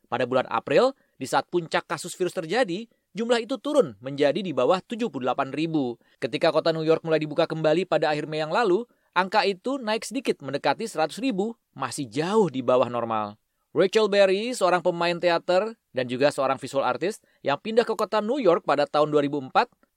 Pada 0.07 0.23
bulan 0.23 0.47
April, 0.47 0.95
di 1.19 1.27
saat 1.27 1.45
puncak 1.51 1.83
kasus 1.83 2.15
virus 2.15 2.31
terjadi, 2.31 2.87
jumlah 3.17 3.41
itu 3.41 3.57
turun 3.57 3.97
menjadi 3.97 4.37
di 4.37 4.53
bawah 4.53 4.77
78 4.77 5.09
ribu. 5.57 5.97
Ketika 6.21 6.53
kota 6.53 6.69
New 6.69 6.85
York 6.85 7.01
mulai 7.01 7.17
dibuka 7.17 7.49
kembali 7.49 7.89
pada 7.89 8.13
akhir 8.13 8.29
Mei 8.29 8.45
yang 8.45 8.53
lalu, 8.53 8.85
angka 9.17 9.41
itu 9.49 9.81
naik 9.81 10.05
sedikit 10.05 10.45
mendekati 10.45 10.85
100 10.85 11.17
ribu, 11.17 11.57
masih 11.73 12.05
jauh 12.05 12.53
di 12.53 12.61
bawah 12.61 12.85
normal. 12.85 13.41
Rachel 13.73 14.05
Berry, 14.05 14.53
seorang 14.53 14.85
pemain 14.85 15.17
teater 15.17 15.73
dan 15.93 16.05
juga 16.05 16.29
seorang 16.29 16.61
visual 16.61 16.85
artist 16.85 17.25
yang 17.41 17.57
pindah 17.57 17.85
ke 17.85 17.97
kota 17.97 18.21
New 18.21 18.37
York 18.37 18.61
pada 18.61 18.85
tahun 18.85 19.09
2004, 19.09 19.53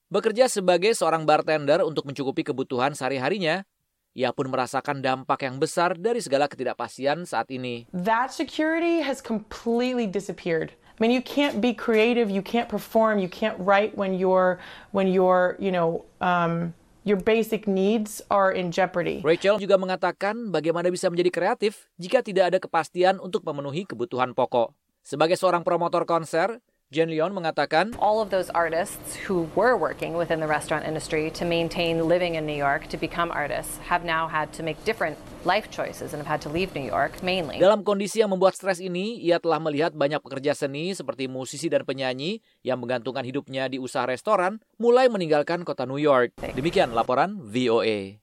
bekerja 0.09 0.49
sebagai 0.49 0.97
seorang 0.97 1.29
bartender 1.29 1.85
untuk 1.85 2.09
mencukupi 2.09 2.41
kebutuhan 2.41 2.97
sehari-harinya. 2.97 3.69
Ia 4.11 4.35
pun 4.35 4.51
merasakan 4.51 5.07
dampak 5.07 5.47
yang 5.47 5.63
besar 5.63 5.95
dari 5.95 6.19
segala 6.19 6.51
ketidakpastian 6.51 7.31
saat 7.31 7.47
ini. 7.55 7.87
That 7.95 8.35
security 8.35 9.07
has 9.07 9.23
completely 9.23 10.11
disappeared. 10.11 10.75
I 11.01 11.09
mean, 11.09 11.17
you 11.17 11.25
can't 11.25 11.65
be 11.65 11.73
creative, 11.73 12.29
you 12.29 12.45
can't 12.45 12.69
perform, 12.69 13.17
you 13.25 13.33
can't 13.33 13.57
write 13.57 13.97
when 13.97 14.21
your 14.21 14.61
when 14.93 15.09
your 15.09 15.57
you 15.57 15.73
know 15.73 16.05
um, 16.21 16.77
your 17.09 17.17
basic 17.17 17.65
needs 17.65 18.21
are 18.29 18.53
in 18.53 18.69
jeopardy. 18.69 19.25
Rachel 19.25 19.57
juga 19.57 19.81
mengatakan 19.81 20.53
bagaimana 20.53 20.93
bisa 20.93 21.09
menjadi 21.09 21.33
kreatif 21.33 21.89
jika 21.97 22.21
tidak 22.21 22.53
ada 22.53 22.59
kepastian 22.61 23.17
untuk 23.17 23.41
memenuhi 23.49 23.89
kebutuhan 23.89 24.37
pokok. 24.37 24.77
Sebagai 25.01 25.41
seorang 25.41 25.65
promotor 25.65 26.05
konser, 26.05 26.61
Jen 26.91 27.07
Leon 27.07 27.31
mengatakan, 27.31 27.95
All 28.03 28.19
of 28.19 28.35
those 28.35 28.51
artists 28.51 29.15
who 29.23 29.47
were 29.55 29.79
working 29.79 30.19
within 30.19 30.43
the 30.43 30.51
restaurant 30.51 30.83
industry 30.83 31.31
to 31.39 31.47
maintain 31.47 32.11
living 32.11 32.35
in 32.35 32.43
New 32.43 32.59
York, 32.59 32.91
to 32.91 32.99
become 32.99 33.31
artists, 33.31 33.79
have 33.87 34.03
now 34.03 34.27
had 34.27 34.51
to 34.59 34.67
make 34.67 34.75
different 34.83 35.15
life 35.47 35.71
choices 35.71 36.11
and 36.11 36.19
have 36.19 36.27
had 36.27 36.43
to 36.43 36.51
leave 36.51 36.75
New 36.75 36.83
York 36.83 37.23
mainly. 37.23 37.63
Dalam 37.63 37.87
kondisi 37.87 38.19
yang 38.19 38.35
membuat 38.35 38.59
stres 38.59 38.83
ini, 38.83 39.23
ia 39.23 39.39
telah 39.39 39.63
melihat 39.63 39.95
banyak 39.95 40.19
pekerja 40.19 40.51
seni 40.51 40.91
seperti 40.91 41.31
musisi 41.31 41.71
dan 41.71 41.87
penyanyi 41.87 42.43
yang 42.67 42.83
menggantungkan 42.83 43.23
hidupnya 43.23 43.71
di 43.71 43.79
usaha 43.79 44.03
restoran 44.03 44.59
mulai 44.75 45.07
meninggalkan 45.07 45.63
kota 45.63 45.87
New 45.87 46.03
York. 46.03 46.35
Demikian 46.43 46.91
laporan 46.91 47.39
VOA. 47.39 48.19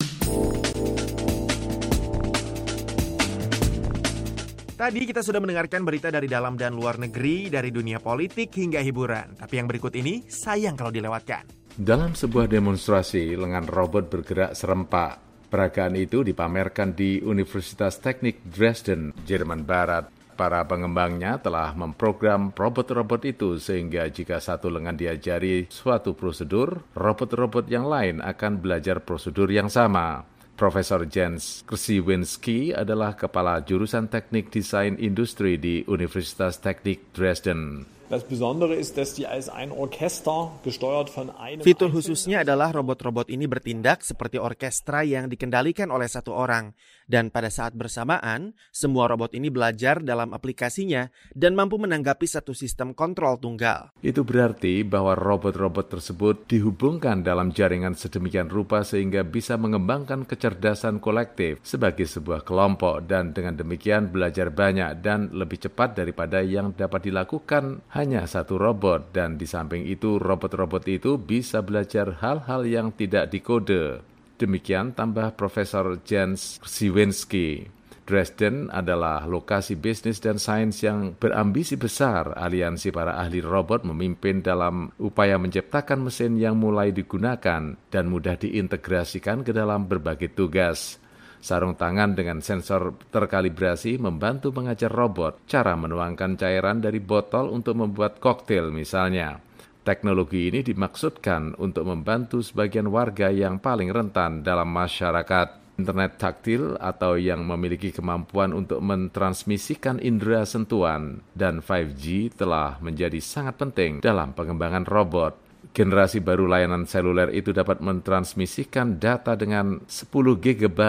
Tadi 4.78 5.10
kita 5.10 5.26
sudah 5.26 5.42
mendengarkan 5.42 5.82
berita 5.82 6.13
dari 6.13 6.30
dalam 6.30 6.54
dan 6.54 6.78
luar 6.78 7.02
negeri, 7.02 7.50
dari 7.50 7.74
dunia 7.74 7.98
politik 7.98 8.54
hingga 8.54 8.78
hiburan. 8.78 9.34
Tapi 9.34 9.58
yang 9.58 9.66
berikut 9.66 9.90
ini 9.98 10.22
sayang 10.30 10.78
kalau 10.78 10.94
dilewatkan. 10.94 11.50
Dalam 11.74 12.13
sebuah 12.13 12.46
demonstrasi, 12.46 13.34
lengan 13.34 13.66
robot 13.66 14.06
bergerak 14.06 14.54
serempak. 14.54 15.18
Peragaan 15.50 15.98
itu 15.98 16.22
dipamerkan 16.22 16.94
di 16.94 17.18
Universitas 17.26 17.98
Teknik 17.98 18.46
Dresden, 18.46 19.18
Jerman 19.26 19.66
Barat. 19.66 20.13
Para 20.38 20.62
pengembangnya 20.70 21.42
telah 21.42 21.74
memprogram 21.74 22.54
robot-robot 22.54 23.26
itu 23.26 23.58
sehingga 23.58 24.06
jika 24.13 24.38
satu 24.38 24.70
lengan 24.70 24.94
diajari 24.94 25.66
suatu 25.74 26.13
prosedur, 26.13 26.86
robot-robot 26.94 27.66
yang 27.66 27.90
lain 27.90 28.22
akan 28.22 28.62
belajar 28.62 29.02
prosedur 29.02 29.50
yang 29.50 29.74
sama. 29.74 30.37
Profesor 30.58 31.06
Jens 31.06 31.62
Kresiwinski 31.70 32.74
adalah 32.74 33.13
kepala 33.13 33.62
jurusan 33.62 34.10
teknik 34.10 34.50
desain 34.50 34.98
industri 34.98 35.62
di 35.62 35.86
Universitas 35.86 36.58
Teknik 36.58 37.13
Dresden. 37.13 37.86
Das 38.10 38.26
Besondere 38.26 38.74
ist, 38.74 38.98
dass 38.98 39.13
die 39.13 39.30
als 39.30 39.54
ein 39.54 39.70
Orchester 39.70 40.50
gesteuert 40.65 41.13
von 41.13 41.30
einem 41.30 41.62
Fitur 41.62 41.93
khususnya 41.93 42.41
adalah 42.41 42.74
robot-robot 42.74 43.30
ini 43.30 43.46
bertindak 43.46 44.02
seperti 44.02 44.41
orkestra 44.41 45.06
yang 45.06 45.30
dikendalikan 45.30 45.93
oleh 45.93 46.10
satu 46.10 46.34
orang. 46.34 46.74
Dan 47.08 47.32
pada 47.32 47.48
saat 47.48 47.72
bersamaan, 47.72 48.52
semua 48.67 49.08
robot 49.08 49.32
ini 49.32 49.48
belajar 49.48 50.04
dalam 50.04 50.36
aplikasinya 50.36 51.08
dan 51.32 51.56
mampu 51.56 51.80
menanggapi 51.80 52.28
satu 52.28 52.52
sistem 52.52 52.91
kontrol 52.91 53.39
tunggal. 53.39 53.96
Itu 54.04 54.28
berarti 54.28 54.84
bahwa 54.84 55.15
robot-robot 55.15 55.88
tersebut 55.88 56.52
dihubungkan 56.52 57.24
dalam 57.24 57.56
jaringan 57.56 57.96
sedemikian 57.96 58.52
rupa 58.52 58.84
sehingga 58.84 59.24
bisa 59.24 59.56
mengembangkan 59.56 60.28
kecerdasan 60.28 61.00
kolektif 61.00 61.63
sebagai 61.63 62.04
sebuah 62.04 62.43
kelompok 62.43 63.08
dan 63.08 63.32
dengan 63.32 63.56
demikian 63.56 64.12
belajar 64.12 64.52
banyak 64.52 65.00
dan 65.00 65.32
lebih 65.32 65.63
cepat 65.63 65.96
daripada 65.96 66.43
yang 66.43 66.76
dapat 66.76 67.08
dilakukan 67.08 67.88
hanya 67.96 68.28
satu 68.28 68.60
robot 68.60 69.15
dan 69.15 69.39
di 69.39 69.48
samping 69.48 69.88
itu 69.88 70.20
robot-robot 70.20 70.84
itu 70.91 71.15
bisa 71.15 71.63
belajar 71.63 72.20
hal-hal 72.20 72.67
yang 72.67 72.91
tidak 72.91 73.32
dikode. 73.32 74.16
Demikian 74.38 74.93
tambah 74.93 75.34
Profesor 75.34 75.97
Jens 76.06 76.62
Siwinski. 76.62 77.65
Dresden 78.08 78.69
adalah 78.71 79.26
lokasi 79.28 79.76
bisnis 79.76 80.21
dan 80.23 80.38
sains 80.38 80.80
yang 80.80 81.17
berambisi 81.17 81.76
besar. 81.76 82.38
Aliansi 82.38 82.93
para 82.93 83.17
ahli 83.17 83.41
robot 83.41 83.84
memimpin 83.84 84.45
dalam 84.45 84.93
upaya 85.02 85.36
menciptakan 85.41 86.08
mesin 86.08 86.38
yang 86.38 86.56
mulai 86.56 86.93
digunakan 86.93 87.76
dan 87.76 88.06
mudah 88.08 88.38
diintegrasikan 88.38 89.41
ke 89.41 89.52
dalam 89.52 89.89
berbagai 89.89 90.32
tugas. 90.38 91.02
Sarung 91.41 91.73
tangan 91.73 92.13
dengan 92.13 92.39
sensor 92.39 92.93
terkalibrasi 93.10 93.97
membantu 93.97 94.54
mengajar 94.54 94.93
robot 94.93 95.50
cara 95.50 95.73
menuangkan 95.73 96.38
cairan 96.38 96.78
dari 96.78 97.02
botol 97.02 97.50
untuk 97.50 97.76
membuat 97.76 98.21
koktail 98.21 98.69
misalnya. 98.69 99.47
Teknologi 99.88 100.52
ini 100.52 100.67
dimaksudkan 100.67 101.56
untuk 101.63 101.88
membantu 101.88 102.43
sebagian 102.43 102.91
warga 102.91 103.32
yang 103.32 103.56
paling 103.56 103.88
rentan 103.88 104.43
dalam 104.43 104.67
masyarakat. 104.67 105.80
Internet 105.80 106.19
taktil 106.19 106.76
atau 106.76 107.15
yang 107.15 107.47
memiliki 107.47 107.95
kemampuan 107.95 108.52
untuk 108.52 108.84
mentransmisikan 108.84 110.04
indera 110.04 110.43
sentuhan 110.43 111.23
dan 111.32 111.63
5G 111.63 112.36
telah 112.36 112.76
menjadi 112.84 113.15
sangat 113.23 113.56
penting 113.63 114.04
dalam 114.04 114.36
pengembangan 114.36 114.84
robot. 114.84 115.39
Generasi 115.71 116.19
baru 116.19 116.52
layanan 116.52 116.84
seluler 116.84 117.32
itu 117.32 117.56
dapat 117.56 117.80
mentransmisikan 117.80 119.00
data 119.00 119.39
dengan 119.39 119.88
10 119.88 120.12
GB 120.36 120.80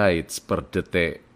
per 0.42 0.61
detik. 0.74 1.27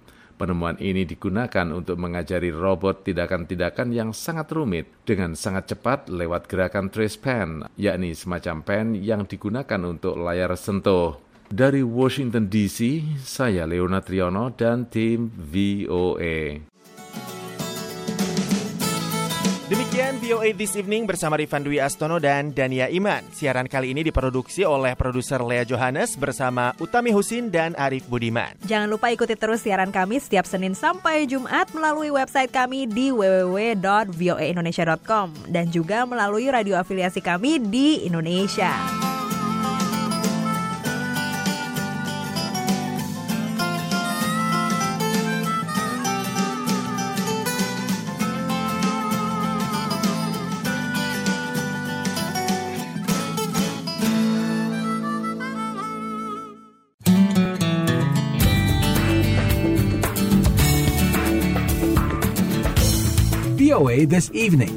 Penemuan 0.43 0.75
ini 0.83 1.07
digunakan 1.07 1.71
untuk 1.71 2.03
mengajari 2.03 2.51
robot 2.51 3.07
tindakan-tindakan 3.07 3.95
yang 3.95 4.11
sangat 4.11 4.51
rumit 4.51 4.91
dengan 5.07 5.39
sangat 5.39 5.71
cepat 5.71 6.11
lewat 6.11 6.51
gerakan 6.51 6.91
trace 6.91 7.15
pen, 7.15 7.63
yakni 7.79 8.11
semacam 8.11 8.59
pen 8.67 8.99
yang 8.99 9.23
digunakan 9.23 9.79
untuk 9.87 10.19
layar 10.19 10.51
sentuh. 10.59 11.15
Dari 11.47 11.87
Washington 11.87 12.51
DC, 12.51 13.07
saya 13.23 13.71
Leona 13.71 14.03
Triono 14.03 14.51
dan 14.51 14.91
tim 14.91 15.31
VOA. 15.31 16.72
Demikian 19.93 20.25
VOA 20.25 20.57
This 20.57 20.73
Evening 20.73 21.05
bersama 21.05 21.37
Rifan 21.37 21.69
Dwi 21.69 21.77
Astono 21.77 22.17
dan 22.17 22.57
Dania 22.57 22.89
Iman. 22.89 23.29
Siaran 23.29 23.69
kali 23.69 23.93
ini 23.93 24.01
diproduksi 24.01 24.65
oleh 24.65 24.97
produser 24.97 25.45
Lea 25.45 25.69
Johannes 25.69 26.17
bersama 26.17 26.73
Utami 26.81 27.13
Husin 27.13 27.53
dan 27.53 27.77
Arif 27.77 28.09
Budiman. 28.09 28.57
Jangan 28.65 28.89
lupa 28.89 29.13
ikuti 29.13 29.37
terus 29.37 29.61
siaran 29.61 29.93
kami 29.93 30.17
setiap 30.17 30.49
Senin 30.49 30.73
sampai 30.73 31.29
Jumat 31.29 31.69
melalui 31.77 32.09
website 32.09 32.49
kami 32.49 32.89
di 32.89 33.13
www.voaindonesia.com 33.13 35.53
dan 35.53 35.69
juga 35.69 36.09
melalui 36.09 36.49
radio 36.49 36.81
afiliasi 36.81 37.21
kami 37.21 37.61
di 37.61 38.09
Indonesia. 38.09 38.73
VOA 63.83 64.07
this 64.07 64.31
evening. 64.31 64.71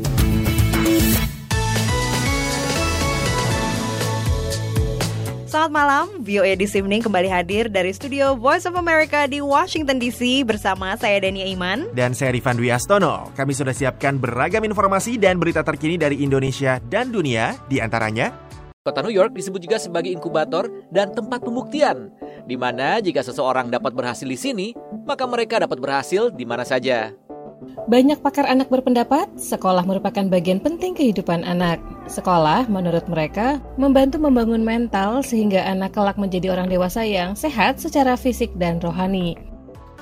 Selamat 5.46 5.70
malam, 5.70 6.06
VOA 6.26 6.58
This 6.58 6.74
Evening 6.74 7.06
kembali 7.06 7.30
hadir 7.30 7.70
dari 7.70 7.94
studio 7.94 8.34
Voice 8.34 8.65
of 8.65 8.74
America 8.74 9.30
di 9.30 9.46
Washington 9.46 10.02
DC 10.02 10.41
bersama 10.50 10.98
saya 10.98 11.22
Dania 11.22 11.46
Iman. 11.46 11.86
Dan 11.94 12.18
saya 12.18 12.34
Rifan 12.34 12.58
Dwi 12.58 12.74
Astono. 12.74 13.30
Kami 13.38 13.54
sudah 13.54 13.78
siapkan 13.78 14.18
beragam 14.18 14.65
informasi 14.65 15.22
dan 15.22 15.38
berita 15.38 15.62
terkini 15.62 16.02
dari 16.02 16.26
Indonesia 16.26 16.82
dan 16.89 17.13
dunia, 17.13 17.54
di 17.70 17.78
antaranya 17.78 18.34
Kota 18.82 19.06
New 19.06 19.13
York 19.13 19.38
disebut 19.38 19.62
juga 19.62 19.78
sebagai 19.78 20.10
inkubator 20.10 20.65
dan 20.89 21.13
tempat 21.13 21.46
pembuktian, 21.46 22.10
di 22.50 22.58
mana 22.58 22.98
jika 23.06 23.22
seseorang 23.22 23.70
dapat 23.70 23.94
berhasil 23.94 24.26
di 24.26 24.38
sini, 24.38 24.68
maka 25.06 25.30
mereka 25.30 25.62
dapat 25.62 25.78
berhasil 25.78 26.34
di 26.34 26.46
mana 26.46 26.65
saja. 26.65 27.13
Banyak 27.86 28.23
pakar 28.25 28.49
anak 28.49 28.73
berpendapat 28.73 29.30
sekolah 29.38 29.86
merupakan 29.86 30.25
bagian 30.25 30.58
penting 30.58 30.97
kehidupan 30.97 31.45
anak. 31.45 31.78
Sekolah, 32.10 32.65
menurut 32.65 33.06
mereka, 33.06 33.62
membantu 33.78 34.17
membangun 34.17 34.65
mental 34.65 35.21
sehingga 35.21 35.62
anak 35.65 35.93
kelak 35.93 36.17
menjadi 36.17 36.54
orang 36.54 36.71
dewasa 36.71 37.06
yang 37.06 37.38
sehat 37.38 37.78
secara 37.78 38.17
fisik 38.17 38.54
dan 38.58 38.82
rohani. 38.82 39.38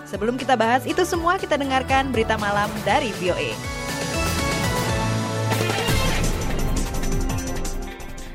Sebelum 0.07 0.35
kita 0.37 0.53
bahas 0.53 0.83
itu 0.85 1.01
semua, 1.07 1.39
kita 1.41 1.57
dengarkan 1.57 2.13
berita 2.13 2.37
malam 2.37 2.67
dari 2.83 3.09
VOA. 3.17 3.55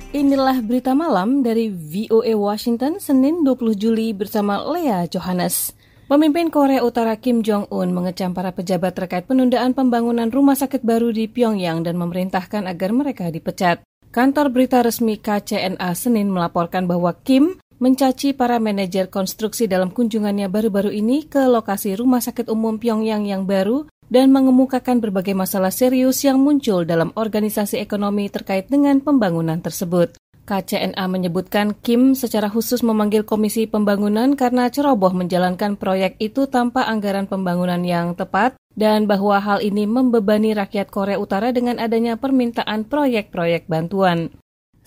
Inilah 0.09 0.65
berita 0.65 0.97
malam 0.97 1.45
dari 1.47 1.69
VOA 1.71 2.35
Washington 2.35 2.97
Senin 2.99 3.45
20 3.45 3.77
Juli 3.77 4.17
bersama 4.17 4.59
Lea 4.65 5.05
Johannes. 5.07 5.78
Pemimpin 6.09 6.49
Korea 6.49 6.81
Utara 6.89 7.21
Kim 7.21 7.45
Jong-un 7.45 7.93
mengecam 7.93 8.33
para 8.33 8.49
pejabat 8.49 8.97
terkait 8.97 9.29
penundaan 9.29 9.77
pembangunan 9.77 10.33
rumah 10.33 10.57
sakit 10.57 10.81
baru 10.81 11.13
di 11.13 11.29
Pyongyang 11.29 11.85
dan 11.85 12.01
memerintahkan 12.01 12.65
agar 12.65 12.97
mereka 12.97 13.29
dipecat. 13.29 13.85
Kantor 14.09 14.49
berita 14.49 14.81
resmi 14.81 15.21
KCNA 15.21 15.93
Senin 15.93 16.33
melaporkan 16.33 16.89
bahwa 16.89 17.13
Kim 17.13 17.61
mencaci 17.77 18.33
para 18.33 18.57
manajer 18.57 19.13
konstruksi 19.13 19.69
dalam 19.69 19.93
kunjungannya 19.93 20.49
baru-baru 20.49 20.97
ini 20.97 21.29
ke 21.29 21.45
lokasi 21.45 21.93
rumah 21.93 22.25
sakit 22.25 22.49
umum 22.49 22.81
Pyongyang 22.81 23.29
yang 23.29 23.45
baru 23.45 23.85
dan 24.09 24.33
mengemukakan 24.33 25.05
berbagai 25.05 25.37
masalah 25.37 25.69
serius 25.69 26.25
yang 26.25 26.41
muncul 26.41 26.89
dalam 26.89 27.13
organisasi 27.21 27.85
ekonomi 27.85 28.33
terkait 28.33 28.65
dengan 28.73 29.05
pembangunan 29.05 29.61
tersebut. 29.61 30.17
KCNA 30.49 31.05
menyebutkan 31.13 31.77
Kim 31.77 32.17
secara 32.17 32.49
khusus 32.49 32.81
memanggil 32.81 33.29
Komisi 33.29 33.69
Pembangunan 33.69 34.33
karena 34.33 34.73
ceroboh 34.73 35.13
menjalankan 35.13 35.77
proyek 35.77 36.17
itu 36.17 36.49
tanpa 36.49 36.89
anggaran 36.89 37.29
pembangunan 37.29 37.85
yang 37.85 38.17
tepat 38.17 38.57
dan 38.73 39.05
bahwa 39.05 39.37
hal 39.37 39.61
ini 39.61 39.85
membebani 39.85 40.57
rakyat 40.57 40.89
Korea 40.89 41.21
Utara 41.21 41.53
dengan 41.53 41.77
adanya 41.77 42.17
permintaan 42.17 42.89
proyek-proyek 42.89 43.69
bantuan. 43.69 44.33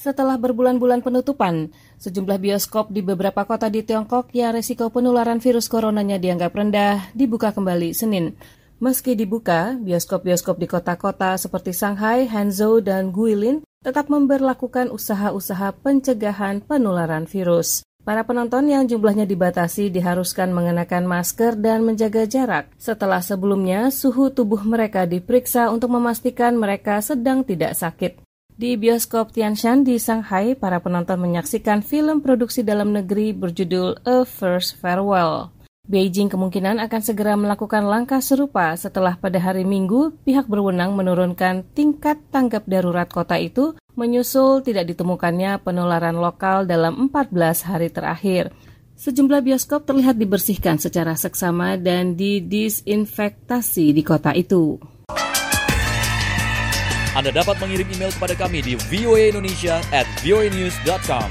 Setelah 0.02 0.42
berbulan-bulan 0.42 1.06
penutupan, 1.06 1.70
sejumlah 2.02 2.42
bioskop 2.42 2.90
di 2.90 3.06
beberapa 3.06 3.46
kota 3.46 3.70
di 3.70 3.86
Tiongkok 3.86 4.34
yang 4.34 4.58
resiko 4.58 4.90
penularan 4.90 5.38
virus 5.38 5.70
coronanya 5.70 6.18
dianggap 6.18 6.58
rendah 6.58 7.14
dibuka 7.14 7.54
kembali 7.54 7.94
Senin. 7.94 8.34
Meski 8.82 9.14
dibuka, 9.14 9.78
bioskop-bioskop 9.78 10.58
di 10.58 10.66
kota-kota 10.66 11.38
seperti 11.38 11.70
Shanghai, 11.70 12.26
Hangzhou, 12.26 12.82
dan 12.82 13.14
Guilin 13.14 13.62
tetap 13.82 14.14
memberlakukan 14.14 14.94
usaha-usaha 14.94 15.74
pencegahan 15.82 16.62
penularan 16.62 17.26
virus. 17.26 17.82
Para 18.02 18.26
penonton 18.26 18.66
yang 18.66 18.90
jumlahnya 18.90 19.30
dibatasi 19.30 19.94
diharuskan 19.94 20.50
mengenakan 20.50 21.06
masker 21.06 21.54
dan 21.54 21.86
menjaga 21.86 22.26
jarak. 22.26 22.66
Setelah 22.82 23.22
sebelumnya, 23.22 23.94
suhu 23.94 24.34
tubuh 24.34 24.66
mereka 24.66 25.06
diperiksa 25.06 25.70
untuk 25.70 25.94
memastikan 25.94 26.58
mereka 26.58 26.98
sedang 27.06 27.46
tidak 27.46 27.78
sakit. 27.78 28.18
Di 28.58 28.78
bioskop 28.78 29.34
Tianshan 29.34 29.86
di 29.86 30.02
Shanghai, 30.02 30.58
para 30.58 30.82
penonton 30.82 31.22
menyaksikan 31.22 31.86
film 31.86 32.26
produksi 32.26 32.66
dalam 32.66 32.90
negeri 32.90 33.38
berjudul 33.38 34.02
A 34.06 34.26
First 34.26 34.82
Farewell. 34.82 35.61
Beijing 35.92 36.32
kemungkinan 36.32 36.80
akan 36.88 37.02
segera 37.04 37.36
melakukan 37.36 37.84
langkah 37.84 38.24
serupa 38.24 38.72
setelah 38.80 39.20
pada 39.20 39.44
hari 39.44 39.68
Minggu 39.68 40.16
pihak 40.24 40.48
berwenang 40.48 40.96
menurunkan 40.96 41.68
tingkat 41.76 42.16
tanggap 42.32 42.64
darurat 42.64 43.12
kota 43.12 43.36
itu 43.36 43.76
menyusul 44.00 44.64
tidak 44.64 44.88
ditemukannya 44.88 45.60
penularan 45.60 46.16
lokal 46.16 46.64
dalam 46.64 47.12
14 47.12 47.68
hari 47.68 47.92
terakhir. 47.92 48.56
Sejumlah 48.96 49.44
bioskop 49.44 49.84
terlihat 49.84 50.16
dibersihkan 50.16 50.80
secara 50.80 51.12
seksama 51.20 51.76
dan 51.76 52.16
didisinfektasi 52.16 53.92
di 53.92 54.00
kota 54.08 54.32
itu. 54.32 54.80
Anda 57.12 57.36
dapat 57.36 57.60
mengirim 57.60 57.92
email 57.92 58.16
kepada 58.16 58.40
kami 58.40 58.64
di 58.64 58.80
voaindonesia 58.80 59.84
at 59.92 60.08
voanews.com. 60.24 61.28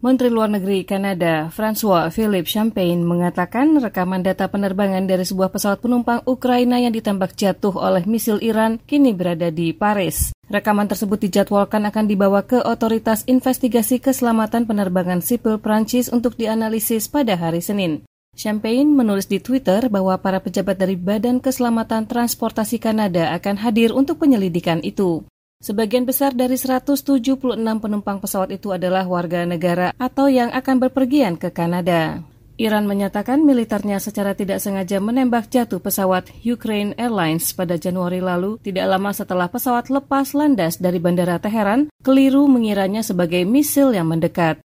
Menteri 0.00 0.32
Luar 0.32 0.48
Negeri 0.48 0.88
Kanada 0.88 1.52
François 1.52 2.08
Philippe 2.08 2.48
Champagne 2.48 3.04
mengatakan 3.04 3.76
rekaman 3.76 4.24
data 4.24 4.48
penerbangan 4.48 5.04
dari 5.04 5.28
sebuah 5.28 5.52
pesawat 5.52 5.84
penumpang 5.84 6.24
Ukraina 6.24 6.80
yang 6.80 6.96
ditembak 6.96 7.36
jatuh 7.36 7.76
oleh 7.76 8.08
misil 8.08 8.40
Iran 8.40 8.80
kini 8.88 9.12
berada 9.12 9.52
di 9.52 9.76
Paris. 9.76 10.32
Rekaman 10.48 10.88
tersebut 10.88 11.20
dijadwalkan 11.20 11.84
akan 11.84 12.08
dibawa 12.08 12.40
ke 12.48 12.64
Otoritas 12.64 13.28
Investigasi 13.28 14.00
Keselamatan 14.00 14.64
Penerbangan 14.64 15.20
Sipil 15.20 15.60
Prancis 15.60 16.08
untuk 16.08 16.32
dianalisis 16.40 17.04
pada 17.12 17.36
hari 17.36 17.60
Senin. 17.60 18.00
Champagne 18.32 18.88
menulis 18.88 19.28
di 19.28 19.36
Twitter 19.36 19.92
bahwa 19.92 20.16
para 20.16 20.40
pejabat 20.40 20.80
dari 20.80 20.96
Badan 20.96 21.44
Keselamatan 21.44 22.08
Transportasi 22.08 22.80
Kanada 22.80 23.36
akan 23.36 23.60
hadir 23.60 23.92
untuk 23.92 24.16
penyelidikan 24.16 24.80
itu. 24.80 25.28
Sebagian 25.60 26.08
besar 26.08 26.32
dari 26.32 26.56
176 26.56 27.36
penumpang 27.84 28.16
pesawat 28.16 28.48
itu 28.48 28.72
adalah 28.72 29.04
warga 29.04 29.44
negara 29.44 29.92
atau 30.00 30.32
yang 30.32 30.48
akan 30.56 30.88
berpergian 30.88 31.36
ke 31.36 31.52
Kanada. 31.52 32.24
Iran 32.56 32.88
menyatakan 32.88 33.44
militernya 33.44 34.00
secara 34.00 34.32
tidak 34.32 34.64
sengaja 34.64 35.04
menembak 35.04 35.52
jatuh 35.52 35.76
pesawat 35.76 36.32
Ukraine 36.48 36.96
Airlines 36.96 37.52
pada 37.52 37.76
Januari 37.76 38.24
lalu, 38.24 38.56
tidak 38.64 38.88
lama 38.88 39.12
setelah 39.12 39.52
pesawat 39.52 39.92
lepas 39.92 40.32
landas 40.32 40.80
dari 40.80 40.96
Bandara 40.96 41.36
Teheran, 41.36 41.92
keliru 42.00 42.48
mengiranya 42.48 43.04
sebagai 43.04 43.44
misil 43.44 43.92
yang 43.92 44.08
mendekat. 44.08 44.64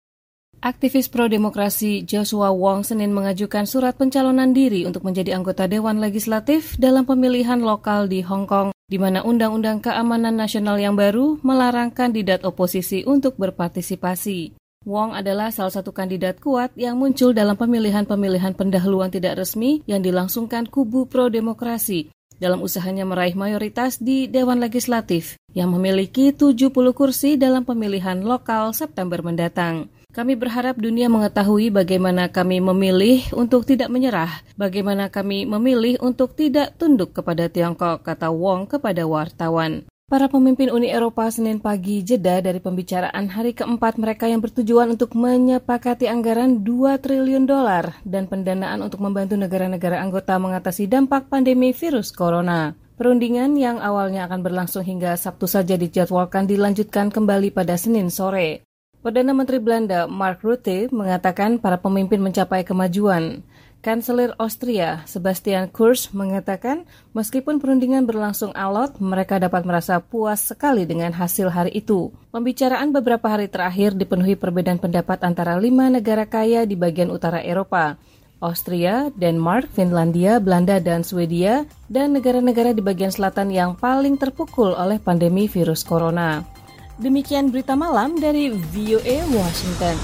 Aktivis 0.60 1.08
pro-demokrasi 1.08 2.04
Joshua 2.04 2.52
Wong 2.52 2.84
Senin 2.84 3.16
mengajukan 3.16 3.64
surat 3.64 3.96
pencalonan 3.96 4.52
diri 4.52 4.84
untuk 4.84 5.08
menjadi 5.08 5.40
anggota 5.40 5.72
Dewan 5.72 6.04
Legislatif 6.04 6.76
dalam 6.76 7.08
pemilihan 7.08 7.64
lokal 7.64 8.12
di 8.12 8.22
Hong 8.22 8.46
Kong, 8.46 8.76
di 8.92 9.00
mana 9.00 9.24
Undang-Undang 9.24 9.88
Keamanan 9.88 10.36
Nasional 10.36 10.76
yang 10.76 11.00
baru 11.00 11.40
melarang 11.48 11.96
kandidat 11.96 12.44
oposisi 12.44 13.08
untuk 13.08 13.40
berpartisipasi. 13.40 14.60
Wong 14.84 15.16
adalah 15.16 15.48
salah 15.56 15.72
satu 15.72 15.96
kandidat 15.96 16.44
kuat 16.44 16.76
yang 16.76 17.00
muncul 17.00 17.32
dalam 17.32 17.56
pemilihan-pemilihan 17.56 18.52
pendahuluan 18.52 19.08
tidak 19.08 19.40
resmi 19.40 19.80
yang 19.88 20.04
dilangsungkan 20.04 20.68
kubu 20.68 21.08
pro-demokrasi 21.08 22.12
dalam 22.42 22.60
usahanya 22.60 23.08
meraih 23.08 23.38
mayoritas 23.38 24.02
di 24.02 24.26
Dewan 24.28 24.60
Legislatif 24.60 25.38
yang 25.54 25.72
memiliki 25.72 26.34
70 26.34 26.74
kursi 26.92 27.38
dalam 27.38 27.64
pemilihan 27.64 28.20
lokal 28.26 28.74
September 28.74 29.22
mendatang. 29.22 29.88
Kami 30.12 30.36
berharap 30.36 30.76
dunia 30.76 31.08
mengetahui 31.08 31.72
bagaimana 31.72 32.28
kami 32.28 32.60
memilih 32.60 33.32
untuk 33.32 33.64
tidak 33.64 33.88
menyerah, 33.88 34.44
bagaimana 34.60 35.08
kami 35.08 35.48
memilih 35.48 36.04
untuk 36.04 36.36
tidak 36.36 36.76
tunduk 36.76 37.16
kepada 37.16 37.48
Tiongkok, 37.48 38.04
kata 38.04 38.28
Wong 38.28 38.68
kepada 38.68 39.08
wartawan. 39.08 39.88
Para 40.12 40.28
pemimpin 40.28 40.68
Uni 40.68 40.92
Eropa 40.92 41.32
Senin 41.32 41.64
pagi 41.64 42.04
jeda 42.04 42.44
dari 42.44 42.60
pembicaraan 42.60 43.32
hari 43.32 43.56
keempat 43.56 43.96
mereka 43.96 44.28
yang 44.28 44.44
bertujuan 44.44 45.00
untuk 45.00 45.16
menyepakati 45.16 46.12
anggaran 46.12 46.60
2 46.60 47.00
triliun 47.00 47.48
dolar 47.48 47.96
dan 48.04 48.28
pendanaan 48.28 48.84
untuk 48.84 49.00
membantu 49.00 49.40
negara-negara 49.40 50.04
anggota 50.04 50.36
mengatasi 50.36 50.92
dampak 50.92 51.32
pandemi 51.32 51.72
virus 51.72 52.12
corona. 52.12 52.76
Perundingan 53.00 53.56
yang 53.56 53.80
awalnya 53.80 54.28
akan 54.28 54.44
berlangsung 54.44 54.84
hingga 54.84 55.16
Sabtu 55.16 55.48
saja 55.48 55.80
dijadwalkan 55.80 56.52
dilanjutkan 56.52 57.08
kembali 57.08 57.56
pada 57.56 57.80
Senin 57.80 58.12
sore. 58.12 58.68
Perdana 59.02 59.34
Menteri 59.34 59.58
Belanda 59.58 60.06
Mark 60.06 60.46
Rutte 60.46 60.86
mengatakan 60.94 61.58
para 61.58 61.82
pemimpin 61.82 62.22
mencapai 62.22 62.62
kemajuan. 62.62 63.42
Kanselir 63.82 64.38
Austria 64.38 65.02
Sebastian 65.10 65.74
Kurz 65.74 66.14
mengatakan 66.14 66.86
meskipun 67.18 67.58
perundingan 67.58 68.06
berlangsung 68.06 68.54
alot, 68.54 69.02
mereka 69.02 69.42
dapat 69.42 69.66
merasa 69.66 69.98
puas 69.98 70.54
sekali 70.54 70.86
dengan 70.86 71.18
hasil 71.18 71.50
hari 71.50 71.74
itu. 71.74 72.14
Pembicaraan 72.30 72.94
beberapa 72.94 73.26
hari 73.26 73.50
terakhir 73.50 73.98
dipenuhi 73.98 74.38
perbedaan 74.38 74.78
pendapat 74.78 75.26
antara 75.26 75.58
lima 75.58 75.90
negara 75.90 76.30
kaya 76.30 76.70
di 76.70 76.78
bagian 76.78 77.10
utara 77.10 77.42
Eropa, 77.42 77.98
Austria, 78.38 79.10
Denmark, 79.18 79.74
Finlandia, 79.74 80.38
Belanda, 80.38 80.78
dan 80.78 81.02
Swedia, 81.02 81.66
dan 81.90 82.14
negara-negara 82.14 82.78
di 82.78 82.86
bagian 82.86 83.10
selatan 83.10 83.50
yang 83.50 83.74
paling 83.74 84.14
terpukul 84.22 84.78
oleh 84.78 85.02
pandemi 85.02 85.50
virus 85.50 85.82
corona. 85.82 86.51
Demikian 87.02 87.50
berita 87.50 87.74
malam 87.74 88.22
dari 88.22 88.54
VOA 88.54 89.26
Washington. 89.34 89.98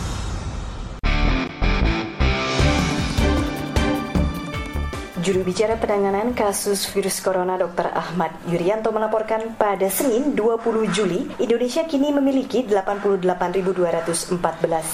Juru 5.27 5.43
bicara 5.43 5.75
penanganan 5.75 6.31
kasus 6.31 6.87
virus 6.87 7.19
corona 7.19 7.59
Dr. 7.59 7.91
Ahmad 7.91 8.31
Yuryanto 8.47 8.95
melaporkan 8.95 9.59
pada 9.59 9.91
Senin 9.91 10.31
20 10.31 10.87
Juli, 10.95 11.27
Indonesia 11.43 11.83
kini 11.83 12.15
memiliki 12.15 12.63
88.214 12.63 14.39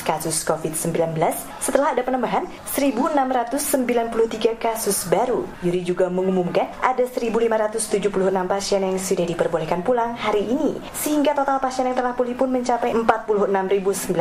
kasus 0.01 0.41
COVID-19 0.41 1.21
setelah 1.61 1.93
ada 1.93 2.01
penambahan 2.01 2.49
1.693 2.65 4.57
kasus 4.57 5.05
baru. 5.05 5.45
Yuri 5.61 5.85
juga 5.85 6.09
mengumumkan 6.09 6.65
ada 6.81 7.05
1.576 7.05 8.09
pasien 8.49 8.81
yang 8.81 8.97
sudah 8.97 9.29
diperbolehkan 9.29 9.85
pulang 9.85 10.17
hari 10.17 10.49
ini, 10.49 10.81
sehingga 10.97 11.37
total 11.37 11.61
pasien 11.61 11.85
yang 11.85 11.93
telah 11.93 12.17
pulih 12.17 12.33
pun 12.33 12.49
mencapai 12.49 12.89
46.977. 12.89 14.17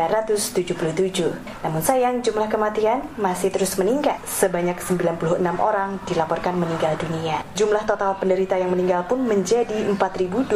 Namun 1.64 1.80
sayang 1.80 2.20
jumlah 2.20 2.52
kematian 2.52 3.00
masih 3.16 3.48
terus 3.48 3.80
meningkat 3.80 4.20
sebanyak 4.28 4.76
96 4.76 5.40
orang 5.56 6.01
dilaporkan 6.08 6.58
meninggal 6.58 6.98
dunia. 6.98 7.44
Jumlah 7.54 7.84
total 7.86 8.16
penderita 8.18 8.58
yang 8.58 8.70
meninggal 8.72 9.06
pun 9.06 9.22
menjadi 9.22 9.86
4.239. 9.94 10.48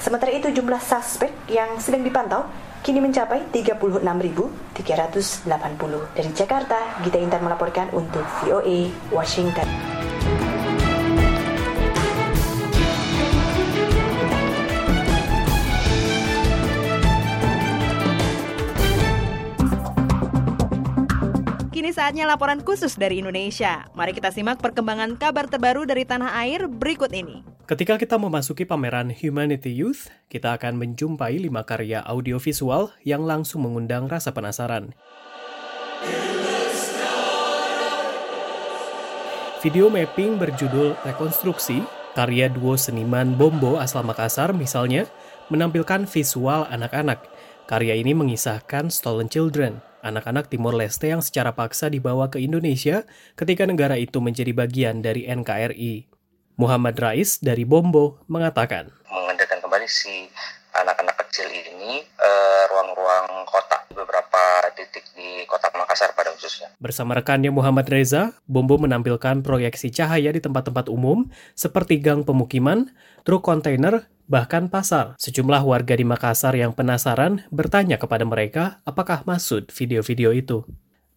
Sementara 0.00 0.30
itu 0.34 0.48
jumlah 0.50 0.80
suspek 0.82 1.30
yang 1.50 1.78
sedang 1.78 2.02
dipantau 2.02 2.48
kini 2.82 3.02
mencapai 3.02 3.50
36.380. 3.50 5.46
Dari 6.14 6.30
Jakarta, 6.32 6.78
Gita 7.02 7.18
Intan 7.18 7.42
melaporkan 7.44 7.90
untuk 7.92 8.24
VOA 8.42 8.90
Washington. 9.12 10.07
Kini 21.88 21.96
saatnya 22.04 22.28
laporan 22.28 22.60
khusus 22.60 23.00
dari 23.00 23.24
Indonesia. 23.24 23.88
Mari 23.96 24.12
kita 24.12 24.28
simak 24.28 24.60
perkembangan 24.60 25.16
kabar 25.16 25.48
terbaru 25.48 25.88
dari 25.88 26.04
tanah 26.04 26.36
air 26.44 26.68
berikut 26.68 27.08
ini. 27.16 27.40
Ketika 27.64 27.96
kita 27.96 28.20
memasuki 28.20 28.68
pameran 28.68 29.08
Humanity 29.08 29.72
Youth, 29.72 30.12
kita 30.28 30.52
akan 30.52 30.76
menjumpai 30.76 31.40
lima 31.40 31.64
karya 31.64 32.04
audiovisual 32.04 32.92
yang 33.08 33.24
langsung 33.24 33.64
mengundang 33.64 34.04
rasa 34.04 34.36
penasaran. 34.36 34.92
Video 39.64 39.88
mapping 39.88 40.36
berjudul 40.36 40.92
Rekonstruksi, 41.08 41.80
karya 42.12 42.52
duo 42.52 42.76
seniman 42.76 43.32
Bombo 43.32 43.80
asal 43.80 44.04
Makassar 44.04 44.52
misalnya, 44.52 45.08
menampilkan 45.48 46.04
visual 46.04 46.68
anak-anak. 46.68 47.24
Karya 47.64 47.96
ini 47.96 48.12
mengisahkan 48.12 48.92
Stolen 48.92 49.32
Children, 49.32 49.87
anak-anak 50.02 50.50
Timor 50.50 50.74
Leste 50.74 51.10
yang 51.10 51.22
secara 51.24 51.54
paksa 51.54 51.90
dibawa 51.90 52.30
ke 52.30 52.38
Indonesia 52.38 53.04
ketika 53.34 53.66
negara 53.66 53.98
itu 53.98 54.18
menjadi 54.22 54.52
bagian 54.54 55.02
dari 55.02 55.26
NKRI. 55.26 56.06
Muhammad 56.58 56.98
Rais 56.98 57.38
dari 57.38 57.62
Bombo 57.62 58.18
mengatakan, 58.26 58.90
mengendarkan 59.06 59.62
kembali 59.62 59.86
si 59.86 60.26
anak-anak 60.74 61.16
kecil 61.26 61.46
ini 61.50 62.02
eh, 62.02 62.62
ruang-ruang 62.66 63.46
kota 63.46 63.86
beberapa 63.94 64.42
titik 64.74 65.06
di 65.14 65.46
kota 65.46 65.70
Makassar 65.74 66.14
pada 66.18 66.34
khususnya. 66.34 66.74
Bersama 66.82 67.14
rekannya 67.14 67.54
Muhammad 67.54 67.86
Reza, 67.86 68.34
Bombo 68.50 68.78
menampilkan 68.78 69.42
proyeksi 69.46 69.94
cahaya 69.94 70.34
di 70.34 70.42
tempat-tempat 70.42 70.90
umum 70.90 71.30
seperti 71.54 72.02
gang 72.02 72.26
pemukiman, 72.26 72.90
truk 73.28 73.44
kontainer, 73.44 74.08
bahkan 74.24 74.72
pasar. 74.72 75.12
Sejumlah 75.20 75.60
warga 75.60 75.92
di 75.92 76.00
Makassar 76.00 76.56
yang 76.56 76.72
penasaran 76.72 77.44
bertanya 77.52 78.00
kepada 78.00 78.24
mereka 78.24 78.80
apakah 78.88 79.20
maksud 79.28 79.68
video-video 79.68 80.32
itu. 80.32 80.64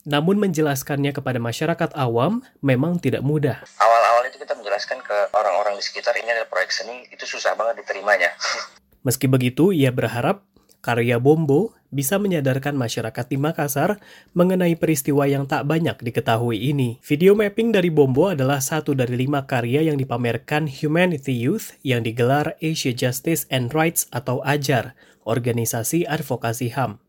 Namun 0.04 0.36
menjelaskannya 0.44 1.16
kepada 1.16 1.40
masyarakat 1.40 1.96
awam 1.96 2.44
memang 2.60 3.00
tidak 3.00 3.24
mudah. 3.24 3.64
Awal-awal 3.80 4.28
itu 4.28 4.44
kita 4.44 4.60
menjelaskan 4.60 5.00
ke 5.08 5.32
orang-orang 5.32 5.80
di 5.80 5.84
sekitar 5.88 6.12
ini 6.20 6.36
adalah 6.36 6.52
proyek 6.52 6.76
seni, 6.76 7.08
itu 7.16 7.24
susah 7.24 7.56
banget 7.56 7.88
diterimanya. 7.88 8.36
Meski 9.08 9.32
begitu, 9.32 9.72
ia 9.72 9.96
berharap 9.96 10.44
karya 10.84 11.16
Bombo 11.16 11.72
bisa 11.92 12.18
menyadarkan 12.18 12.74
masyarakat 12.74 13.26
di 13.28 13.38
Makassar 13.38 14.00
mengenai 14.32 14.80
peristiwa 14.80 15.28
yang 15.28 15.46
tak 15.46 15.68
banyak 15.68 16.00
diketahui 16.00 16.58
ini. 16.58 16.98
Video 17.04 17.36
mapping 17.36 17.76
dari 17.76 17.92
Bombo 17.92 18.32
adalah 18.32 18.64
satu 18.64 18.96
dari 18.96 19.20
lima 19.20 19.44
karya 19.44 19.86
yang 19.92 20.00
dipamerkan 20.00 20.72
Humanity 20.72 21.36
Youth 21.36 21.76
yang 21.84 22.02
digelar 22.02 22.56
Asia 22.64 22.96
Justice 22.96 23.46
and 23.52 23.76
Rights 23.76 24.08
atau 24.16 24.40
AJAR, 24.42 24.96
organisasi 25.28 26.08
advokasi 26.08 26.72
HAM. 26.74 27.04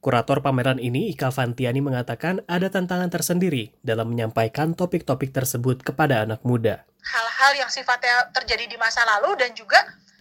Kurator 0.00 0.40
pameran 0.40 0.80
ini, 0.80 1.12
Ika 1.12 1.28
Fantiani 1.28 1.84
mengatakan 1.84 2.40
ada 2.48 2.72
tantangan 2.72 3.12
tersendiri 3.12 3.76
dalam 3.84 4.08
menyampaikan 4.08 4.72
topik-topik 4.72 5.28
tersebut 5.28 5.84
kepada 5.84 6.24
anak 6.24 6.40
muda. 6.40 6.88
Hal-hal 7.04 7.52
yang 7.60 7.68
sifatnya 7.68 8.32
terjadi 8.32 8.64
di 8.64 8.80
masa 8.80 9.04
lalu 9.04 9.36
dan 9.36 9.52
juga 9.52 9.76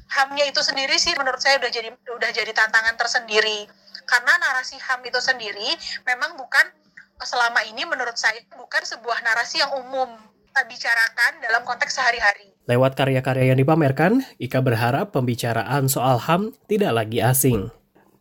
HAM-nya 0.10 0.50
itu 0.50 0.62
sendiri 0.66 0.98
sih 0.98 1.14
menurut 1.14 1.38
saya 1.38 1.62
udah 1.62 1.70
jadi 1.70 1.90
udah 1.94 2.32
jadi 2.34 2.52
tantangan 2.52 2.98
tersendiri 2.98 3.70
karena 4.10 4.34
narasi 4.42 4.82
HAM 4.82 5.06
itu 5.06 5.22
sendiri 5.22 5.70
memang 6.06 6.34
bukan 6.34 6.66
selama 7.22 7.62
ini 7.70 7.86
menurut 7.86 8.18
saya 8.18 8.42
bukan 8.58 8.82
sebuah 8.82 9.22
narasi 9.22 9.62
yang 9.62 9.76
umum 9.78 10.10
bicarakan 10.68 11.40
dalam 11.40 11.64
konteks 11.64 11.96
sehari-hari. 11.96 12.52
Lewat 12.68 13.00
karya-karya 13.00 13.54
yang 13.54 13.60
dipamerkan, 13.60 14.28
Ika 14.38 14.60
berharap 14.62 15.16
pembicaraan 15.16 15.88
soal 15.88 16.20
HAM 16.20 16.54
tidak 16.68 16.92
lagi 16.94 17.24
asing. 17.24 17.72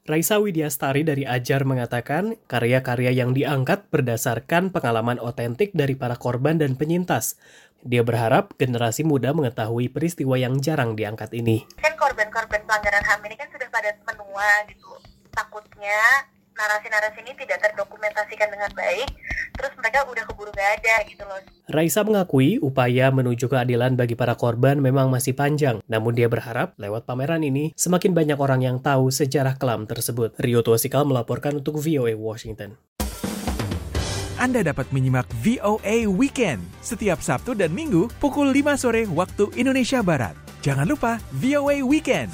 Raisa 0.08 0.40
Widyastari 0.40 1.04
dari 1.04 1.28
Ajar 1.28 1.68
mengatakan, 1.68 2.40
karya-karya 2.48 3.12
yang 3.12 3.36
diangkat 3.36 3.92
berdasarkan 3.92 4.72
pengalaman 4.72 5.20
otentik 5.20 5.76
dari 5.76 6.00
para 6.00 6.16
korban 6.16 6.56
dan 6.56 6.80
penyintas, 6.80 7.36
dia 7.86 8.02
berharap 8.02 8.54
generasi 8.58 9.06
muda 9.06 9.30
mengetahui 9.30 9.90
peristiwa 9.92 10.34
yang 10.34 10.58
jarang 10.58 10.98
diangkat 10.98 11.30
ini. 11.34 11.62
Kan 11.78 11.94
korban-korban 11.94 12.62
pelanggaran 12.66 13.04
HAM 13.04 13.22
ini 13.26 13.36
kan 13.38 13.48
sudah 13.54 13.68
pada 13.70 13.94
menua 14.06 14.66
gitu. 14.66 14.92
Takutnya 15.30 16.26
narasi-narasi 16.58 17.22
ini 17.22 17.32
tidak 17.38 17.70
terdokumentasikan 17.70 18.50
dengan 18.50 18.70
baik, 18.74 19.06
terus 19.54 19.72
mereka 19.78 20.02
udah 20.10 20.24
keburu 20.26 20.50
gak 20.50 20.82
ada 20.82 20.94
gitu 21.06 21.22
loh. 21.22 21.38
Raisa 21.70 22.02
mengakui 22.02 22.58
upaya 22.58 23.14
menuju 23.14 23.46
keadilan 23.46 23.94
bagi 23.94 24.18
para 24.18 24.34
korban 24.34 24.82
memang 24.82 25.06
masih 25.06 25.38
panjang, 25.38 25.78
namun 25.86 26.18
dia 26.18 26.26
berharap 26.26 26.74
lewat 26.74 27.06
pameran 27.06 27.46
ini 27.46 27.70
semakin 27.78 28.10
banyak 28.10 28.38
orang 28.42 28.66
yang 28.66 28.76
tahu 28.82 29.14
sejarah 29.14 29.54
kelam 29.54 29.86
tersebut. 29.86 30.34
Rio 30.42 30.66
Tuasikal 30.66 31.06
melaporkan 31.06 31.62
untuk 31.62 31.78
VOA 31.78 32.18
Washington. 32.18 32.74
Anda 34.38 34.62
dapat 34.62 34.94
menyimak 34.94 35.26
VOA 35.42 36.06
Weekend 36.06 36.62
setiap 36.78 37.18
Sabtu 37.18 37.58
dan 37.58 37.74
Minggu 37.74 38.06
pukul 38.22 38.54
5 38.54 38.78
sore 38.78 39.02
waktu 39.10 39.50
Indonesia 39.58 39.98
Barat. 39.98 40.38
Jangan 40.62 40.86
lupa 40.86 41.18
VOA 41.42 41.82
Weekend. 41.82 42.30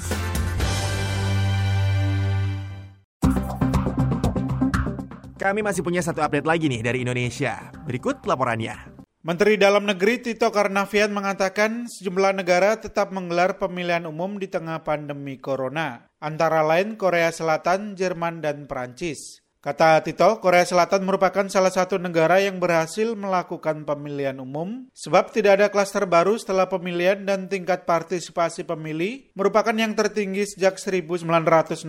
Kami 5.33 5.65
masih 5.65 5.81
punya 5.81 6.05
satu 6.05 6.21
update 6.21 6.45
lagi 6.45 6.69
nih 6.69 6.85
dari 6.85 7.01
Indonesia. 7.01 7.73
Berikut 7.89 8.21
laporannya. 8.29 8.93
Menteri 9.25 9.57
Dalam 9.57 9.89
Negeri 9.89 10.21
Tito 10.21 10.53
Karnavian 10.53 11.09
mengatakan 11.09 11.89
sejumlah 11.89 12.37
negara 12.37 12.77
tetap 12.77 13.09
menggelar 13.09 13.57
pemilihan 13.57 14.05
umum 14.05 14.37
di 14.37 14.45
tengah 14.45 14.85
pandemi 14.85 15.41
corona, 15.41 16.05
antara 16.21 16.61
lain 16.61 17.01
Korea 17.01 17.33
Selatan, 17.33 17.97
Jerman, 17.97 18.45
dan 18.45 18.69
Perancis. 18.69 19.44
Kata 19.65 19.97
Tito, 20.05 20.37
Korea 20.45 20.61
Selatan 20.61 21.09
merupakan 21.09 21.41
salah 21.49 21.73
satu 21.73 21.97
negara 21.97 22.37
yang 22.37 22.61
berhasil 22.61 23.17
melakukan 23.17 23.81
pemilihan 23.81 24.37
umum 24.37 24.85
sebab 24.93 25.33
tidak 25.33 25.57
ada 25.57 25.67
klaster 25.73 26.05
baru 26.05 26.37
setelah 26.37 26.69
pemilihan 26.69 27.25
dan 27.25 27.49
tingkat 27.49 27.81
partisipasi 27.89 28.61
pemilih 28.61 29.25
merupakan 29.33 29.73
yang 29.73 29.97
tertinggi 29.97 30.45
sejak 30.45 30.77
1962 30.77 31.81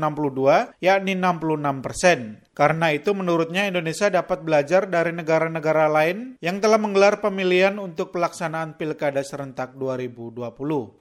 yakni 0.81 1.13
66 1.21 1.85
persen. 1.85 2.41
Karena 2.57 2.97
itu 2.97 3.13
menurutnya 3.13 3.69
Indonesia 3.69 4.09
dapat 4.09 4.41
belajar 4.41 4.89
dari 4.89 5.13
negara-negara 5.13 5.93
lain 5.93 6.41
yang 6.41 6.65
telah 6.65 6.81
menggelar 6.81 7.21
pemilihan 7.21 7.77
untuk 7.77 8.09
pelaksanaan 8.09 8.81
Pilkada 8.81 9.21
serentak 9.21 9.77
2020. 9.77 10.49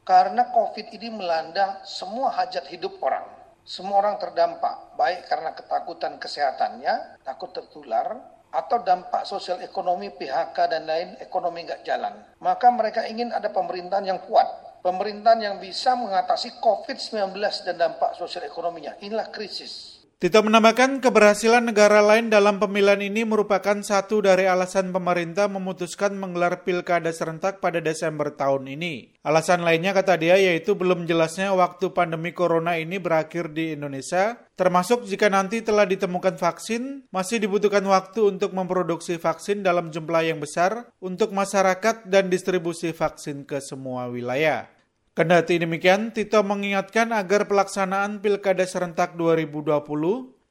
Karena 0.04 0.44
COVID 0.52 0.88
ini 0.92 1.08
melanda 1.08 1.80
semua 1.88 2.36
hajat 2.36 2.68
hidup 2.68 3.00
orang 3.00 3.45
semua 3.66 3.98
orang 3.98 4.22
terdampak, 4.22 4.94
baik 4.94 5.26
karena 5.26 5.58
ketakutan 5.58 6.22
kesehatannya, 6.22 7.26
takut 7.26 7.50
tertular, 7.50 8.14
atau 8.54 8.80
dampak 8.80 9.28
sosial 9.28 9.60
ekonomi 9.66 10.14
PHK 10.14 10.58
dan 10.70 10.88
lain 10.88 11.10
ekonomi 11.20 11.68
nggak 11.68 11.84
jalan. 11.84 12.14
Maka 12.40 12.72
mereka 12.72 13.04
ingin 13.10 13.34
ada 13.34 13.52
pemerintahan 13.52 14.06
yang 14.06 14.22
kuat, 14.24 14.48
pemerintahan 14.86 15.42
yang 15.42 15.56
bisa 15.58 15.98
mengatasi 15.98 16.62
COVID-19 16.64 17.36
dan 17.66 17.76
dampak 17.76 18.16
sosial 18.16 18.46
ekonominya. 18.46 18.96
Inilah 19.02 19.34
krisis. 19.34 19.95
Tito 20.16 20.40
menambahkan 20.40 21.04
keberhasilan 21.04 21.76
negara 21.76 22.00
lain 22.00 22.32
dalam 22.32 22.56
pemilihan 22.56 23.04
ini 23.04 23.28
merupakan 23.28 23.76
satu 23.84 24.24
dari 24.24 24.48
alasan 24.48 24.96
pemerintah 24.96 25.52
memutuskan 25.52 26.16
menggelar 26.16 26.64
pilkada 26.64 27.12
serentak 27.12 27.60
pada 27.60 27.84
Desember 27.84 28.32
tahun 28.32 28.80
ini. 28.80 29.20
Alasan 29.28 29.68
lainnya 29.68 29.92
kata 29.92 30.16
dia 30.16 30.40
yaitu 30.40 30.72
belum 30.72 31.04
jelasnya 31.04 31.52
waktu 31.52 31.92
pandemi 31.92 32.32
corona 32.32 32.80
ini 32.80 32.96
berakhir 32.96 33.52
di 33.52 33.76
Indonesia, 33.76 34.40
termasuk 34.56 35.04
jika 35.04 35.28
nanti 35.28 35.60
telah 35.60 35.84
ditemukan 35.84 36.40
vaksin, 36.40 37.12
masih 37.12 37.44
dibutuhkan 37.44 37.84
waktu 37.84 38.24
untuk 38.24 38.56
memproduksi 38.56 39.20
vaksin 39.20 39.68
dalam 39.68 39.92
jumlah 39.92 40.32
yang 40.32 40.40
besar 40.40 40.96
untuk 41.04 41.36
masyarakat 41.36 42.08
dan 42.08 42.32
distribusi 42.32 42.96
vaksin 42.96 43.44
ke 43.44 43.60
semua 43.60 44.08
wilayah. 44.08 44.75
Kendati 45.16 45.56
demikian, 45.56 46.12
Tito 46.12 46.44
mengingatkan 46.44 47.16
agar 47.16 47.48
pelaksanaan 47.48 48.20
Pilkada 48.20 48.68
serentak 48.68 49.16
2020 49.16 49.80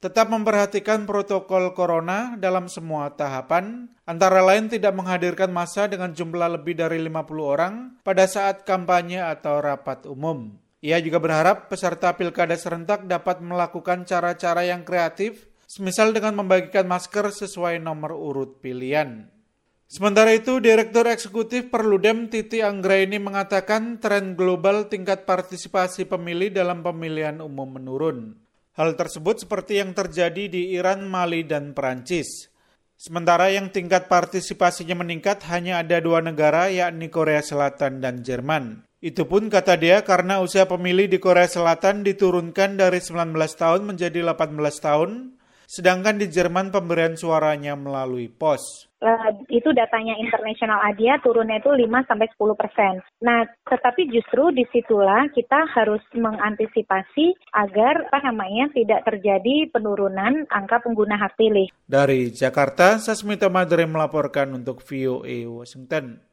tetap 0.00 0.32
memperhatikan 0.32 1.04
protokol 1.04 1.76
corona 1.76 2.32
dalam 2.40 2.72
semua 2.72 3.12
tahapan, 3.12 3.92
antara 4.08 4.40
lain 4.40 4.72
tidak 4.72 4.96
menghadirkan 4.96 5.52
masa 5.52 5.84
dengan 5.84 6.16
jumlah 6.16 6.56
lebih 6.56 6.80
dari 6.80 6.96
50 6.96 7.12
orang 7.44 8.00
pada 8.00 8.24
saat 8.24 8.64
kampanye 8.64 9.20
atau 9.20 9.60
rapat 9.60 10.08
umum. 10.08 10.56
Ia 10.80 10.96
juga 11.04 11.20
berharap 11.20 11.68
peserta 11.68 12.16
pilkada 12.16 12.56
serentak 12.56 13.04
dapat 13.04 13.44
melakukan 13.44 14.08
cara-cara 14.08 14.64
yang 14.64 14.80
kreatif, 14.80 15.44
semisal 15.68 16.16
dengan 16.16 16.40
membagikan 16.40 16.88
masker 16.88 17.28
sesuai 17.28 17.84
nomor 17.84 18.16
urut 18.16 18.64
pilihan. 18.64 19.33
Sementara 19.84 20.32
itu, 20.32 20.58
Direktur 20.58 21.06
Eksekutif 21.06 21.68
Perludem 21.68 22.32
Titi 22.32 22.64
Anggraini 22.64 23.20
mengatakan 23.20 24.00
tren 24.00 24.34
global 24.34 24.88
tingkat 24.88 25.28
partisipasi 25.28 26.08
pemilih 26.08 26.50
dalam 26.50 26.80
pemilihan 26.80 27.38
umum 27.44 27.78
menurun. 27.78 28.34
Hal 28.74 28.98
tersebut 28.98 29.46
seperti 29.46 29.78
yang 29.78 29.94
terjadi 29.94 30.50
di 30.50 30.74
Iran, 30.74 31.06
Mali, 31.06 31.46
dan 31.46 31.76
Perancis. 31.76 32.50
Sementara 32.98 33.50
yang 33.50 33.70
tingkat 33.70 34.10
partisipasinya 34.10 34.98
meningkat 34.98 35.46
hanya 35.50 35.82
ada 35.84 36.02
dua 36.02 36.24
negara 36.24 36.70
yakni 36.72 37.06
Korea 37.06 37.42
Selatan 37.44 38.02
dan 38.02 38.26
Jerman. 38.26 38.86
Itu 39.04 39.28
pun 39.28 39.52
kata 39.52 39.76
dia 39.76 40.00
karena 40.00 40.40
usia 40.40 40.64
pemilih 40.64 41.12
di 41.12 41.20
Korea 41.20 41.44
Selatan 41.44 42.02
diturunkan 42.08 42.80
dari 42.80 43.04
19 43.04 43.36
tahun 43.36 43.84
menjadi 43.84 44.24
18 44.24 44.56
tahun, 44.80 45.33
sedangkan 45.64 46.20
di 46.20 46.26
Jerman 46.30 46.70
pemberian 46.70 47.16
suaranya 47.18 47.76
melalui 47.76 48.28
pos 48.28 48.88
uh, 49.04 49.30
itu 49.52 49.70
datanya 49.76 50.16
internasional 50.16 50.80
ADIA 50.80 51.20
turunnya 51.20 51.60
itu 51.60 51.70
5 51.70 52.08
sampai 52.08 52.26
10 52.32 52.60
persen. 52.60 52.92
Nah, 53.20 53.44
tetapi 53.68 54.08
justru 54.08 54.50
di 54.56 54.64
situlah 54.72 55.28
kita 55.30 55.68
harus 55.76 56.00
mengantisipasi 56.16 57.36
agar 57.52 58.08
apa 58.08 58.24
namanya 58.24 58.72
tidak 58.72 59.04
terjadi 59.04 59.68
penurunan 59.70 60.48
angka 60.48 60.80
pengguna 60.80 61.20
hak 61.20 61.36
pilih. 61.36 61.68
Dari 61.84 62.32
Jakarta, 62.32 62.96
Sasmita 62.96 63.52
Madre 63.52 63.84
melaporkan 63.84 64.56
untuk 64.56 64.80
VOA 64.80 65.44
Washington. 65.44 66.24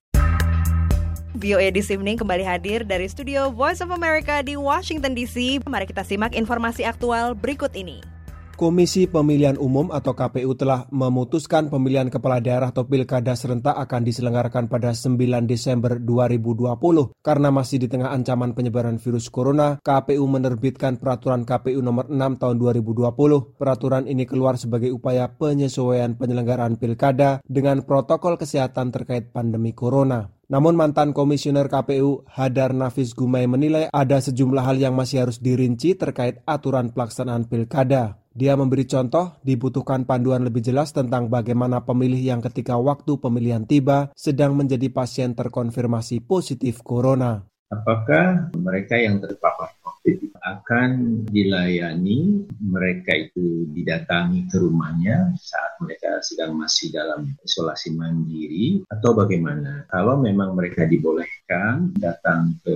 VOA 1.31 1.71
This 1.71 1.87
Evening 1.87 2.19
kembali 2.19 2.43
hadir 2.43 2.83
dari 2.83 3.07
studio 3.07 3.47
Voice 3.55 3.79
of 3.79 3.87
America 3.95 4.43
di 4.43 4.59
Washington 4.59 5.15
DC. 5.15 5.63
Mari 5.63 5.87
kita 5.87 6.03
simak 6.03 6.35
informasi 6.35 6.83
aktual 6.83 7.39
berikut 7.39 7.71
ini. 7.71 8.20
Komisi 8.61 9.09
Pemilihan 9.09 9.57
Umum 9.57 9.89
atau 9.89 10.13
KPU 10.13 10.53
telah 10.53 10.85
memutuskan 10.93 11.73
pemilihan 11.73 12.13
kepala 12.13 12.37
daerah 12.37 12.69
atau 12.69 12.85
pilkada 12.85 13.33
serentak 13.33 13.73
akan 13.73 14.05
diselenggarakan 14.05 14.69
pada 14.69 14.93
9 14.93 15.17
Desember 15.49 15.97
2020. 15.97 16.77
Karena 17.25 17.49
masih 17.49 17.81
di 17.81 17.89
tengah 17.89 18.13
ancaman 18.13 18.53
penyebaran 18.53 19.01
virus 19.01 19.33
corona, 19.33 19.81
KPU 19.81 20.29
menerbitkan 20.29 21.01
peraturan 21.01 21.41
KPU 21.41 21.81
nomor 21.81 22.13
6 22.13 22.37
tahun 22.37 22.61
2020. 22.61 23.57
Peraturan 23.57 24.05
ini 24.05 24.29
keluar 24.29 24.61
sebagai 24.61 24.93
upaya 24.93 25.25
penyesuaian 25.33 26.13
penyelenggaraan 26.13 26.77
pilkada 26.77 27.41
dengan 27.49 27.81
protokol 27.81 28.37
kesehatan 28.37 28.93
terkait 28.93 29.33
pandemi 29.33 29.73
corona. 29.73 30.29
Namun 30.53 30.77
mantan 30.77 31.17
komisioner 31.17 31.65
KPU 31.65 32.29
Hadar 32.29 32.77
Nafis 32.77 33.17
Gumai 33.17 33.49
menilai 33.49 33.89
ada 33.89 34.21
sejumlah 34.21 34.61
hal 34.61 34.77
yang 34.77 34.93
masih 34.93 35.25
harus 35.25 35.41
dirinci 35.41 35.97
terkait 35.97 36.45
aturan 36.45 36.93
pelaksanaan 36.93 37.49
pilkada. 37.49 38.20
Dia 38.31 38.55
memberi 38.55 38.87
contoh 38.87 39.35
dibutuhkan 39.43 40.07
panduan 40.07 40.47
lebih 40.47 40.63
jelas 40.63 40.95
tentang 40.95 41.27
bagaimana 41.27 41.83
pemilih 41.83 42.31
yang 42.31 42.39
ketika 42.39 42.79
waktu 42.79 43.19
pemilihan 43.19 43.67
tiba 43.67 44.07
sedang 44.15 44.55
menjadi 44.55 44.87
pasien 44.87 45.35
terkonfirmasi 45.35 46.23
positif 46.23 46.79
corona. 46.79 47.43
Apakah 47.71 48.51
mereka 48.55 48.95
yang 48.95 49.19
terpapar 49.19 49.75
COVID 49.83 50.31
akan 50.43 50.89
dilayani, 51.27 52.47
mereka 52.59 53.15
itu 53.15 53.67
didatangi 53.71 54.47
ke 54.47 54.59
rumahnya 54.59 55.35
saat 55.35 55.79
mereka 55.83 56.19
sedang 56.23 56.55
masih 56.55 56.91
dalam 56.91 57.31
isolasi 57.43 57.95
mandiri 57.95 58.83
atau 58.87 59.11
bagaimana? 59.11 59.87
Kalau 59.91 60.19
memang 60.19 60.55
mereka 60.55 60.87
dibolehkan 60.87 61.95
datang 61.99 62.55
ke 62.63 62.75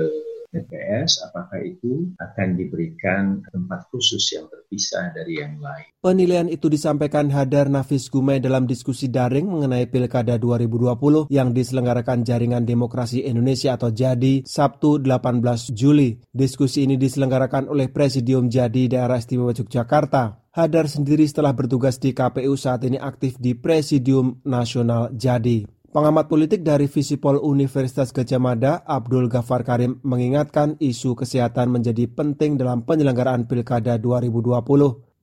TPS, 0.55 1.19
apakah 1.27 1.59
itu 1.59 2.15
akan 2.15 2.55
diberikan 2.55 3.43
tempat 3.51 3.91
khusus 3.91 4.23
yang 4.31 4.47
terpisah 4.47 5.11
dari 5.11 5.43
yang 5.43 5.59
lain. 5.59 5.91
Penilaian 5.99 6.47
itu 6.47 6.71
disampaikan 6.71 7.27
Hadar 7.27 7.67
Nafis 7.67 8.07
Gumai 8.07 8.39
dalam 8.39 8.63
diskusi 8.63 9.11
daring 9.11 9.51
mengenai 9.51 9.91
Pilkada 9.91 10.39
2020 10.39 11.27
yang 11.27 11.51
diselenggarakan 11.51 12.23
Jaringan 12.23 12.63
Demokrasi 12.63 13.27
Indonesia 13.27 13.75
atau 13.75 13.91
JADI 13.91 14.47
Sabtu 14.47 15.03
18 15.03 15.75
Juli. 15.75 16.15
Diskusi 16.31 16.87
ini 16.87 16.95
diselenggarakan 16.95 17.67
oleh 17.67 17.91
Presidium 17.91 18.47
JADI 18.47 18.95
Daerah 18.95 19.19
Istimewa 19.19 19.51
Yogyakarta. 19.51 20.45
Hadar 20.55 20.87
sendiri 20.87 21.27
setelah 21.27 21.51
bertugas 21.51 21.99
di 21.99 22.15
KPU 22.15 22.55
saat 22.55 22.87
ini 22.87 22.95
aktif 22.95 23.35
di 23.35 23.59
Presidium 23.59 24.39
Nasional 24.47 25.11
Jadi. 25.11 25.74
Pengamat 25.95 26.27
politik 26.27 26.59
dari 26.59 26.91
Visipol 26.91 27.39
Universitas 27.39 28.11
Gajah 28.11 28.35
Mada, 28.35 28.83
Abdul 28.83 29.31
Ghaffar 29.31 29.63
Karim, 29.63 30.03
mengingatkan 30.03 30.75
isu 30.83 31.15
kesehatan 31.15 31.71
menjadi 31.71 32.11
penting 32.11 32.59
dalam 32.59 32.83
penyelenggaraan 32.83 33.47
Pilkada 33.47 33.95
2020. 33.95 34.59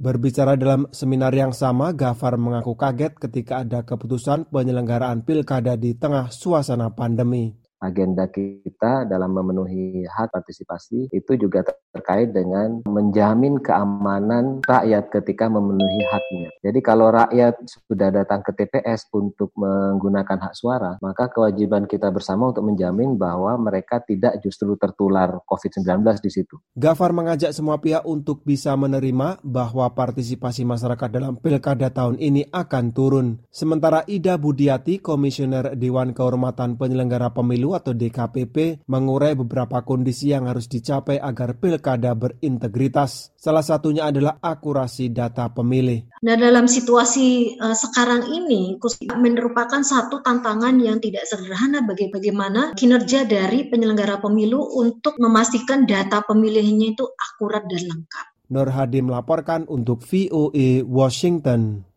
Berbicara 0.01 0.57
dalam 0.57 0.89
seminar 0.89 1.37
yang 1.37 1.53
sama, 1.53 1.93
Ghaffar 1.93 2.41
mengaku 2.41 2.73
kaget 2.73 3.21
ketika 3.21 3.69
ada 3.69 3.85
keputusan 3.85 4.49
penyelenggaraan 4.49 5.29
Pilkada 5.29 5.77
di 5.77 5.93
tengah 5.93 6.33
suasana 6.33 6.89
pandemi 6.97 7.53
agenda 7.83 8.31
kita 8.31 9.05
dalam 9.11 9.35
memenuhi 9.35 10.07
hak 10.07 10.31
partisipasi 10.31 11.11
itu 11.11 11.33
juga 11.35 11.67
terkait 11.91 12.31
dengan 12.31 12.81
menjamin 12.87 13.59
keamanan 13.59 14.63
rakyat 14.63 15.11
ketika 15.11 15.51
memenuhi 15.51 16.01
haknya. 16.09 16.49
Jadi 16.63 16.79
kalau 16.79 17.11
rakyat 17.11 17.59
sudah 17.67 18.09
datang 18.15 18.41
ke 18.47 18.55
TPS 18.55 19.11
untuk 19.13 19.51
menggunakan 19.59 20.39
hak 20.39 20.55
suara, 20.55 20.97
maka 21.03 21.29
kewajiban 21.29 21.91
kita 21.91 22.09
bersama 22.15 22.55
untuk 22.55 22.65
menjamin 22.71 23.19
bahwa 23.19 23.59
mereka 23.59 23.99
tidak 24.01 24.39
justru 24.41 24.79
tertular 24.79 25.43
COVID-19 25.51 26.23
di 26.23 26.31
situ. 26.31 26.55
Gafar 26.79 27.11
mengajak 27.11 27.51
semua 27.51 27.83
pihak 27.83 28.07
untuk 28.07 28.47
bisa 28.47 28.73
menerima 28.79 29.43
bahwa 29.43 29.91
partisipasi 29.91 30.63
masyarakat 30.63 31.09
dalam 31.11 31.35
pilkada 31.37 31.91
tahun 31.91 32.17
ini 32.23 32.49
akan 32.55 32.85
turun. 32.95 33.27
Sementara 33.51 34.07
Ida 34.07 34.39
Budiati, 34.39 35.03
Komisioner 35.03 35.75
Dewan 35.75 36.15
Kehormatan 36.15 36.79
Penyelenggara 36.79 37.35
Pemilu 37.35 37.72
atau 37.77 37.93
DKPP 37.97 38.87
mengurai 38.89 39.37
beberapa 39.37 39.83
kondisi 39.85 40.33
yang 40.33 40.49
harus 40.49 40.71
dicapai 40.71 41.19
agar 41.19 41.59
pilkada 41.59 42.13
berintegritas. 42.17 43.35
Salah 43.37 43.65
satunya 43.65 44.09
adalah 44.09 44.39
akurasi 44.39 45.11
data 45.11 45.51
pemilih. 45.51 46.09
Nah, 46.23 46.39
dalam 46.39 46.71
situasi 46.71 47.59
uh, 47.59 47.75
sekarang 47.75 48.31
ini 48.31 48.79
merupakan 49.19 49.83
satu 49.83 50.23
tantangan 50.23 50.79
yang 50.79 51.03
tidak 51.03 51.27
sederhana 51.27 51.83
bagi 51.83 52.09
bagaimana 52.09 52.73
kinerja 52.79 53.27
dari 53.27 53.67
penyelenggara 53.67 54.23
pemilu 54.23 54.63
untuk 54.79 55.19
memastikan 55.19 55.85
data 55.85 56.23
pemilihnya 56.23 56.95
itu 56.95 57.05
akurat 57.19 57.67
dan 57.67 57.83
lengkap. 57.91 58.27
Nur 58.53 58.69
Hadi 58.69 59.01
melaporkan 59.01 59.65
untuk 59.65 60.05
VOA 60.05 60.85
Washington. 60.85 61.92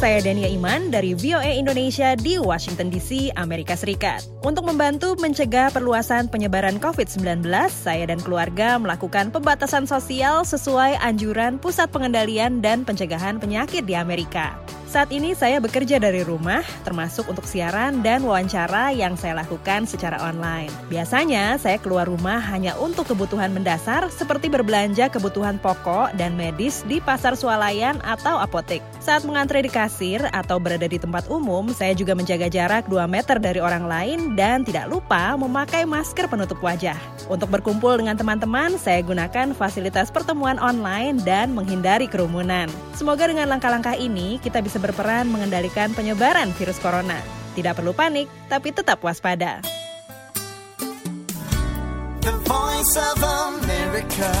Saya 0.00 0.24
Dania 0.24 0.48
Iman 0.48 0.88
dari 0.88 1.12
VOA 1.12 1.60
Indonesia 1.60 2.16
di 2.16 2.40
Washington 2.40 2.88
DC, 2.88 3.36
Amerika 3.36 3.76
Serikat. 3.76 4.24
Untuk 4.40 4.64
membantu 4.64 5.12
mencegah 5.20 5.68
perluasan 5.68 6.32
penyebaran 6.32 6.80
COVID-19, 6.80 7.44
saya 7.68 8.08
dan 8.08 8.16
keluarga 8.24 8.80
melakukan 8.80 9.28
pembatasan 9.28 9.84
sosial 9.84 10.40
sesuai 10.48 10.96
anjuran 11.04 11.60
Pusat 11.60 11.92
Pengendalian 11.92 12.64
dan 12.64 12.80
Pencegahan 12.88 13.36
Penyakit 13.36 13.84
di 13.84 13.92
Amerika. 13.92 14.56
Saat 14.90 15.14
ini 15.14 15.38
saya 15.38 15.62
bekerja 15.62 16.02
dari 16.02 16.26
rumah, 16.26 16.66
termasuk 16.82 17.30
untuk 17.30 17.46
siaran 17.46 18.02
dan 18.02 18.26
wawancara 18.26 18.90
yang 18.90 19.14
saya 19.14 19.38
lakukan 19.38 19.86
secara 19.86 20.18
online. 20.18 20.66
Biasanya 20.90 21.62
saya 21.62 21.78
keluar 21.78 22.10
rumah 22.10 22.42
hanya 22.50 22.74
untuk 22.74 23.06
kebutuhan 23.14 23.54
mendasar 23.54 24.10
seperti 24.10 24.50
berbelanja 24.50 25.06
kebutuhan 25.06 25.62
pokok 25.62 26.10
dan 26.18 26.34
medis 26.34 26.82
di 26.90 26.98
pasar 26.98 27.38
swalayan 27.38 28.02
atau 28.02 28.42
apotek. 28.42 28.82
Saat 28.98 29.22
mengantre 29.22 29.62
di 29.62 29.70
kasir 29.70 30.26
atau 30.34 30.58
berada 30.58 30.90
di 30.90 30.98
tempat 30.98 31.30
umum, 31.30 31.70
saya 31.70 31.94
juga 31.94 32.18
menjaga 32.18 32.50
jarak 32.50 32.90
2 32.90 33.06
meter 33.06 33.38
dari 33.38 33.62
orang 33.62 33.86
lain 33.86 34.34
dan 34.34 34.66
tidak 34.66 34.90
lupa 34.90 35.38
memakai 35.38 35.86
masker 35.86 36.26
penutup 36.26 36.58
wajah. 36.66 36.98
Untuk 37.30 37.46
berkumpul 37.46 37.94
dengan 38.02 38.18
teman-teman, 38.18 38.74
saya 38.74 39.06
gunakan 39.06 39.54
fasilitas 39.54 40.10
pertemuan 40.10 40.58
online 40.58 41.22
dan 41.22 41.54
menghindari 41.54 42.10
kerumunan. 42.10 42.66
Semoga 42.98 43.30
dengan 43.30 43.46
langkah-langkah 43.46 43.94
ini 43.94 44.42
kita 44.42 44.58
bisa 44.58 44.79
berperan 44.80 45.28
mengendalikan 45.28 45.92
penyebaran 45.92 46.50
virus 46.56 46.80
corona. 46.80 47.20
Tidak 47.54 47.76
perlu 47.76 47.92
panik, 47.92 48.26
tapi 48.48 48.72
tetap 48.72 49.04
waspada. 49.04 49.60
The 52.20 52.34
Voice 52.44 52.94
of 52.96 53.20
America. 53.22 54.32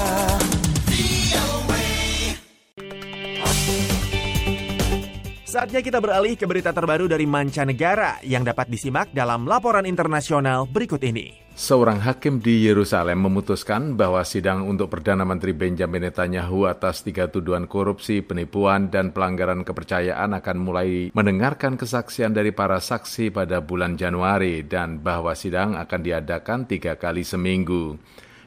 Saatnya 5.50 5.82
kita 5.82 5.98
beralih 5.98 6.38
ke 6.38 6.46
berita 6.46 6.70
terbaru 6.70 7.10
dari 7.10 7.26
mancanegara 7.26 8.22
yang 8.22 8.46
dapat 8.46 8.70
disimak 8.70 9.10
dalam 9.10 9.50
laporan 9.50 9.82
internasional 9.82 10.62
berikut 10.62 11.02
ini. 11.02 11.42
Seorang 11.58 11.98
hakim 12.06 12.38
di 12.38 12.70
Yerusalem 12.70 13.18
memutuskan 13.18 13.98
bahwa 13.98 14.22
sidang 14.22 14.70
untuk 14.70 14.94
Perdana 14.94 15.26
Menteri 15.26 15.50
Benjamin 15.50 16.06
Netanyahu 16.06 16.70
atas 16.70 17.02
tiga 17.02 17.26
tuduhan 17.26 17.66
korupsi, 17.66 18.22
penipuan, 18.22 18.94
dan 18.94 19.10
pelanggaran 19.10 19.66
kepercayaan 19.66 20.38
akan 20.38 20.56
mulai 20.62 21.10
mendengarkan 21.10 21.74
kesaksian 21.74 22.30
dari 22.30 22.54
para 22.54 22.78
saksi 22.78 23.34
pada 23.34 23.58
bulan 23.58 23.98
Januari 23.98 24.62
dan 24.62 25.02
bahwa 25.02 25.34
sidang 25.34 25.74
akan 25.74 25.98
diadakan 25.98 26.70
tiga 26.70 26.94
kali 26.94 27.26
seminggu. 27.26 27.98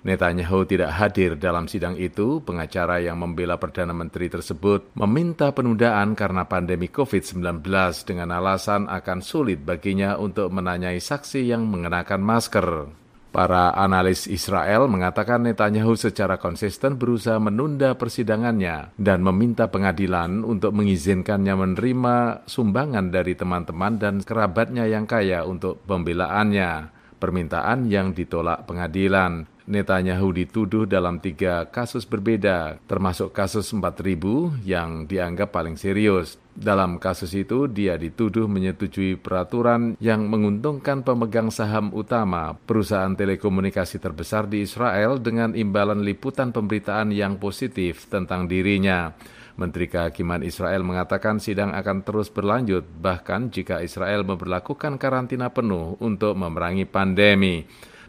Netanyahu 0.04 0.68
tidak 0.68 0.92
hadir 1.00 1.40
dalam 1.40 1.72
sidang 1.72 1.96
itu. 1.96 2.44
Pengacara 2.44 3.00
yang 3.00 3.16
membela 3.24 3.56
Perdana 3.56 3.96
Menteri 3.96 4.28
tersebut 4.28 4.92
meminta 5.00 5.56
penundaan 5.56 6.12
karena 6.12 6.44
pandemi 6.44 6.92
COVID-19 6.92 7.64
dengan 8.04 8.36
alasan 8.36 8.92
akan 8.92 9.24
sulit 9.24 9.64
baginya 9.64 10.20
untuk 10.20 10.52
menanyai 10.52 11.00
saksi 11.00 11.48
yang 11.48 11.64
mengenakan 11.72 12.20
masker. 12.20 12.68
Para 13.34 13.74
analis 13.74 14.30
Israel 14.30 14.86
mengatakan 14.86 15.42
Netanyahu 15.42 15.98
secara 15.98 16.38
konsisten 16.38 17.02
berusaha 17.02 17.42
menunda 17.42 17.98
persidangannya 17.98 18.94
dan 18.94 19.26
meminta 19.26 19.74
pengadilan 19.74 20.46
untuk 20.46 20.70
mengizinkannya 20.78 21.58
menerima 21.58 22.46
sumbangan 22.46 23.10
dari 23.10 23.34
teman-teman 23.34 23.98
dan 23.98 24.22
kerabatnya 24.22 24.86
yang 24.86 25.10
kaya 25.10 25.50
untuk 25.50 25.82
pembelaannya. 25.90 26.94
Permintaan 27.18 27.90
yang 27.90 28.14
ditolak 28.14 28.70
pengadilan. 28.70 29.50
Netanyahu 29.64 30.36
dituduh 30.36 30.84
dalam 30.84 31.24
tiga 31.24 31.64
kasus 31.72 32.04
berbeda, 32.04 32.84
termasuk 32.84 33.32
kasus 33.32 33.72
4000 33.72 34.60
yang 34.68 35.08
dianggap 35.08 35.56
paling 35.56 35.80
serius. 35.80 36.36
Dalam 36.52 37.00
kasus 37.00 37.32
itu, 37.32 37.72
dia 37.72 37.96
dituduh 37.96 38.52
menyetujui 38.52 39.16
peraturan 39.16 39.96
yang 40.04 40.28
menguntungkan 40.28 41.08
pemegang 41.08 41.48
saham 41.48 41.96
utama 41.96 42.60
perusahaan 42.68 43.16
telekomunikasi 43.16 44.04
terbesar 44.04 44.52
di 44.52 44.68
Israel 44.68 45.16
dengan 45.24 45.56
imbalan 45.56 46.04
liputan 46.04 46.52
pemberitaan 46.52 47.16
yang 47.16 47.40
positif 47.40 48.12
tentang 48.12 48.52
dirinya. 48.52 49.16
Menteri 49.56 49.88
Kehakiman 49.88 50.44
Israel 50.44 50.84
mengatakan 50.84 51.40
sidang 51.40 51.72
akan 51.72 52.04
terus 52.04 52.28
berlanjut, 52.28 52.84
bahkan 53.00 53.48
jika 53.48 53.80
Israel 53.80 54.28
memperlakukan 54.28 55.00
karantina 55.00 55.56
penuh 55.56 55.96
untuk 56.04 56.36
memerangi 56.36 56.84
pandemi. 56.84 57.64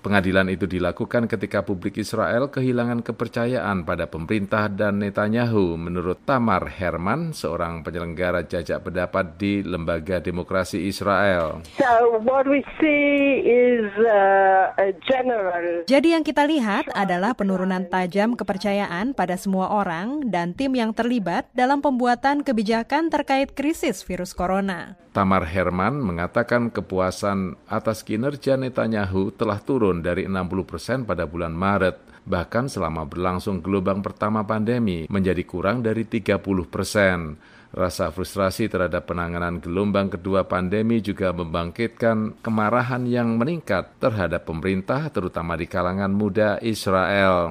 Pengadilan 0.04 0.52
itu 0.52 0.68
dilakukan 0.68 1.24
ketika 1.24 1.64
publik 1.64 1.96
Israel 1.96 2.52
kehilangan 2.52 3.00
kepercayaan 3.00 3.88
pada 3.88 4.04
pemerintah 4.04 4.68
dan 4.68 5.00
Netanyahu, 5.00 5.80
menurut 5.80 6.20
Tamar 6.28 6.68
Herman, 6.68 7.32
seorang 7.32 7.80
penyelenggara 7.80 8.44
jajak 8.44 8.84
pendapat 8.84 9.40
di 9.40 9.64
Lembaga 9.64 10.20
Demokrasi 10.20 10.84
Israel. 10.84 11.64
So 11.80 12.20
what 12.20 12.44
we 12.44 12.60
see 12.76 13.48
is 13.48 13.88
uh, 13.96 14.76
a 14.76 14.92
general. 15.08 15.88
Jadi 15.88 16.12
yang 16.12 16.20
kita 16.20 16.44
lihat 16.52 16.92
adalah 16.92 17.32
penurunan 17.32 17.88
tajam 17.88 18.36
kepercayaan 18.36 19.16
pada 19.16 19.40
semua 19.40 19.72
orang 19.72 20.28
dan 20.28 20.52
tim 20.52 20.76
yang 20.76 20.92
terlibat 20.92 21.48
dalam 21.56 21.80
pembuatan 21.80 22.44
kebijakan 22.44 23.08
terkait 23.08 23.56
krisis 23.56 24.04
virus 24.04 24.36
corona. 24.36 25.00
Tamar 25.14 25.46
Herman 25.46 26.02
mengatakan 26.02 26.74
kepuasan 26.74 27.54
atas 27.70 28.02
kinerja 28.02 28.58
Netanyahu 28.58 29.30
telah 29.30 29.62
turun 29.62 29.93
dari 30.00 30.26
60 30.26 30.64
persen 30.64 30.98
pada 31.04 31.28
bulan 31.28 31.52
Maret. 31.52 32.24
Bahkan 32.24 32.72
selama 32.72 33.04
berlangsung 33.04 33.60
gelombang 33.60 34.00
pertama 34.00 34.42
pandemi 34.48 35.04
menjadi 35.12 35.44
kurang 35.44 35.84
dari 35.84 36.08
30 36.08 36.40
persen. 36.66 37.36
Rasa 37.74 38.14
frustrasi 38.14 38.70
terhadap 38.70 39.10
penanganan 39.10 39.58
gelombang 39.58 40.06
kedua 40.06 40.46
pandemi 40.46 41.02
juga 41.02 41.34
membangkitkan 41.34 42.38
kemarahan 42.38 43.02
yang 43.04 43.34
meningkat 43.34 43.98
terhadap 43.98 44.46
pemerintah 44.46 45.10
terutama 45.10 45.58
di 45.58 45.66
kalangan 45.66 46.14
muda 46.14 46.62
Israel. 46.62 47.50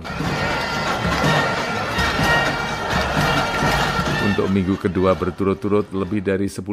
Untuk 4.24 4.48
minggu 4.48 4.80
kedua 4.80 5.20
berturut-turut 5.20 5.92
lebih 5.92 6.24
dari 6.24 6.48
10.000 6.48 6.64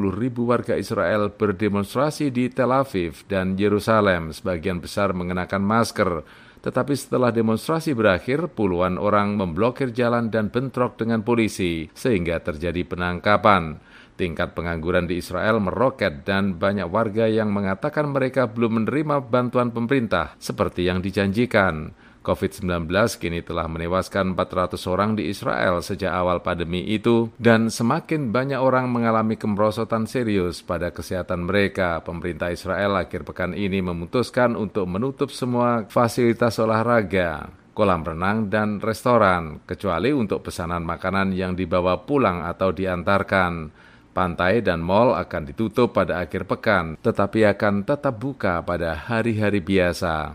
warga 0.46 0.78
Israel 0.78 1.34
berdemonstrasi 1.34 2.30
di 2.30 2.46
Tel 2.46 2.70
Aviv 2.70 3.26
dan 3.26 3.58
Yerusalem, 3.58 4.30
sebagian 4.30 4.78
besar 4.78 5.10
mengenakan 5.10 5.58
masker. 5.58 6.22
Tetapi 6.62 6.94
setelah 6.94 7.34
demonstrasi 7.34 7.90
berakhir, 7.90 8.54
puluhan 8.54 9.02
orang 9.02 9.34
memblokir 9.34 9.90
jalan 9.90 10.30
dan 10.30 10.54
bentrok 10.54 10.94
dengan 10.94 11.26
polisi, 11.26 11.90
sehingga 11.90 12.38
terjadi 12.38 12.86
penangkapan. 12.86 13.82
Tingkat 14.14 14.54
pengangguran 14.54 15.10
di 15.10 15.18
Israel 15.18 15.58
meroket 15.58 16.22
dan 16.22 16.54
banyak 16.54 16.86
warga 16.86 17.26
yang 17.26 17.50
mengatakan 17.50 18.14
mereka 18.14 18.46
belum 18.46 18.84
menerima 18.84 19.26
bantuan 19.26 19.74
pemerintah 19.74 20.38
seperti 20.38 20.86
yang 20.86 21.02
dijanjikan. 21.02 21.98
COVID-19 22.30 22.86
kini 23.18 23.42
telah 23.42 23.66
menewaskan 23.66 24.38
400 24.38 24.78
orang 24.86 25.18
di 25.18 25.26
Israel 25.26 25.82
sejak 25.82 26.14
awal 26.14 26.38
pandemi 26.46 26.86
itu 26.86 27.26
dan 27.42 27.74
semakin 27.74 28.30
banyak 28.30 28.62
orang 28.62 28.86
mengalami 28.86 29.34
kemerosotan 29.34 30.06
serius 30.06 30.62
pada 30.62 30.94
kesehatan 30.94 31.50
mereka. 31.50 31.98
Pemerintah 32.06 32.54
Israel 32.54 33.02
akhir 33.02 33.26
pekan 33.26 33.50
ini 33.50 33.82
memutuskan 33.82 34.54
untuk 34.54 34.86
menutup 34.86 35.34
semua 35.34 35.90
fasilitas 35.90 36.62
olahraga, 36.62 37.50
kolam 37.74 38.06
renang, 38.06 38.46
dan 38.46 38.78
restoran, 38.78 39.66
kecuali 39.66 40.14
untuk 40.14 40.46
pesanan 40.46 40.86
makanan 40.86 41.34
yang 41.34 41.58
dibawa 41.58 41.98
pulang 42.06 42.46
atau 42.46 42.70
diantarkan. 42.70 43.74
Pantai 44.10 44.62
dan 44.62 44.82
mall 44.82 45.18
akan 45.18 45.50
ditutup 45.50 45.94
pada 45.94 46.22
akhir 46.22 46.46
pekan, 46.46 46.94
tetapi 46.98 47.46
akan 47.46 47.82
tetap 47.86 48.18
buka 48.18 48.62
pada 48.62 48.94
hari-hari 48.94 49.62
biasa. 49.62 50.34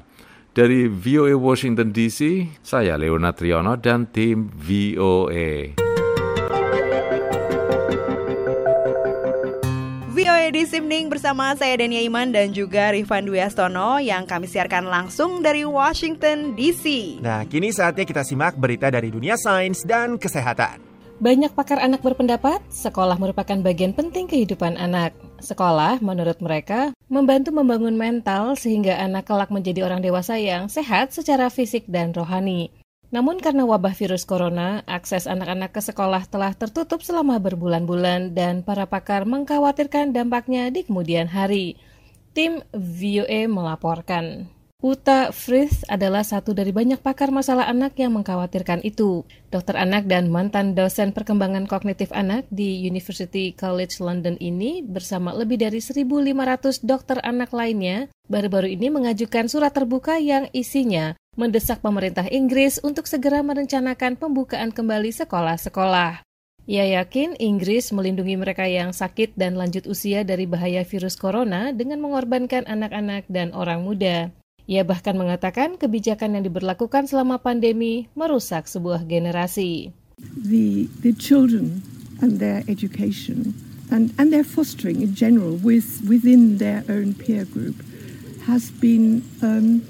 Dari 0.56 0.88
VOA 0.88 1.36
Washington 1.36 1.91
DC, 1.91 2.47
saya 2.64 2.95
Leona 2.95 3.36
Triono 3.36 3.76
dan 3.76 4.08
tim 4.08 4.47
VOA. 4.56 5.76
VOA 10.16 10.47
di 10.56 10.64
Simning 10.64 11.12
bersama 11.12 11.51
saya 11.60 11.76
Dania 11.76 11.99
Iman 11.99 12.32
dan 12.32 12.56
juga 12.56 12.95
Rifan 12.95 13.28
Dwi 13.28 13.43
Astono 13.43 13.99
yang 13.99 14.24
kami 14.24 14.47
siarkan 14.47 14.88
langsung 14.88 15.43
dari 15.43 15.68
Washington 15.68 16.56
DC. 16.56 17.20
Nah, 17.20 17.43
kini 17.51 17.76
saatnya 17.76 18.08
kita 18.08 18.24
simak 18.24 18.56
berita 18.56 18.88
dari 18.88 19.12
dunia 19.12 19.36
sains 19.36 19.84
dan 19.84 20.16
kesehatan. 20.16 20.85
Banyak 21.16 21.55
pakar 21.55 21.80
anak 21.80 22.03
berpendapat 22.03 22.59
sekolah 22.68 23.16
merupakan 23.16 23.55
bagian 23.63 23.95
penting 23.95 24.28
kehidupan 24.28 24.76
anak. 24.76 25.16
Sekolah, 25.39 26.03
menurut 26.03 26.43
mereka, 26.43 26.91
membantu 27.07 27.55
membangun 27.55 27.95
mental 27.95 28.59
sehingga 28.59 28.99
anak 28.99 29.24
kelak 29.24 29.47
menjadi 29.47 29.88
orang 29.88 30.03
dewasa 30.03 30.36
yang 30.36 30.68
sehat 30.68 31.16
secara 31.16 31.47
fisik 31.47 31.88
dan 31.88 32.11
rohani. 32.11 32.68
Namun 33.16 33.39
karena 33.39 33.63
wabah 33.63 33.95
virus 33.95 34.28
corona, 34.28 34.84
akses 34.91 35.24
anak-anak 35.24 35.72
ke 35.72 35.80
sekolah 35.80 36.28
telah 36.28 36.51
tertutup 36.51 36.99
selama 36.99 37.39
berbulan-bulan 37.39 38.36
dan 38.36 38.59
para 38.59 38.84
pakar 38.84 39.24
mengkhawatirkan 39.24 40.11
dampaknya 40.11 40.68
di 40.68 40.84
kemudian 40.84 41.32
hari. 41.32 41.80
Tim 42.36 42.59
VOA 42.76 43.47
melaporkan. 43.47 44.51
Uta 44.84 45.32
Frith 45.32 45.88
adalah 45.88 46.28
satu 46.28 46.51
dari 46.51 46.76
banyak 46.76 46.99
pakar 46.99 47.32
masalah 47.32 47.65
anak 47.71 47.95
yang 47.95 48.11
mengkhawatirkan 48.11 48.84
itu. 48.84 49.23
Dokter 49.47 49.80
anak 49.80 50.05
dan 50.05 50.28
mantan 50.28 50.76
dosen 50.76 51.09
perkembangan 51.15 51.63
kognitif 51.63 52.11
anak 52.11 52.43
di 52.51 52.84
University 52.84 53.55
College 53.55 53.97
London 54.03 54.36
ini 54.43 54.84
bersama 54.84 55.32
lebih 55.32 55.57
dari 55.63 55.80
1.500 55.80 56.84
dokter 56.84 57.23
anak 57.23 57.55
lainnya 57.55 58.11
baru-baru 58.28 58.76
ini 58.76 58.91
mengajukan 58.91 59.47
surat 59.47 59.71
terbuka 59.71 60.19
yang 60.19 60.51
isinya 60.51 61.15
mendesak 61.39 61.80
pemerintah 61.80 62.28
Inggris 62.28 62.78
untuk 62.84 63.07
segera 63.07 63.39
merencanakan 63.47 64.19
pembukaan 64.19 64.76
kembali 64.76 65.09
sekolah-sekolah. 65.15 66.21
Ia 66.67 66.99
yakin 67.01 67.39
Inggris 67.39 67.95
melindungi 67.95 68.36
mereka 68.36 68.67
yang 68.67 68.91
sakit 68.91 69.39
dan 69.39 69.55
lanjut 69.55 69.88
usia 69.88 70.28
dari 70.28 70.43
bahaya 70.43 70.84
virus 70.84 71.15
corona 71.15 71.71
dengan 71.71 72.03
mengorbankan 72.03 72.67
anak-anak 72.67 73.23
dan 73.32 73.55
orang 73.55 73.82
muda. 73.82 74.36
Ia 74.66 74.82
bahkan 74.82 75.13
mengatakan 75.13 75.78
kebijakan 75.78 76.38
yang 76.38 76.43
diberlakukan 76.49 77.05
selama 77.05 77.38
pandemi 77.38 78.09
merusak 78.18 78.66
sebuah 78.66 79.05
generasi. 79.05 79.93
The, 80.18 80.89
the 81.05 81.13
children 81.13 81.86
and 82.18 82.41
their 82.41 82.66
education 82.66 83.53
and, 83.93 84.09
and 84.18 84.34
their 84.34 84.41
fostering 84.47 85.05
in 85.05 85.13
general 85.13 85.61
with, 85.61 86.01
within 86.09 86.57
their 86.57 86.82
own 86.89 87.13
peer 87.13 87.45
group 87.45 87.78
has 88.49 88.74
been 88.74 89.22
um, 89.45 89.86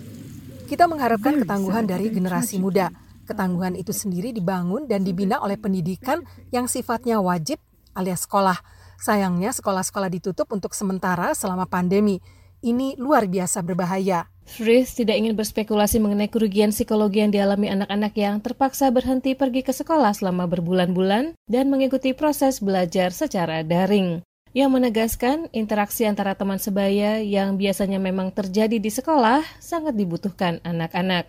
kita 0.65 0.89
mengharapkan 0.89 1.39
ketangguhan 1.45 1.85
dari 1.85 2.09
generasi 2.09 2.57
muda. 2.57 2.89
Ketangguhan 3.29 3.77
itu 3.77 3.93
sendiri 3.93 4.33
dibangun 4.33 4.89
dan 4.89 5.05
dibina 5.05 5.37
oleh 5.41 5.57
pendidikan 5.61 6.25
yang 6.49 6.65
sifatnya 6.65 7.21
wajib 7.21 7.61
alias 7.93 8.25
sekolah. 8.25 8.57
Sayangnya 8.97 9.53
sekolah-sekolah 9.53 10.09
ditutup 10.09 10.49
untuk 10.49 10.73
sementara 10.73 11.37
selama 11.37 11.69
pandemi. 11.69 12.17
Ini 12.65 12.97
luar 12.97 13.29
biasa 13.29 13.61
berbahaya. 13.61 14.25
Frith 14.45 14.93
tidak 15.01 15.17
ingin 15.17 15.33
berspekulasi 15.33 15.97
mengenai 15.97 16.29
kerugian 16.29 16.69
psikologi 16.69 17.19
yang 17.25 17.33
dialami 17.33 17.73
anak-anak 17.73 18.13
yang 18.13 18.37
terpaksa 18.39 18.93
berhenti 18.93 19.33
pergi 19.33 19.65
ke 19.65 19.73
sekolah 19.73 20.13
selama 20.13 20.45
berbulan-bulan 20.45 21.33
dan 21.49 21.65
mengikuti 21.73 22.13
proses 22.13 22.61
belajar 22.61 23.09
secara 23.09 23.65
daring. 23.65 24.21
Yang 24.55 24.69
menegaskan 24.71 25.37
interaksi 25.51 26.07
antara 26.07 26.37
teman 26.37 26.61
sebaya 26.61 27.19
yang 27.19 27.59
biasanya 27.59 27.99
memang 27.99 28.31
terjadi 28.31 28.79
di 28.79 28.87
sekolah 28.87 29.43
sangat 29.59 29.97
dibutuhkan 29.97 30.63
anak-anak. 30.63 31.27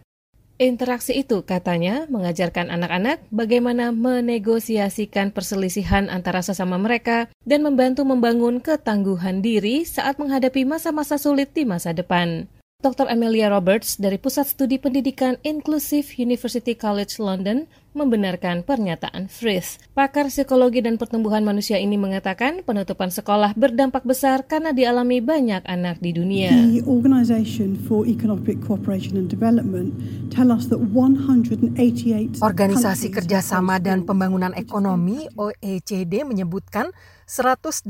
Interaksi 0.57 1.12
itu 1.12 1.45
katanya 1.45 2.09
mengajarkan 2.09 2.73
anak-anak 2.73 3.21
bagaimana 3.29 3.93
menegosiasikan 3.93 5.29
perselisihan 5.29 6.09
antara 6.09 6.41
sesama 6.41 6.81
mereka 6.81 7.29
dan 7.45 7.61
membantu 7.61 8.09
membangun 8.09 8.64
ketangguhan 8.64 9.45
diri 9.45 9.85
saat 9.85 10.17
menghadapi 10.17 10.64
masa-masa 10.64 11.21
sulit 11.21 11.53
di 11.53 11.69
masa 11.69 11.93
depan. 11.93 12.49
Dr. 12.87 13.11
Amelia 13.11 13.51
Roberts 13.51 13.99
dari 13.99 14.14
Pusat 14.14 14.47
Studi 14.47 14.79
Pendidikan 14.79 15.41
Inklusif 15.43 16.22
University 16.22 16.79
College 16.79 17.18
London 17.18 17.66
membenarkan 17.97 18.62
pernyataan 18.62 19.27
Frith. 19.27 19.81
Pakar 19.91 20.31
psikologi 20.31 20.85
dan 20.85 20.95
pertumbuhan 20.95 21.43
manusia 21.43 21.83
ini 21.83 21.99
mengatakan 21.99 22.62
penutupan 22.62 23.11
sekolah 23.11 23.59
berdampak 23.59 24.07
besar 24.07 24.47
karena 24.47 24.70
dialami 24.70 25.18
banyak 25.18 25.64
anak 25.66 25.99
di 25.99 26.14
dunia. 26.14 26.53
The 26.53 26.87
Organization 26.87 27.74
for 27.74 28.05
Economic 28.05 28.62
Cooperation 28.62 29.18
and 29.18 29.27
Development 29.27 29.91
tell 30.31 30.55
us 30.55 30.70
that 30.70 30.79
188 30.79 32.39
Organisasi 32.39 33.09
Kerjasama 33.11 33.81
dan 33.81 34.07
Pembangunan 34.07 34.55
Ekonomi 34.55 35.27
OECD 35.35 36.22
menyebutkan 36.22 36.95
188 37.27 37.87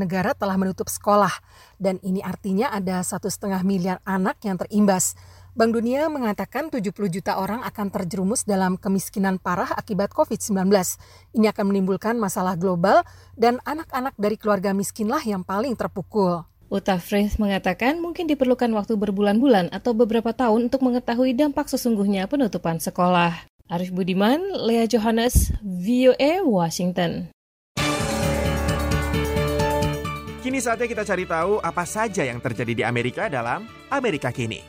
negara 0.00 0.32
telah 0.32 0.56
menutup 0.56 0.88
sekolah 0.88 1.32
dan 1.76 2.00
ini 2.00 2.24
artinya 2.24 2.72
ada 2.72 3.04
satu 3.04 3.28
setengah 3.28 3.60
miliar 3.60 4.00
anak 4.08 4.40
yang 4.40 4.56
terimbas. 4.56 5.12
Bank 5.52 5.74
Dunia 5.74 6.08
mengatakan 6.08 6.70
70 6.72 6.94
juta 7.10 7.36
orang 7.36 7.60
akan 7.66 7.90
terjerumus 7.92 8.46
dalam 8.48 8.80
kemiskinan 8.80 9.36
parah 9.42 9.68
akibat 9.76 10.14
COVID-19. 10.16 10.70
Ini 11.34 11.50
akan 11.50 11.64
menimbulkan 11.74 12.14
masalah 12.14 12.56
global 12.56 13.04
dan 13.34 13.60
anak-anak 13.66 14.14
dari 14.16 14.40
keluarga 14.40 14.70
miskinlah 14.72 15.20
yang 15.26 15.42
paling 15.42 15.74
terpukul. 15.74 16.46
Uta 16.68 17.00
Frith 17.00 17.40
mengatakan 17.40 17.98
mungkin 17.98 18.28
diperlukan 18.28 18.68
waktu 18.76 18.94
berbulan-bulan 19.00 19.72
atau 19.72 19.96
beberapa 19.96 20.36
tahun 20.36 20.68
untuk 20.68 20.84
mengetahui 20.84 21.32
dampak 21.32 21.66
sesungguhnya 21.66 22.28
penutupan 22.28 22.76
sekolah. 22.76 23.48
Arif 23.68 23.92
Budiman, 23.92 24.40
Lea 24.64 24.88
Johannes, 24.88 25.52
VOA, 25.60 26.40
Washington. 26.44 27.28
Kini 30.38 30.62
saatnya 30.62 30.86
kita 30.86 31.02
cari 31.02 31.26
tahu 31.26 31.58
apa 31.58 31.82
saja 31.82 32.22
yang 32.22 32.38
terjadi 32.38 32.72
di 32.78 32.82
Amerika 32.86 33.26
dalam 33.26 33.66
Amerika 33.90 34.30
Kini. 34.30 34.62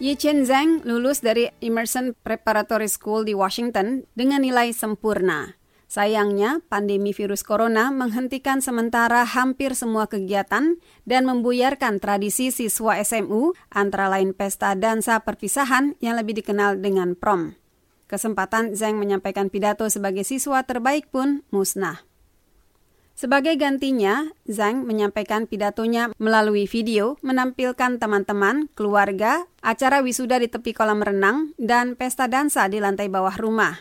Yi 0.00 0.16
Chen 0.16 0.48
Zhang 0.48 0.80
lulus 0.88 1.20
dari 1.20 1.44
Emerson 1.60 2.16
Preparatory 2.24 2.88
School 2.88 3.28
di 3.28 3.36
Washington 3.36 4.08
dengan 4.16 4.40
nilai 4.40 4.72
sempurna. 4.72 5.60
Sayangnya, 5.92 6.64
pandemi 6.72 7.12
virus 7.12 7.44
corona 7.44 7.92
menghentikan 7.92 8.64
sementara 8.64 9.28
hampir 9.28 9.76
semua 9.76 10.08
kegiatan 10.08 10.80
dan 11.04 11.22
membuyarkan 11.28 12.00
tradisi 12.00 12.48
siswa 12.48 12.96
SMU 12.96 13.52
antara 13.68 14.08
lain 14.08 14.32
pesta 14.32 14.72
dansa 14.72 15.20
perpisahan 15.20 16.00
yang 16.00 16.16
lebih 16.16 16.40
dikenal 16.40 16.80
dengan 16.80 17.12
prom. 17.12 17.60
Kesempatan 18.08 18.72
Zhang 18.72 18.96
menyampaikan 18.96 19.52
pidato 19.52 19.84
sebagai 19.92 20.24
siswa 20.24 20.64
terbaik 20.64 21.12
pun 21.12 21.44
musnah. 21.52 22.09
Sebagai 23.20 23.52
gantinya, 23.60 24.32
Zhang 24.48 24.88
menyampaikan 24.88 25.44
pidatonya 25.44 26.08
melalui 26.16 26.64
video 26.64 27.20
menampilkan 27.20 28.00
teman-teman, 28.00 28.72
keluarga, 28.72 29.44
acara 29.60 30.00
wisuda 30.00 30.40
di 30.40 30.48
tepi 30.48 30.72
kolam 30.72 31.04
renang, 31.04 31.52
dan 31.60 32.00
pesta 32.00 32.32
dansa 32.32 32.64
di 32.72 32.80
lantai 32.80 33.12
bawah 33.12 33.36
rumah. 33.36 33.76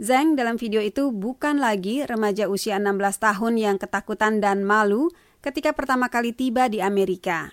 Zhang 0.00 0.40
dalam 0.40 0.56
video 0.56 0.80
itu 0.80 1.12
bukan 1.12 1.60
lagi 1.60 2.00
remaja 2.08 2.48
usia 2.48 2.80
16 2.80 2.96
tahun 3.20 3.60
yang 3.60 3.76
ketakutan 3.76 4.40
dan 4.40 4.64
malu 4.64 5.12
ketika 5.44 5.76
pertama 5.76 6.08
kali 6.08 6.32
tiba 6.32 6.72
di 6.72 6.80
Amerika. 6.80 7.52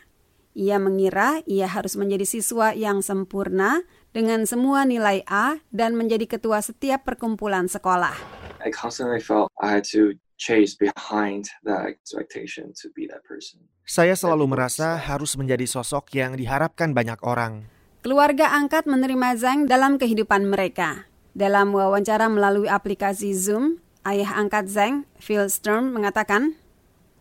Ia 0.55 0.79
mengira 0.79 1.43
ia 1.43 1.67
harus 1.67 1.99
menjadi 1.99 2.23
siswa 2.23 2.71
yang 2.71 3.03
sempurna 3.03 3.83
dengan 4.15 4.47
semua 4.47 4.87
nilai 4.87 5.27
A 5.27 5.59
dan 5.67 5.99
menjadi 5.99 6.39
ketua 6.39 6.63
setiap 6.63 7.03
perkumpulan 7.03 7.67
sekolah. 7.67 8.15
I 8.63 8.71
constantly 8.71 9.19
felt 9.19 9.51
I 9.59 9.67
had 9.67 9.83
to 9.91 10.15
chase 10.39 10.73
behind 10.79 11.51
that 11.67 11.85
expectation 11.91 12.71
to 12.79 12.87
be 12.95 13.05
that 13.11 13.21
person. 13.27 13.59
Saya 13.83 14.15
selalu 14.15 14.55
merasa 14.55 14.95
harus 14.95 15.35
menjadi 15.35 15.67
sosok 15.67 16.15
yang 16.15 16.39
diharapkan 16.39 16.95
banyak 16.95 17.19
orang. 17.27 17.67
Keluarga 17.99 18.55
angkat 18.55 18.87
menerima 18.87 19.35
Zhang 19.35 19.67
dalam 19.67 19.99
kehidupan 19.99 20.47
mereka. 20.47 21.11
Dalam 21.35 21.75
wawancara 21.75 22.31
melalui 22.31 22.71
aplikasi 22.71 23.35
Zoom, 23.35 23.83
ayah 24.07 24.39
angkat 24.39 24.71
Zhang, 24.71 25.03
Phil 25.19 25.51
Sturm, 25.51 25.91
mengatakan, 25.91 26.55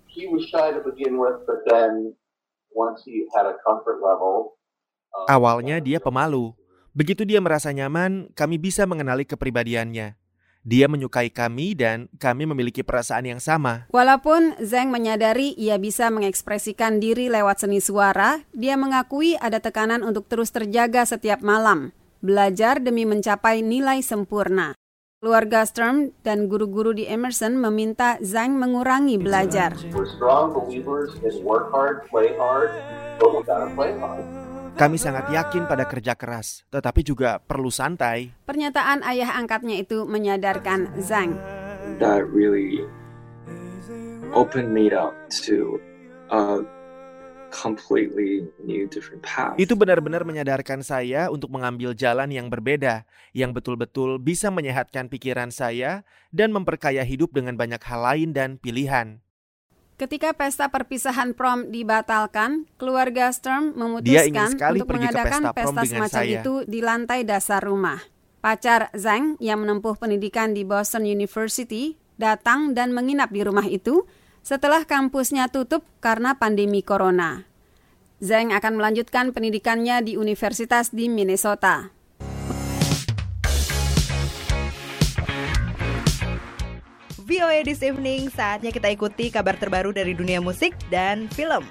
He 0.07 0.31
was 0.31 0.47
shy 0.47 0.71
to 0.71 0.81
begin 0.87 1.19
with, 1.19 1.43
but 1.45 1.67
then 1.67 2.15
once 2.71 3.03
he 3.03 3.27
had 3.35 3.45
a 3.45 3.59
comfort 3.67 3.99
level, 3.99 4.59
Awalnya 5.27 5.83
dia 5.83 5.99
pemalu. 5.99 6.55
Begitu 6.95 7.27
dia 7.27 7.43
merasa 7.43 7.75
nyaman, 7.75 8.31
kami 8.39 8.61
bisa 8.61 8.87
mengenali 8.87 9.27
kepribadiannya. 9.27 10.15
Dia 10.69 10.85
menyukai 10.85 11.33
kami 11.33 11.73
dan 11.73 12.13
kami 12.21 12.45
memiliki 12.45 12.85
perasaan 12.85 13.25
yang 13.25 13.41
sama. 13.41 13.89
Walaupun 13.89 14.61
Zhang 14.61 14.93
menyadari 14.93 15.57
ia 15.57 15.81
bisa 15.81 16.13
mengekspresikan 16.13 17.01
diri 17.01 17.33
lewat 17.33 17.65
seni 17.65 17.81
suara, 17.81 18.45
dia 18.53 18.77
mengakui 18.77 19.41
ada 19.41 19.65
tekanan 19.65 20.05
untuk 20.05 20.29
terus 20.29 20.53
terjaga 20.53 21.09
setiap 21.09 21.41
malam, 21.41 21.97
belajar 22.21 22.85
demi 22.85 23.09
mencapai 23.09 23.65
nilai 23.65 24.05
sempurna. 24.05 24.77
Keluarga 25.25 25.65
Sturm 25.65 26.13
dan 26.21 26.53
guru-guru 26.53 26.93
di 26.93 27.09
Emerson 27.09 27.57
meminta 27.57 28.21
Zhang 28.21 28.61
mengurangi 28.61 29.17
belajar. 29.17 29.73
Kami 34.79 34.95
sangat 34.95 35.27
yakin 35.35 35.67
pada 35.67 35.91
kerja 35.91 36.15
keras, 36.15 36.63
tetapi 36.71 37.03
juga 37.03 37.43
perlu 37.43 37.67
santai. 37.67 38.31
Pernyataan 38.47 39.03
ayah 39.11 39.35
angkatnya 39.35 39.75
itu 39.75 40.07
menyadarkan 40.07 40.95
Zhang. 41.03 41.35
That 41.99 42.23
really 42.31 42.87
opened 44.31 44.71
me 44.71 44.87
up 44.95 45.19
to 45.43 45.83
uh, 46.31 46.63
completely 47.51 48.47
new 48.63 48.87
different 48.87 49.27
path. 49.27 49.59
Itu 49.59 49.75
benar-benar 49.75 50.23
menyadarkan 50.23 50.87
saya 50.87 51.27
untuk 51.27 51.51
mengambil 51.51 51.91
jalan 51.91 52.31
yang 52.31 52.47
berbeda, 52.47 53.03
yang 53.35 53.51
betul-betul 53.51 54.23
bisa 54.23 54.47
menyehatkan 54.55 55.11
pikiran 55.11 55.51
saya 55.51 56.07
dan 56.31 56.55
memperkaya 56.55 57.03
hidup 57.03 57.35
dengan 57.35 57.59
banyak 57.59 57.83
hal 57.83 58.15
lain 58.15 58.31
dan 58.31 58.63
pilihan. 58.63 59.27
Ketika 59.99 60.31
pesta 60.31 60.71
perpisahan 60.71 61.35
prom 61.35 61.75
dibatalkan, 61.75 62.71
keluarga 62.79 63.35
Sturm 63.35 63.75
ingin 63.75 63.83
memutuskan 63.83 64.55
untuk 64.55 64.95
mengadakan 64.95 65.51
pesta 65.51 65.59
pesta 65.59 65.83
semacam 65.91 66.23
saya. 66.23 66.39
itu 66.39 66.55
di 66.71 66.79
lantai 66.79 67.27
dasar 67.27 67.67
rumah. 67.67 67.99
Pacar 68.39 68.95
Zhang 68.95 69.35
yang 69.43 69.67
menempuh 69.67 69.99
pendidikan 69.99 70.55
di 70.55 70.63
Boston 70.63 71.03
University 71.03 71.99
datang 72.15 72.79
dan 72.79 72.95
menginap 72.95 73.35
di 73.35 73.43
rumah 73.43 73.67
itu 73.67 74.07
setelah 74.47 74.87
kampusnya 74.87 75.51
tutup 75.51 75.83
karena 75.99 76.39
pandemi 76.39 76.79
corona. 76.87 77.43
Zhang 78.23 78.55
akan 78.55 78.79
melanjutkan 78.79 79.35
pendidikannya 79.35 80.07
di 80.07 80.15
universitas 80.15 80.95
di 80.95 81.11
Minnesota. 81.11 81.91
VOA 87.39 87.63
This 87.63 87.87
Evening, 87.87 88.35
saatnya 88.35 88.75
kita 88.75 88.91
ikuti 88.91 89.31
kabar 89.31 89.55
terbaru 89.55 89.95
dari 89.95 90.11
dunia 90.11 90.43
musik 90.43 90.75
dan 90.91 91.31
film. 91.31 91.63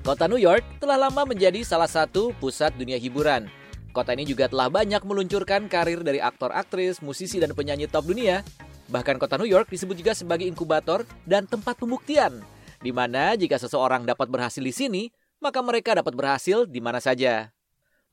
Kota 0.00 0.24
New 0.24 0.40
York 0.40 0.64
telah 0.80 0.96
lama 0.96 1.28
menjadi 1.28 1.60
salah 1.60 1.92
satu 1.92 2.32
pusat 2.40 2.72
dunia 2.72 2.96
hiburan. 2.96 3.44
Kota 3.92 4.16
ini 4.16 4.24
juga 4.24 4.48
telah 4.48 4.72
banyak 4.72 5.04
meluncurkan 5.04 5.68
karir 5.68 6.00
dari 6.00 6.24
aktor, 6.24 6.56
aktris, 6.56 7.04
musisi, 7.04 7.36
dan 7.36 7.52
penyanyi 7.52 7.84
top 7.84 8.08
dunia. 8.08 8.40
Bahkan 8.88 9.20
kota 9.20 9.36
New 9.36 9.44
York 9.44 9.68
disebut 9.68 9.92
juga 9.92 10.16
sebagai 10.16 10.48
inkubator 10.48 11.04
dan 11.28 11.44
tempat 11.44 11.76
pembuktian, 11.76 12.40
di 12.80 12.88
mana 12.88 13.36
jika 13.36 13.60
seseorang 13.60 14.08
dapat 14.08 14.32
berhasil 14.32 14.64
di 14.64 14.72
sini, 14.72 15.12
maka 15.36 15.60
mereka 15.60 16.00
dapat 16.00 16.16
berhasil 16.16 16.64
di 16.64 16.80
mana 16.80 16.96
saja. 16.96 17.52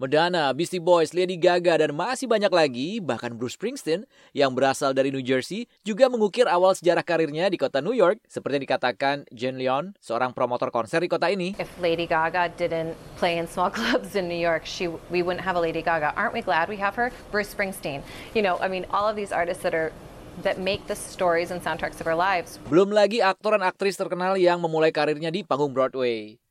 Madonna, 0.02 0.50
Beastie 0.50 0.82
Boys, 0.82 1.14
Lady 1.14 1.38
Gaga, 1.38 1.78
dan 1.78 1.94
masih 1.94 2.26
banyak 2.26 2.50
lagi, 2.50 2.98
bahkan 2.98 3.38
Bruce 3.38 3.54
Springsteen 3.54 4.10
yang 4.34 4.50
berasal 4.50 4.98
dari 4.98 5.14
New 5.14 5.22
Jersey 5.22 5.70
juga 5.86 6.10
mengukir 6.10 6.50
awal 6.50 6.74
sejarah 6.74 7.06
karirnya 7.06 7.46
di 7.54 7.62
kota 7.62 7.86
New 7.86 7.94
York, 7.94 8.18
seperti 8.26 8.58
yang 8.58 8.66
dikatakan 8.66 9.16
Jen 9.30 9.62
Leon, 9.62 9.94
seorang 10.02 10.34
promotor 10.34 10.74
konser 10.74 11.06
di 11.06 11.10
kota 11.12 11.30
ini. 11.30 11.54
If 11.62 11.70
Lady 11.78 12.10
Gaga 12.10 12.50
didn't 12.58 12.98
play 13.22 13.38
in 13.38 13.46
small 13.46 13.70
clubs 13.78 14.18
in 14.18 14.26
New 14.26 14.42
York, 14.42 14.66
she 14.66 14.90
we 15.14 15.22
wouldn't 15.22 15.46
have 15.46 15.54
a 15.54 15.62
Lady 15.62 15.86
Gaga. 15.86 16.18
Aren't 16.18 16.34
we 16.34 16.42
glad 16.42 16.66
we 16.66 16.82
have 16.82 16.98
her? 16.98 17.14
Bruce 17.30 17.54
Springsteen. 17.54 18.02
You 18.34 18.42
know, 18.42 18.58
I 18.58 18.74
mean, 18.74 18.90
all 18.90 19.06
of 19.06 19.14
these 19.14 19.30
artists 19.30 19.62
that 19.62 19.78
are 19.78 19.94
that 20.42 20.58
make 20.58 20.90
the 20.90 20.98
stories 20.98 21.54
and 21.54 21.62
soundtracks 21.62 22.02
of 22.02 22.10
our 22.10 22.18
lives. 22.18 22.58
Belum 22.66 22.90
lagi 22.90 23.22
aktor 23.22 23.54
dan 23.54 23.62
aktris 23.62 24.02
terkenal 24.02 24.34
yang 24.34 24.58
memulai 24.58 24.90
karirnya 24.90 25.30
di 25.30 25.46
panggung 25.46 25.78
Broadway. 25.78 26.42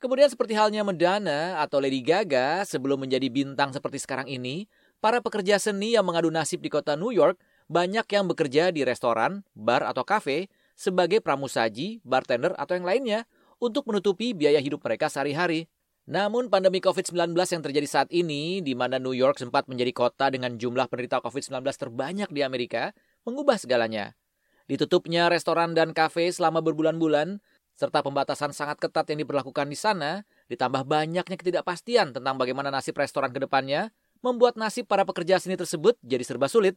Kemudian 0.00 0.32
seperti 0.32 0.56
halnya 0.56 0.80
Madonna 0.80 1.60
atau 1.60 1.76
Lady 1.76 2.00
Gaga 2.00 2.64
sebelum 2.64 3.04
menjadi 3.04 3.28
bintang 3.28 3.76
seperti 3.76 4.00
sekarang 4.00 4.32
ini, 4.32 4.64
para 4.96 5.20
pekerja 5.20 5.60
seni 5.60 5.92
yang 5.92 6.08
mengadu 6.08 6.32
nasib 6.32 6.64
di 6.64 6.72
kota 6.72 6.96
New 6.96 7.12
York 7.12 7.36
banyak 7.68 8.08
yang 8.08 8.24
bekerja 8.24 8.72
di 8.72 8.80
restoran, 8.80 9.44
bar 9.52 9.84
atau 9.84 10.00
kafe 10.00 10.48
sebagai 10.72 11.20
pramusaji, 11.20 12.00
bartender 12.00 12.56
atau 12.56 12.80
yang 12.80 12.88
lainnya 12.88 13.28
untuk 13.60 13.84
menutupi 13.92 14.32
biaya 14.32 14.56
hidup 14.64 14.80
mereka 14.80 15.12
sehari-hari. 15.12 15.68
Namun 16.08 16.48
pandemi 16.48 16.80
COVID-19 16.80 17.36
yang 17.36 17.60
terjadi 17.60 17.84
saat 17.86 18.08
ini, 18.08 18.64
di 18.64 18.72
mana 18.72 18.96
New 18.96 19.12
York 19.12 19.36
sempat 19.36 19.68
menjadi 19.68 19.92
kota 19.92 20.32
dengan 20.32 20.56
jumlah 20.56 20.88
penderita 20.88 21.20
COVID-19 21.20 21.60
terbanyak 21.76 22.32
di 22.32 22.40
Amerika, 22.40 22.96
mengubah 23.28 23.60
segalanya. 23.60 24.16
Ditutupnya 24.64 25.28
restoran 25.28 25.76
dan 25.76 25.92
kafe 25.92 26.32
selama 26.32 26.64
berbulan-bulan, 26.64 27.44
serta 27.80 28.04
pembatasan 28.04 28.52
sangat 28.52 28.76
ketat 28.76 29.08
yang 29.08 29.24
diberlakukan 29.24 29.64
di 29.64 29.72
sana, 29.72 30.28
ditambah 30.52 30.84
banyaknya 30.84 31.32
ketidakpastian 31.32 32.12
tentang 32.12 32.36
bagaimana 32.36 32.68
nasib 32.68 32.92
restoran 33.00 33.32
ke 33.32 33.40
depannya, 33.40 33.88
membuat 34.20 34.60
nasib 34.60 34.84
para 34.84 35.08
pekerja 35.08 35.40
seni 35.40 35.56
tersebut 35.56 35.96
jadi 36.04 36.20
serba 36.20 36.44
sulit. 36.52 36.76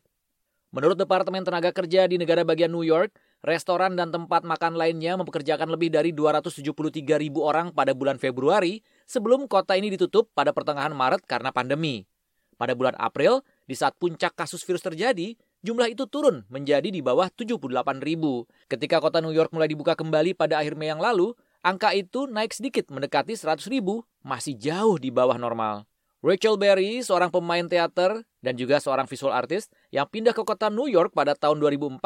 Menurut 0.72 0.96
Departemen 0.96 1.44
Tenaga 1.44 1.76
Kerja 1.76 2.08
di 2.08 2.16
negara 2.16 2.48
bagian 2.48 2.72
New 2.72 2.88
York, 2.88 3.12
restoran 3.44 4.00
dan 4.00 4.16
tempat 4.16 4.48
makan 4.48 4.80
lainnya 4.80 5.20
mempekerjakan 5.20 5.68
lebih 5.76 5.92
dari 5.92 6.16
273 6.16 6.72
ribu 7.20 7.44
orang 7.44 7.76
pada 7.76 7.92
bulan 7.92 8.16
Februari 8.16 8.80
sebelum 9.04 9.52
kota 9.52 9.76
ini 9.76 9.92
ditutup 9.92 10.32
pada 10.32 10.56
pertengahan 10.56 10.96
Maret 10.96 11.28
karena 11.28 11.52
pandemi. 11.52 12.08
Pada 12.56 12.80
bulan 12.80 12.96
April, 12.96 13.44
di 13.68 13.76
saat 13.76 14.00
puncak 14.00 14.40
kasus 14.40 14.64
virus 14.64 14.82
terjadi, 14.82 15.36
jumlah 15.64 15.90
itu 15.90 16.04
turun 16.06 16.44
menjadi 16.52 16.92
di 16.92 17.00
bawah 17.00 17.32
78 17.32 18.04
ribu. 18.04 18.46
Ketika 18.68 19.00
kota 19.00 19.24
New 19.24 19.34
York 19.34 19.50
mulai 19.56 19.72
dibuka 19.72 19.96
kembali 19.96 20.36
pada 20.36 20.60
akhir 20.60 20.76
Mei 20.76 20.92
yang 20.92 21.00
lalu, 21.00 21.32
angka 21.64 21.96
itu 21.96 22.28
naik 22.28 22.52
sedikit 22.52 22.92
mendekati 22.92 23.34
100 23.34 23.64
ribu, 23.72 24.04
masih 24.22 24.54
jauh 24.60 25.00
di 25.00 25.10
bawah 25.10 25.40
normal. 25.40 25.88
Rachel 26.24 26.56
Berry, 26.56 27.04
seorang 27.04 27.28
pemain 27.28 27.68
teater 27.68 28.24
dan 28.40 28.56
juga 28.56 28.80
seorang 28.80 29.08
visual 29.08 29.36
artist 29.36 29.72
yang 29.92 30.08
pindah 30.08 30.32
ke 30.32 30.44
kota 30.44 30.72
New 30.72 30.88
York 30.88 31.12
pada 31.12 31.36
tahun 31.36 31.60
2004, 31.60 32.00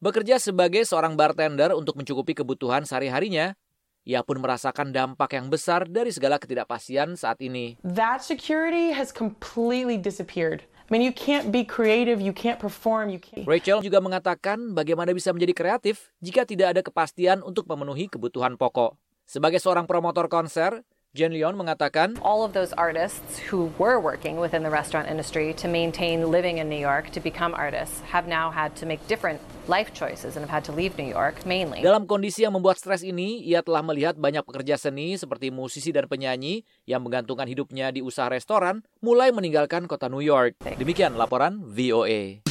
bekerja 0.00 0.40
sebagai 0.40 0.88
seorang 0.88 1.16
bartender 1.16 1.76
untuk 1.76 1.96
mencukupi 2.00 2.32
kebutuhan 2.32 2.88
sehari-harinya. 2.88 3.52
Ia 4.08 4.24
pun 4.24 4.40
merasakan 4.40 4.88
dampak 4.88 5.36
yang 5.36 5.52
besar 5.52 5.84
dari 5.84 6.08
segala 6.08 6.40
ketidakpastian 6.40 7.12
saat 7.12 7.44
ini. 7.44 7.76
That 7.84 8.24
security 8.24 8.88
has 8.96 9.12
completely 9.12 10.00
disappeared. 10.00 10.64
I 10.88 10.96
mean, 10.96 11.04
you 11.04 11.12
can't 11.12 11.52
be 11.52 11.68
creative, 11.68 12.16
you 12.16 12.32
can't 12.32 12.56
perform, 12.56 13.12
you 13.12 13.20
can't. 13.20 13.44
Rachel 13.44 13.84
juga 13.84 14.00
mengatakan 14.00 14.72
bagaimana 14.72 15.12
bisa 15.12 15.36
menjadi 15.36 15.52
kreatif 15.52 16.08
jika 16.24 16.48
tidak 16.48 16.72
ada 16.72 16.80
kepastian 16.80 17.44
untuk 17.44 17.68
memenuhi 17.68 18.08
kebutuhan 18.08 18.56
pokok. 18.56 18.96
Sebagai 19.28 19.60
seorang 19.60 19.84
promotor 19.84 20.32
konser, 20.32 20.80
Jen 21.16 21.32
Leon 21.32 21.56
mengatakan, 21.56 22.20
All 22.20 22.44
of 22.44 22.52
those 22.52 22.76
artists 22.76 23.40
who 23.48 23.72
were 23.80 23.96
working 23.96 24.36
within 24.36 24.60
the 24.60 24.68
restaurant 24.68 25.08
industry 25.08 25.56
to 25.56 25.64
maintain 25.64 26.28
living 26.28 26.60
in 26.60 26.68
New 26.68 26.78
York, 26.78 27.08
to 27.16 27.20
become 27.24 27.56
artists, 27.56 28.04
have 28.12 28.28
now 28.28 28.52
had 28.52 28.76
to 28.76 28.84
make 28.84 29.00
different 29.08 29.40
life 29.66 29.96
choices 29.96 30.36
and 30.36 30.44
have 30.44 30.52
had 30.52 30.68
to 30.68 30.72
leave 30.76 31.00
New 31.00 31.08
York 31.08 31.48
mainly. 31.48 31.80
Dalam 31.80 32.04
kondisi 32.04 32.44
yang 32.44 32.52
membuat 32.52 32.76
stres 32.76 33.00
ini, 33.00 33.40
ia 33.40 33.64
telah 33.64 33.80
melihat 33.80 34.20
banyak 34.20 34.44
pekerja 34.44 34.76
seni 34.76 35.16
seperti 35.16 35.48
musisi 35.48 35.96
dan 35.96 36.04
penyanyi 36.12 36.68
yang 36.84 37.00
menggantungkan 37.00 37.48
hidupnya 37.48 37.88
di 37.88 38.04
usaha 38.04 38.28
restoran 38.28 38.84
mulai 39.00 39.32
meninggalkan 39.32 39.88
kota 39.88 40.12
New 40.12 40.22
York. 40.22 40.60
Demikian 40.76 41.16
laporan 41.16 41.64
VOA. 41.64 42.44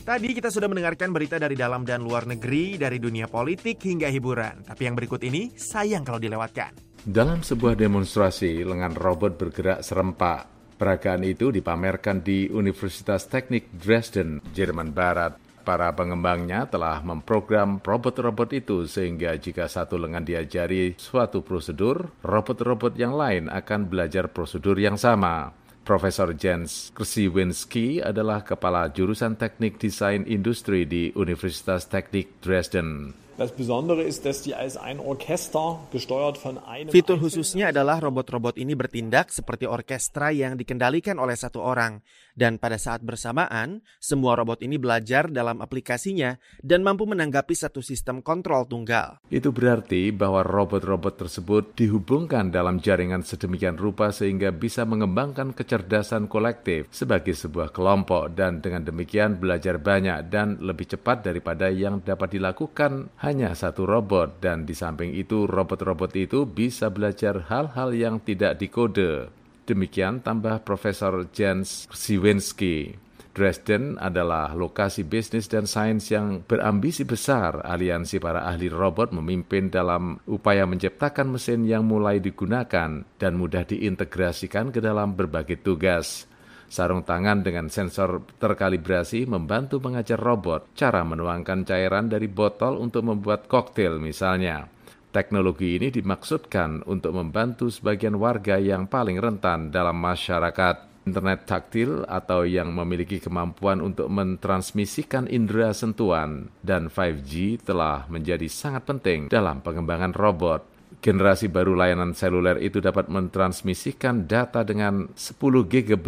Tadi 0.00 0.32
kita 0.32 0.48
sudah 0.48 0.64
mendengarkan 0.64 1.12
berita 1.12 1.36
dari 1.36 1.52
dalam 1.52 1.84
dan 1.84 2.00
luar 2.00 2.24
negeri, 2.24 2.80
dari 2.80 2.96
dunia 2.96 3.28
politik 3.28 3.84
hingga 3.84 4.08
hiburan. 4.08 4.64
Tapi 4.64 4.88
yang 4.88 4.96
berikut 4.96 5.20
ini 5.28 5.52
sayang 5.52 6.08
kalau 6.08 6.16
dilewatkan. 6.16 6.72
Dalam 7.04 7.44
sebuah 7.44 7.76
demonstrasi, 7.76 8.64
lengan 8.64 8.96
robot 8.96 9.36
bergerak 9.36 9.84
serempak. 9.84 10.48
Peragaan 10.80 11.20
itu 11.28 11.52
dipamerkan 11.52 12.24
di 12.24 12.48
Universitas 12.48 13.28
Teknik 13.28 13.68
Dresden, 13.76 14.40
Jerman 14.56 14.96
Barat. 14.96 15.36
Para 15.60 15.92
pengembangnya 15.92 16.64
telah 16.64 17.04
memprogram 17.04 17.84
robot-robot 17.84 18.48
itu 18.56 18.88
sehingga 18.88 19.36
jika 19.36 19.68
satu 19.68 20.00
lengan 20.00 20.24
diajari 20.24 20.96
suatu 20.96 21.44
prosedur, 21.44 22.16
robot-robot 22.24 22.96
yang 22.96 23.12
lain 23.12 23.52
akan 23.52 23.84
belajar 23.84 24.32
prosedur 24.32 24.80
yang 24.80 24.96
sama. 24.96 25.52
Profesor 25.90 26.30
Jens 26.38 26.94
Kresiwinski 26.94 27.98
adalah 27.98 28.46
kepala 28.46 28.94
jurusan 28.94 29.34
teknik 29.34 29.82
desain 29.82 30.22
industri 30.22 30.86
di 30.86 31.10
Universitas 31.18 31.90
Teknik 31.90 32.38
Dresden. 32.38 33.10
Das 33.34 33.50
Besondere 33.50 34.06
ist, 34.06 34.22
dass 34.22 34.46
die 34.46 34.54
als 34.54 34.78
ein 34.78 35.02
Orchester 35.02 35.82
gesteuert 35.90 36.38
von 36.38 36.62
einem 36.62 36.94
Fitur 36.94 37.18
khususnya 37.18 37.74
adalah 37.74 37.98
robot-robot 37.98 38.54
ini 38.62 38.78
bertindak 38.78 39.34
seperti 39.34 39.66
orkestra 39.66 40.30
yang 40.30 40.54
dikendalikan 40.54 41.18
oleh 41.18 41.34
satu 41.34 41.58
orang. 41.58 42.06
Dan 42.40 42.56
pada 42.56 42.80
saat 42.80 43.04
bersamaan, 43.04 43.84
semua 44.00 44.32
robot 44.32 44.64
ini 44.64 44.80
belajar 44.80 45.28
dalam 45.28 45.60
aplikasinya 45.60 46.40
dan 46.64 46.80
mampu 46.80 47.04
menanggapi 47.04 47.52
satu 47.52 47.84
sistem 47.84 48.24
kontrol 48.24 48.64
tunggal. 48.64 49.20
Itu 49.28 49.52
berarti 49.52 50.08
bahwa 50.08 50.40
robot-robot 50.40 51.20
tersebut 51.20 51.76
dihubungkan 51.76 52.48
dalam 52.48 52.80
jaringan 52.80 53.20
sedemikian 53.20 53.76
rupa 53.76 54.08
sehingga 54.08 54.56
bisa 54.56 54.88
mengembangkan 54.88 55.52
kecerdasan 55.52 56.32
kolektif 56.32 56.88
sebagai 56.88 57.36
sebuah 57.36 57.76
kelompok 57.76 58.32
dan 58.32 58.64
dengan 58.64 58.88
demikian 58.88 59.36
belajar 59.36 59.76
banyak 59.76 60.32
dan 60.32 60.56
lebih 60.64 60.96
cepat 60.96 61.20
daripada 61.20 61.68
yang 61.68 62.00
dapat 62.00 62.40
dilakukan 62.40 63.12
hanya 63.20 63.52
satu 63.52 63.84
robot 63.84 64.40
dan 64.40 64.64
di 64.64 64.72
samping 64.72 65.12
itu 65.12 65.44
robot-robot 65.44 66.16
itu 66.16 66.48
bisa 66.48 66.88
belajar 66.88 67.52
hal-hal 67.52 67.92
yang 67.92 68.16
tidak 68.24 68.56
dikode. 68.56 69.39
Demikian 69.68 70.24
tambah 70.24 70.64
Profesor 70.66 71.28
Jens 71.30 71.86
Siwinski. 71.92 72.96
Dresden 73.30 73.94
adalah 74.02 74.50
lokasi 74.58 75.06
bisnis 75.06 75.46
dan 75.46 75.62
sains 75.62 76.10
yang 76.10 76.42
berambisi 76.42 77.06
besar. 77.06 77.62
Aliansi 77.62 78.18
para 78.18 78.42
ahli 78.42 78.66
robot 78.66 79.14
memimpin 79.14 79.70
dalam 79.70 80.18
upaya 80.26 80.66
menciptakan 80.66 81.38
mesin 81.38 81.62
yang 81.62 81.86
mulai 81.86 82.18
digunakan 82.18 83.06
dan 83.06 83.32
mudah 83.38 83.62
diintegrasikan 83.62 84.74
ke 84.74 84.82
dalam 84.82 85.14
berbagai 85.14 85.62
tugas. 85.62 86.26
Sarung 86.70 87.02
tangan 87.02 87.42
dengan 87.42 87.66
sensor 87.66 88.22
terkalibrasi 88.38 89.26
membantu 89.26 89.82
mengajar 89.82 90.18
robot 90.18 90.74
cara 90.74 91.02
menuangkan 91.02 91.66
cairan 91.66 92.06
dari 92.10 92.26
botol 92.30 92.78
untuk 92.82 93.06
membuat 93.06 93.46
koktail 93.46 93.98
misalnya. 94.02 94.66
Teknologi 95.10 95.74
ini 95.74 95.90
dimaksudkan 95.90 96.86
untuk 96.86 97.18
membantu 97.18 97.66
sebagian 97.66 98.14
warga 98.14 98.62
yang 98.62 98.86
paling 98.86 99.18
rentan 99.18 99.74
dalam 99.74 99.98
masyarakat. 99.98 100.86
Internet 101.02 101.50
taktil 101.50 102.06
atau 102.06 102.46
yang 102.46 102.70
memiliki 102.70 103.18
kemampuan 103.18 103.82
untuk 103.82 104.06
mentransmisikan 104.06 105.26
indera 105.26 105.74
sentuhan 105.74 106.54
dan 106.62 106.86
5G 106.86 107.58
telah 107.66 108.06
menjadi 108.06 108.46
sangat 108.46 108.86
penting 108.86 109.26
dalam 109.26 109.58
pengembangan 109.66 110.14
robot. 110.14 110.62
Generasi 111.02 111.50
baru 111.50 111.74
layanan 111.74 112.14
seluler 112.14 112.62
itu 112.62 112.78
dapat 112.78 113.10
mentransmisikan 113.10 114.30
data 114.30 114.62
dengan 114.62 115.10
10 115.18 115.66
GB 115.66 116.06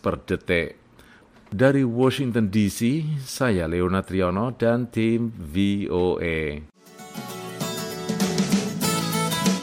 per 0.00 0.14
detik. 0.24 0.80
Dari 1.52 1.84
Washington 1.84 2.48
DC, 2.48 3.04
saya 3.20 3.68
Leona 3.68 4.00
Triono 4.00 4.56
dan 4.56 4.88
tim 4.88 5.28
VOA. 5.36 6.77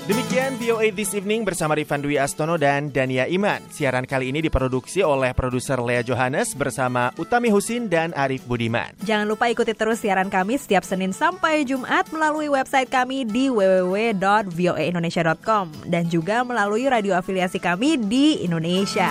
Demikian 0.06 0.53
VOA 0.62 0.93
This 0.93 1.18
Evening 1.18 1.41
bersama 1.41 1.74
Rifan 1.74 1.97
Dwi 1.97 2.22
Astono 2.22 2.62
dan 2.62 2.93
Dania 2.93 3.26
Iman. 3.26 3.58
Siaran 3.74 4.06
kali 4.06 4.30
ini 4.30 4.38
diproduksi 4.38 5.01
oleh 5.01 5.34
produser 5.34 5.82
Lea 5.82 6.06
Johannes 6.06 6.53
bersama 6.53 7.10
Utami 7.18 7.49
Husin 7.49 7.89
dan 7.89 8.14
Arif 8.14 8.45
Budiman. 8.45 8.93
Jangan 9.01 9.26
lupa 9.26 9.49
ikuti 9.49 9.74
terus 9.74 10.06
siaran 10.06 10.30
kami 10.30 10.62
setiap 10.62 10.86
Senin 10.86 11.10
sampai 11.10 11.66
Jumat 11.66 12.06
melalui 12.14 12.53
website 12.53 12.93
kami 12.93 13.26
di 13.26 13.49
www.voaindonesia.com 13.49 15.74
dan 15.89 16.06
juga 16.06 16.45
melalui 16.45 16.86
radio 16.86 17.18
afiliasi 17.18 17.58
kami 17.58 17.97
di 17.97 18.45
Indonesia. 18.45 19.10